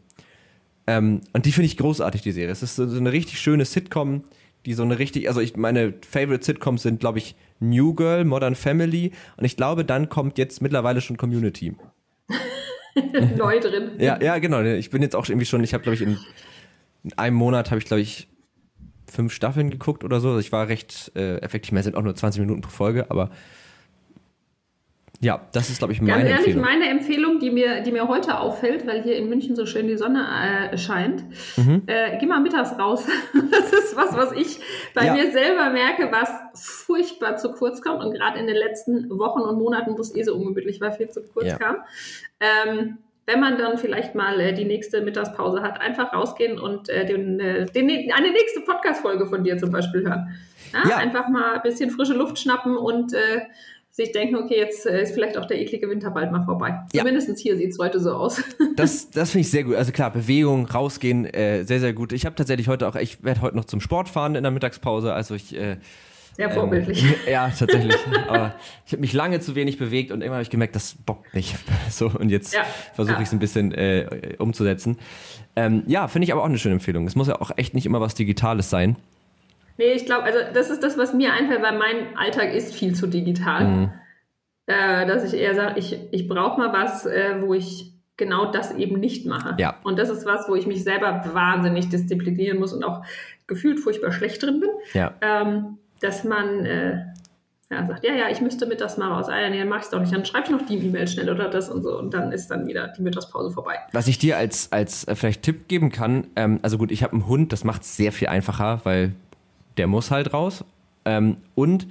Ähm, 0.87 1.21
und 1.33 1.47
die 1.47 1.53
finde 1.53 1.67
ich 1.67 1.77
großartig, 1.77 2.23
die 2.23 2.33
Serie. 2.33 2.51
Es 2.51 2.63
ist 2.63 2.77
so, 2.77 2.87
so 2.89 2.99
eine 2.99 3.13
richtig 3.13 3.39
schöne 3.39 3.65
Sitcom 3.65 4.25
die 4.67 4.75
so 4.75 4.83
eine 4.83 4.99
richtig, 4.99 5.29
also 5.29 5.41
ich 5.41 5.57
meine 5.57 5.95
Favorite 6.09 6.45
Sitcoms 6.45 6.83
sind, 6.83 7.01
glaube 7.01 7.19
ich, 7.19 7.35
New 7.61 7.95
Girl, 7.95 8.25
Modern 8.25 8.55
Family 8.55 9.13
und 9.37 9.45
ich 9.45 9.57
glaube, 9.57 9.85
dann 9.85 10.09
kommt 10.09 10.39
jetzt 10.39 10.63
mittlerweile 10.63 11.01
schon 11.01 11.17
Community. 11.17 11.75
Neu 13.37 13.61
drin. 13.61 13.93
Ja, 13.99 14.21
ja, 14.23 14.39
genau. 14.39 14.63
Ich 14.63 14.91
bin 14.91 15.03
jetzt 15.03 15.17
auch 15.17 15.29
irgendwie 15.29 15.47
schon, 15.47 15.65
ich 15.65 15.75
habe, 15.75 15.83
glaube 15.83 15.95
ich, 15.95 16.03
in, 16.03 16.19
in, 17.05 17.19
einem 17.19 17.37
Monat 17.37 17.71
habe 17.71 17.79
ich, 17.79 17.87
glaube 17.87 18.03
ich, 18.03 18.29
fünf 19.13 19.33
Staffeln 19.33 19.71
geguckt 19.71 20.05
oder 20.05 20.21
so. 20.21 20.29
Also 20.29 20.41
ich 20.41 20.53
war 20.53 20.69
recht 20.69 21.13
äh, 21.15 21.37
effektiv. 21.39 21.73
Mehr 21.73 21.83
sind 21.83 21.97
auch 21.97 22.03
nur 22.03 22.15
20 22.15 22.41
Minuten 22.41 22.63
pro 22.63 22.71
Folge, 22.71 23.11
aber 23.11 23.31
ja, 25.21 25.41
das 25.53 25.71
ist, 25.71 25.79
glaube 25.79 25.93
ich, 25.93 26.01
meine 26.01 26.15
Ganz 26.15 26.23
ehrlich, 26.25 26.39
Empfehlung. 26.39 26.63
meine 26.65 26.89
Empfehlung, 26.89 27.39
die 27.39 27.51
mir, 27.51 27.83
die 27.83 27.93
mir 27.93 28.09
heute 28.09 28.41
auffällt, 28.41 28.89
weil 28.89 29.05
hier 29.05 29.17
in 29.17 29.29
München 29.29 29.55
so 29.55 29.67
schön 29.67 29.87
die 29.87 29.97
Sonne 29.97 30.27
äh, 30.73 30.77
scheint, 30.77 31.23
mhm. 31.57 31.85
äh, 31.87 32.19
geh 32.19 32.27
mal 32.27 32.41
mittags 32.41 32.77
raus. 32.77 33.07
das 33.53 33.73
ist 33.73 33.97
was, 33.97 34.17
was 34.17 34.33
ich 34.33 34.59
bei 34.95 35.07
ja. 35.07 35.15
mir 35.15 35.31
selber 35.31 35.71
merke, 35.71 36.11
was 36.11 36.29
furchtbar 36.61 37.37
zu 37.37 37.53
kurz 37.53 37.83
kommt 37.83 38.03
und 38.03 38.15
gerade 38.15 38.41
in 38.41 38.49
den 38.49 38.57
letzten 38.57 39.11
Wochen 39.11 39.43
und 39.43 39.59
Monaten, 39.59 39.97
wo 39.97 40.01
es 40.01 40.13
eh 40.13 40.25
so 40.25 40.35
ungemütlich 40.35 40.81
war, 40.81 40.91
viel 40.91 41.09
zu 41.09 41.23
kurz 41.23 41.47
ja. 41.47 41.57
kam. 41.57 41.77
Ähm, 42.41 42.99
wenn 43.33 43.41
man 43.41 43.57
dann 43.57 43.79
vielleicht 43.79 44.15
mal 44.15 44.39
äh, 44.41 44.53
die 44.53 44.65
nächste 44.65 45.01
Mittagspause 45.01 45.63
hat, 45.63 45.81
einfach 45.81 46.13
rausgehen 46.13 46.59
und 46.59 46.89
äh, 46.89 47.07
den, 47.07 47.41
äh, 47.41 47.67
den, 47.67 47.89
eine 47.89 48.31
nächste 48.31 48.61
Podcast-Folge 48.61 49.27
von 49.27 49.43
dir 49.43 49.57
zum 49.59 49.71
Beispiel 49.71 50.03
hören. 50.03 50.35
Ja, 50.73 50.89
ja. 50.89 50.97
Einfach 50.97 51.29
mal 51.29 51.55
ein 51.55 51.63
bisschen 51.63 51.91
frische 51.91 52.13
Luft 52.13 52.39
schnappen 52.39 52.77
und 52.77 53.15
äh, 53.15 53.43
sich 53.91 54.13
denken, 54.13 54.37
okay, 54.37 54.57
jetzt 54.57 54.87
äh, 54.87 55.03
ist 55.03 55.13
vielleicht 55.15 55.39
auch 55.39 55.47
der 55.47 55.61
eklige 55.61 55.89
Winter 55.89 56.11
bald 56.11 56.31
mal 56.31 56.45
vorbei. 56.45 56.81
Ja. 56.93 57.01
Zumindest 57.01 57.39
hier 57.39 57.57
sieht 57.57 57.71
es 57.71 57.79
heute 57.79 58.01
so 58.01 58.13
aus. 58.13 58.43
Das, 58.77 59.11
das 59.11 59.33
finde 59.33 59.43
ich 59.43 59.51
sehr 59.51 59.65
gut. 59.65 59.77
Also 59.77 59.93
klar, 59.93 60.11
Bewegung, 60.11 60.67
rausgehen, 60.67 61.27
äh, 61.27 61.65
sehr, 61.65 61.79
sehr 61.79 61.93
gut. 61.93 62.13
Ich 62.13 62.25
habe 62.25 62.35
tatsächlich 62.35 62.69
heute 62.69 62.89
auch, 62.89 62.97
ich 62.97 63.23
werde 63.23 63.43
heute 63.43 63.55
noch 63.57 63.67
zum 63.67 63.81
Sport 63.81 64.09
fahren 64.09 64.35
in 64.35 64.43
der 64.43 64.53
Mittagspause. 64.53 65.13
Also 65.13 65.35
ich. 65.35 65.55
Sehr 66.35 66.51
vorbildlich. 66.51 67.05
Ähm, 67.05 67.15
ja, 67.31 67.51
tatsächlich. 67.51 67.97
Aber 68.29 68.55
ich 68.87 68.93
habe 68.93 69.01
mich 69.01 69.13
lange 69.13 69.41
zu 69.41 69.55
wenig 69.55 69.79
bewegt 69.79 70.11
und 70.11 70.21
irgendwann 70.21 70.37
habe 70.37 70.43
ich 70.43 70.51
gemerkt, 70.51 70.75
das 70.75 70.95
bockt 70.95 71.35
nicht. 71.35 71.57
So, 71.91 72.07
und 72.07 72.31
jetzt 72.31 72.55
ja, 72.55 72.65
versuche 72.95 73.17
ich 73.17 73.29
es 73.29 73.33
ein 73.33 73.39
bisschen 73.39 73.73
äh, 73.73 74.37
umzusetzen. 74.39 74.99
Ähm, 75.57 75.83
ja, 75.87 76.09
finde 76.09 76.25
ich 76.25 76.33
aber 76.33 76.41
auch 76.41 76.47
eine 76.47 76.57
schöne 76.57 76.75
Empfehlung. 76.75 77.07
Es 77.07 77.17
muss 77.17 77.29
ja 77.29 77.39
auch 77.41 77.51
echt 77.57 77.75
nicht 77.75 77.85
immer 77.85 78.01
was 78.01 78.15
Digitales 78.15 78.71
sein. 78.71 78.97
Nee, 79.77 79.93
ich 79.93 80.07
glaube, 80.07 80.25
also 80.25 80.39
das 80.55 80.71
ist 80.71 80.83
das, 80.83 80.97
was 80.97 81.13
mir 81.13 81.33
einfällt, 81.35 81.63
weil 81.63 81.77
mein 81.79 82.17
Alltag 82.17 82.55
ist 82.55 82.75
viel 82.75 82.95
zu 82.95 83.07
digital. 83.07 83.65
Mhm. 83.65 83.93
Äh, 84.67 85.07
dass 85.07 85.25
ich 85.25 85.39
eher 85.39 85.55
sage, 85.55 85.79
ich, 85.79 85.99
ich 86.13 86.29
brauche 86.29 86.59
mal 86.59 86.73
was, 86.73 87.05
äh, 87.05 87.43
wo 87.43 87.53
ich 87.53 87.93
genau 88.17 88.51
das 88.51 88.73
eben 88.73 89.01
nicht 89.01 89.27
mache. 89.27 89.57
Ja. 89.59 89.77
Und 89.83 89.99
das 89.99 90.09
ist 90.09 90.25
was, 90.25 90.49
wo 90.49 90.55
ich 90.55 90.67
mich 90.67 90.85
selber 90.85 91.23
wahnsinnig 91.33 91.89
disziplinieren 91.89 92.59
muss 92.59 92.73
und 92.73 92.85
auch 92.85 93.05
gefühlt 93.47 93.81
furchtbar 93.81 94.13
schlecht 94.13 94.43
drin 94.43 94.61
bin. 94.61 94.71
Ja. 94.95 95.15
Ähm, 95.21 95.79
dass 96.03 96.25
man 96.25 96.65
äh, 96.67 97.05
ja, 97.73 97.87
sagt, 97.87 98.05
ja, 98.05 98.13
ja, 98.13 98.29
ich 98.29 98.41
müsste 98.41 98.67
mittags 98.67 98.99
mal 98.99 99.11
raus. 99.11 99.29
Ah, 99.29 99.41
ja, 99.41 99.49
nee, 99.49 99.59
dann 99.59 99.69
mach 99.69 99.83
ich 99.83 99.89
doch 99.89 100.01
nicht. 100.01 100.13
Dann 100.13 100.27
schreib 100.27 100.45
ich 100.45 100.51
noch 100.51 100.67
die 100.67 100.77
E-Mail 100.77 101.09
schnell 101.09 101.31
oder 101.31 101.49
das 101.49 101.71
und 101.71 101.83
so. 101.83 101.99
Und 101.99 102.13
dann 102.13 102.31
ist 102.31 102.49
dann 102.49 102.67
wieder 102.67 102.89
die 102.89 103.01
Mittagspause 103.01 103.51
vorbei. 103.51 103.79
Was 103.93 104.09
ich 104.09 104.19
dir 104.19 104.37
als, 104.37 104.71
als 104.73 105.09
äh, 105.09 105.15
vielleicht 105.15 105.43
Tipp 105.43 105.69
geben 105.69 105.91
kann, 105.91 106.27
ähm, 106.37 106.61
also 106.63 106.77
gut, 106.77 106.93
ich 106.93 107.03
habe 107.03 107.15
einen 107.15 107.27
Hund, 107.27 107.53
das 107.53 107.65
macht 107.65 107.83
es 107.83 107.97
sehr 107.97 108.13
viel 108.13 108.29
einfacher, 108.29 108.83
weil 108.85 109.15
der 109.79 109.87
muss 109.87 110.11
halt 110.11 110.35
raus. 110.35 110.65
Ähm, 111.07 111.39
und 111.55 111.87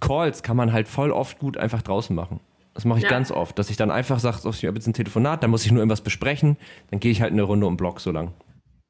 Calls 0.00 0.42
kann 0.42 0.56
man 0.56 0.72
halt 0.72 0.88
voll 0.88 1.12
oft 1.12 1.38
gut 1.38 1.56
einfach 1.56 1.82
draußen 1.82 2.14
machen. 2.14 2.40
Das 2.74 2.84
mache 2.84 2.98
ich 2.98 3.04
ja. 3.04 3.10
ganz 3.10 3.30
oft, 3.30 3.58
dass 3.58 3.70
ich 3.70 3.76
dann 3.76 3.90
einfach 3.90 4.18
sage, 4.18 4.36
ich 4.50 4.66
habe 4.66 4.76
jetzt 4.76 4.86
ein 4.86 4.92
Telefonat, 4.92 5.42
da 5.42 5.48
muss 5.48 5.64
ich 5.64 5.70
nur 5.70 5.80
irgendwas 5.80 6.02
besprechen, 6.02 6.56
dann 6.90 7.00
gehe 7.00 7.10
ich 7.10 7.22
halt 7.22 7.32
eine 7.32 7.42
Runde 7.42 7.66
um 7.66 7.76
Block 7.76 8.00
so 8.00 8.10
lang. 8.10 8.32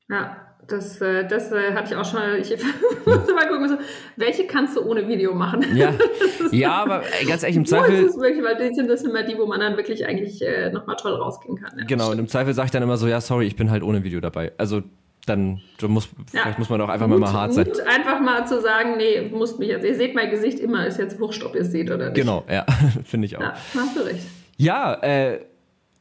Ja, 0.09 0.37
das, 0.69 1.01
äh, 1.01 1.27
das 1.27 1.53
äh, 1.53 1.73
hatte 1.75 1.93
ich 1.93 1.97
auch 1.97 2.05
schon. 2.05 2.21
Ich 2.41 2.51
musste 3.07 3.35
mal 3.35 3.49
gucken, 3.49 3.69
so, 3.69 3.77
welche 4.17 4.47
kannst 4.47 4.77
du 4.77 4.83
ohne 4.83 5.07
Video 5.07 5.35
machen? 5.35 5.65
Ja, 5.75 5.93
ja 6.51 6.73
aber 6.73 7.03
ganz 7.29 7.43
ehrlich, 7.43 7.57
im 7.57 7.67
Zweifel. 7.67 8.03
Das 8.03 8.15
ist 8.15 8.21
wirklich, 8.21 8.45
weil 8.45 8.57
die 8.57 8.75
sind 8.75 8.89
das 8.89 9.03
immer 9.03 9.23
die, 9.23 9.39
wo 9.39 9.47
man 9.47 9.61
dann 9.61 9.77
wirklich 9.77 10.07
eigentlich 10.07 10.43
äh, 10.43 10.71
nochmal 10.71 10.97
toll 10.97 11.15
rausgehen 11.15 11.57
kann. 11.57 11.79
Ja, 11.79 11.85
genau, 11.85 12.11
und 12.11 12.19
im 12.19 12.29
Zweifel 12.29 12.55
sage 12.55 12.67
ich 12.67 12.73
dann 12.73 12.83
immer 12.83 12.97
so: 12.97 13.07
Ja, 13.07 13.21
sorry, 13.21 13.47
ich 13.47 13.57
bin 13.57 13.71
halt 13.71 13.83
ohne 13.83 14.03
Video 14.05 14.21
dabei. 14.21 14.53
Also 14.59 14.83
dann 15.27 15.61
muss, 15.83 16.09
ja. 16.33 16.41
vielleicht 16.43 16.59
muss 16.59 16.71
man 16.71 16.81
auch 16.81 16.89
einfach 16.89 17.09
Mut, 17.09 17.19
mal 17.19 17.33
hart 17.33 17.53
sein. 17.53 17.67
Mut, 17.67 17.81
einfach 17.81 18.21
mal 18.21 18.47
zu 18.47 18.61
sagen, 18.61 18.97
nee, 18.97 19.29
musst 19.33 19.59
mich 19.59 19.69
jetzt, 19.69 19.85
ihr 19.85 19.97
seht 19.97 20.15
mein 20.15 20.31
Gesicht 20.31 20.61
immer, 20.61 20.87
ist 20.87 20.99
jetzt 20.99 21.19
wurscht, 21.19 21.43
ob 21.45 21.55
ihr 21.57 21.63
es 21.63 21.73
seht 21.73 21.91
oder 21.91 22.11
nicht. 22.11 22.15
Genau, 22.15 22.45
ja, 22.49 22.65
finde 23.05 23.27
ich 23.27 23.37
auch. 23.37 23.41
Ja, 23.41 23.55
hast 23.75 23.97
du 23.97 24.01
recht. 24.03 24.23
Ja, 24.57 24.95
äh, 25.03 25.41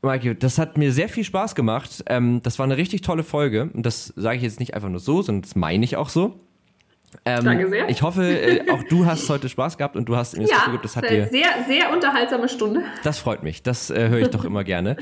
Maike, 0.06 0.36
das 0.36 0.58
hat 0.58 0.78
mir 0.78 0.92
sehr 0.92 1.10
viel 1.10 1.24
Spaß 1.24 1.56
gemacht. 1.56 2.04
Ähm, 2.08 2.42
das 2.44 2.60
war 2.60 2.64
eine 2.64 2.78
richtig 2.78 3.02
tolle 3.02 3.24
Folge. 3.24 3.70
Und 3.74 3.86
das 3.86 4.14
sage 4.16 4.38
ich 4.38 4.44
jetzt 4.44 4.60
nicht 4.60 4.74
einfach 4.74 4.90
nur 4.90 5.00
so, 5.00 5.22
sondern 5.22 5.42
das 5.44 5.56
meine 5.56 5.84
ich 5.84 5.98
auch 5.98 6.10
so. 6.10 6.40
Ähm, 7.24 7.46
Danke 7.46 7.70
sehr. 7.70 7.90
Ich 7.90 8.02
hoffe, 8.02 8.24
äh, 8.24 8.70
auch 8.70 8.84
du 8.84 9.06
hast 9.06 9.30
heute 9.30 9.50
Spaß 9.50 9.78
gehabt 9.78 9.96
und 9.96 10.08
du 10.08 10.16
hast 10.16 10.36
mir 10.36 10.44
das 10.44 10.52
ja, 10.52 10.66
Gefühl, 10.66 10.80
das 10.82 10.96
hat 10.96 11.10
dir. 11.10 11.28
Sehr, 11.28 11.48
sehr 11.68 11.92
unterhaltsame 11.92 12.50
Stunde. 12.50 12.82
Das 13.04 13.20
freut 13.20 13.44
mich. 13.44 13.64
Das 13.64 13.90
äh, 13.90 14.10
höre 14.10 14.20
ich 14.20 14.30
doch 14.30 14.46
immer 14.46 14.64
gerne. 14.64 14.98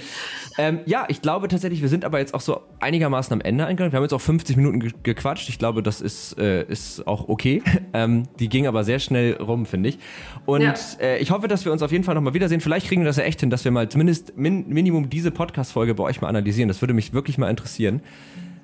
Ähm, 0.58 0.80
ja, 0.86 1.06
ich 1.08 1.22
glaube 1.22 1.48
tatsächlich, 1.48 1.82
wir 1.82 1.90
sind 1.90 2.06
aber 2.06 2.20
jetzt 2.20 2.34
auch 2.34 2.42
so 2.42 2.62
einigermaßen 2.80 3.34
am 3.34 3.42
Ende 3.42 3.66
eingegangen. 3.66 3.92
Wir 3.92 3.98
haben 3.98 4.04
jetzt 4.04 4.14
auch 4.14 4.22
50 4.22 4.56
Minuten 4.58 4.80
ge 4.80 4.92
gequatscht. 5.04 5.50
Ich 5.50 5.58
glaube, 5.58 5.84
das 5.84 6.02
ist, 6.02 6.38
äh, 6.38 6.64
ist 6.64 7.08
auch 7.08 7.28
okay. 7.30 7.62
Ähm, 7.96 8.24
die 8.40 8.50
ging 8.50 8.66
aber 8.66 8.84
sehr 8.84 8.98
schnell 8.98 9.34
rum, 9.34 9.68
finde 9.68 9.90
ich. 9.90 10.00
Und 10.48 10.62
ja. 10.62 10.74
Äh, 11.00 11.20
ich 11.20 11.30
hoffe, 11.30 11.48
dass 11.48 11.64
wir 11.64 11.72
uns 11.72 11.84
auf 11.84 11.92
jeden 11.92 12.04
Fall 12.04 12.16
nochmal 12.16 12.34
wiedersehen. 12.34 12.60
Vielleicht 12.60 12.88
kriegen 12.88 13.02
wir 13.02 13.06
das 13.06 13.18
ja 13.18 13.24
echt 13.24 13.40
hin, 13.40 13.52
dass 13.52 13.66
wir 13.66 13.72
mal 13.72 13.88
zumindest 13.88 14.36
min 14.36 14.68
Minimum 14.68 15.12
diese 15.12 15.30
Podcast-Folge 15.30 15.94
bei 15.94 16.04
euch 16.04 16.20
mal 16.20 16.28
analysieren. 16.28 16.70
Das 16.70 16.82
würde 16.82 16.96
mich 16.96 17.14
wirklich 17.14 17.38
mal 17.38 17.52
interessieren. 17.52 18.02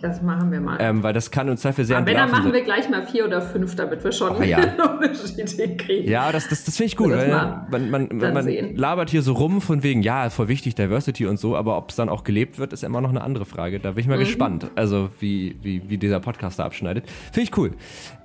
Das 0.02 0.22
machen 0.22 0.52
wir 0.52 0.62
mal. 0.62 0.78
Ähm, 0.80 1.04
weil 1.04 1.14
das 1.14 1.30
kann 1.30 1.50
uns 1.50 1.62
dafür 1.62 1.84
sehr 1.84 1.98
Aber 1.98 2.08
wenn, 2.08 2.16
dann 2.16 2.32
machen 2.32 2.54
wir 2.54 2.62
gleich 2.62 2.90
mal 2.90 3.06
vier 3.06 3.26
oder 3.26 3.42
fünf, 3.42 3.76
damit 3.76 4.04
wir 4.04 4.12
schon 4.12 4.38
oh, 4.38 4.42
ja. 4.42 4.60
Unterschiede 5.02 5.76
kriegen. 5.76 6.10
Ja, 6.10 6.32
das, 6.32 6.48
das, 6.48 6.64
das 6.64 6.78
finde 6.78 6.88
ich 6.88 6.96
gut. 6.96 7.12
Weil 7.12 7.30
man, 7.30 7.90
man, 7.90 8.10
man, 8.12 8.34
man 8.34 8.76
labert 8.76 9.10
hier 9.10 9.22
so 9.22 9.34
rum 9.34 9.60
von 9.60 9.84
wegen, 9.84 10.02
ja, 10.02 10.30
voll 10.30 10.48
wichtig, 10.48 10.76
Diversity 10.76 11.26
und 11.26 11.38
so, 11.38 11.56
aber 11.58 11.78
ob 11.78 11.90
es 11.90 11.98
dann 11.98 12.08
auch 12.08 12.24
gelebt 12.24 12.60
wird, 12.60 12.72
ist 12.72 12.84
immer 12.84 13.02
noch 13.02 13.10
eine 13.10 13.22
andere 13.22 13.46
Frage. 13.46 13.80
Da 13.80 13.92
bin 13.92 14.02
ich 14.02 14.08
mal 14.08 14.16
mhm. 14.16 14.22
gespannt, 14.22 14.72
also 14.76 15.10
wie, 15.20 15.58
wie, 15.62 15.90
wie 15.90 15.98
dieser 15.98 16.22
Podcast 16.22 16.60
da 16.60 16.66
abschneidet. 16.66 17.10
Finde 17.32 17.50
ich 17.50 17.58
cool. 17.58 17.72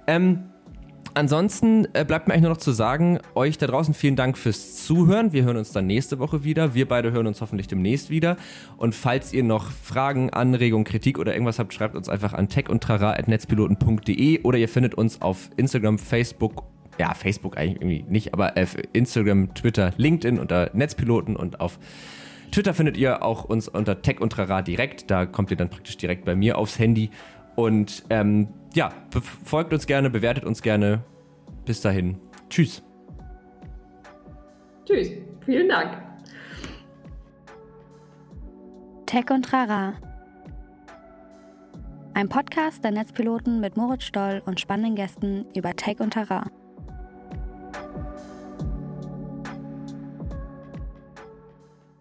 Ähm, 0.06 0.44
Ansonsten 1.14 1.86
äh, 1.92 2.04
bleibt 2.04 2.26
mir 2.26 2.34
eigentlich 2.34 2.42
nur 2.42 2.50
noch 2.50 2.58
zu 2.58 2.72
sagen, 2.72 3.20
euch 3.36 3.56
da 3.56 3.68
draußen 3.68 3.94
vielen 3.94 4.16
Dank 4.16 4.36
fürs 4.36 4.84
Zuhören. 4.84 5.32
Wir 5.32 5.44
hören 5.44 5.56
uns 5.56 5.70
dann 5.70 5.86
nächste 5.86 6.18
Woche 6.18 6.42
wieder. 6.42 6.74
Wir 6.74 6.88
beide 6.88 7.12
hören 7.12 7.28
uns 7.28 7.40
hoffentlich 7.40 7.68
demnächst 7.68 8.10
wieder. 8.10 8.36
Und 8.76 8.96
falls 8.96 9.32
ihr 9.32 9.44
noch 9.44 9.70
Fragen, 9.70 10.30
Anregungen, 10.30 10.84
Kritik 10.84 11.18
oder 11.18 11.32
irgendwas 11.32 11.60
habt, 11.60 11.72
schreibt 11.72 11.94
uns 11.94 12.08
einfach 12.08 12.32
an 12.32 12.48
techundtrara.netzpiloten.de 12.48 14.42
oder 14.42 14.58
ihr 14.58 14.68
findet 14.68 14.96
uns 14.96 15.22
auf 15.22 15.50
Instagram, 15.56 15.98
Facebook 15.98 16.64
ja, 16.98 17.12
Facebook 17.12 17.56
eigentlich 17.56 17.80
irgendwie 17.80 18.04
nicht, 18.08 18.34
aber 18.34 18.56
äh, 18.56 18.66
Instagram, 18.92 19.52
Twitter, 19.54 19.92
LinkedIn 19.96 20.38
unter 20.38 20.70
Netzpiloten 20.74 21.34
und 21.34 21.58
auf 21.58 21.80
Twitter 22.52 22.72
findet 22.72 22.96
ihr 22.96 23.24
auch 23.24 23.44
uns 23.44 23.66
unter 23.66 24.00
Tech 24.00 24.20
und 24.20 24.30
Trara 24.30 24.62
direkt. 24.62 25.10
Da 25.10 25.26
kommt 25.26 25.50
ihr 25.50 25.56
dann 25.56 25.70
praktisch 25.70 25.96
direkt 25.96 26.24
bei 26.24 26.36
mir 26.36 26.56
aufs 26.56 26.78
Handy. 26.78 27.10
Und 27.56 28.04
ähm, 28.10 28.48
ja, 28.74 28.90
folgt 29.44 29.72
uns 29.72 29.86
gerne, 29.86 30.10
bewertet 30.10 30.44
uns 30.44 30.62
gerne. 30.62 31.02
Bis 31.64 31.80
dahin. 31.80 32.18
Tschüss. 32.50 32.82
Tschüss. 34.84 35.10
Vielen 35.44 35.68
Dank. 35.68 36.02
Tech 39.06 39.30
und 39.30 39.44
Trara. 39.44 39.94
Ein 42.14 42.28
Podcast 42.28 42.84
der 42.84 42.92
Netzpiloten 42.92 43.60
mit 43.60 43.76
Moritz 43.76 44.04
Stoll 44.04 44.42
und 44.44 44.60
spannenden 44.60 44.94
Gästen 44.94 45.46
über 45.54 45.74
Tech 45.74 46.00
und 46.00 46.12
Trara. 46.12 46.44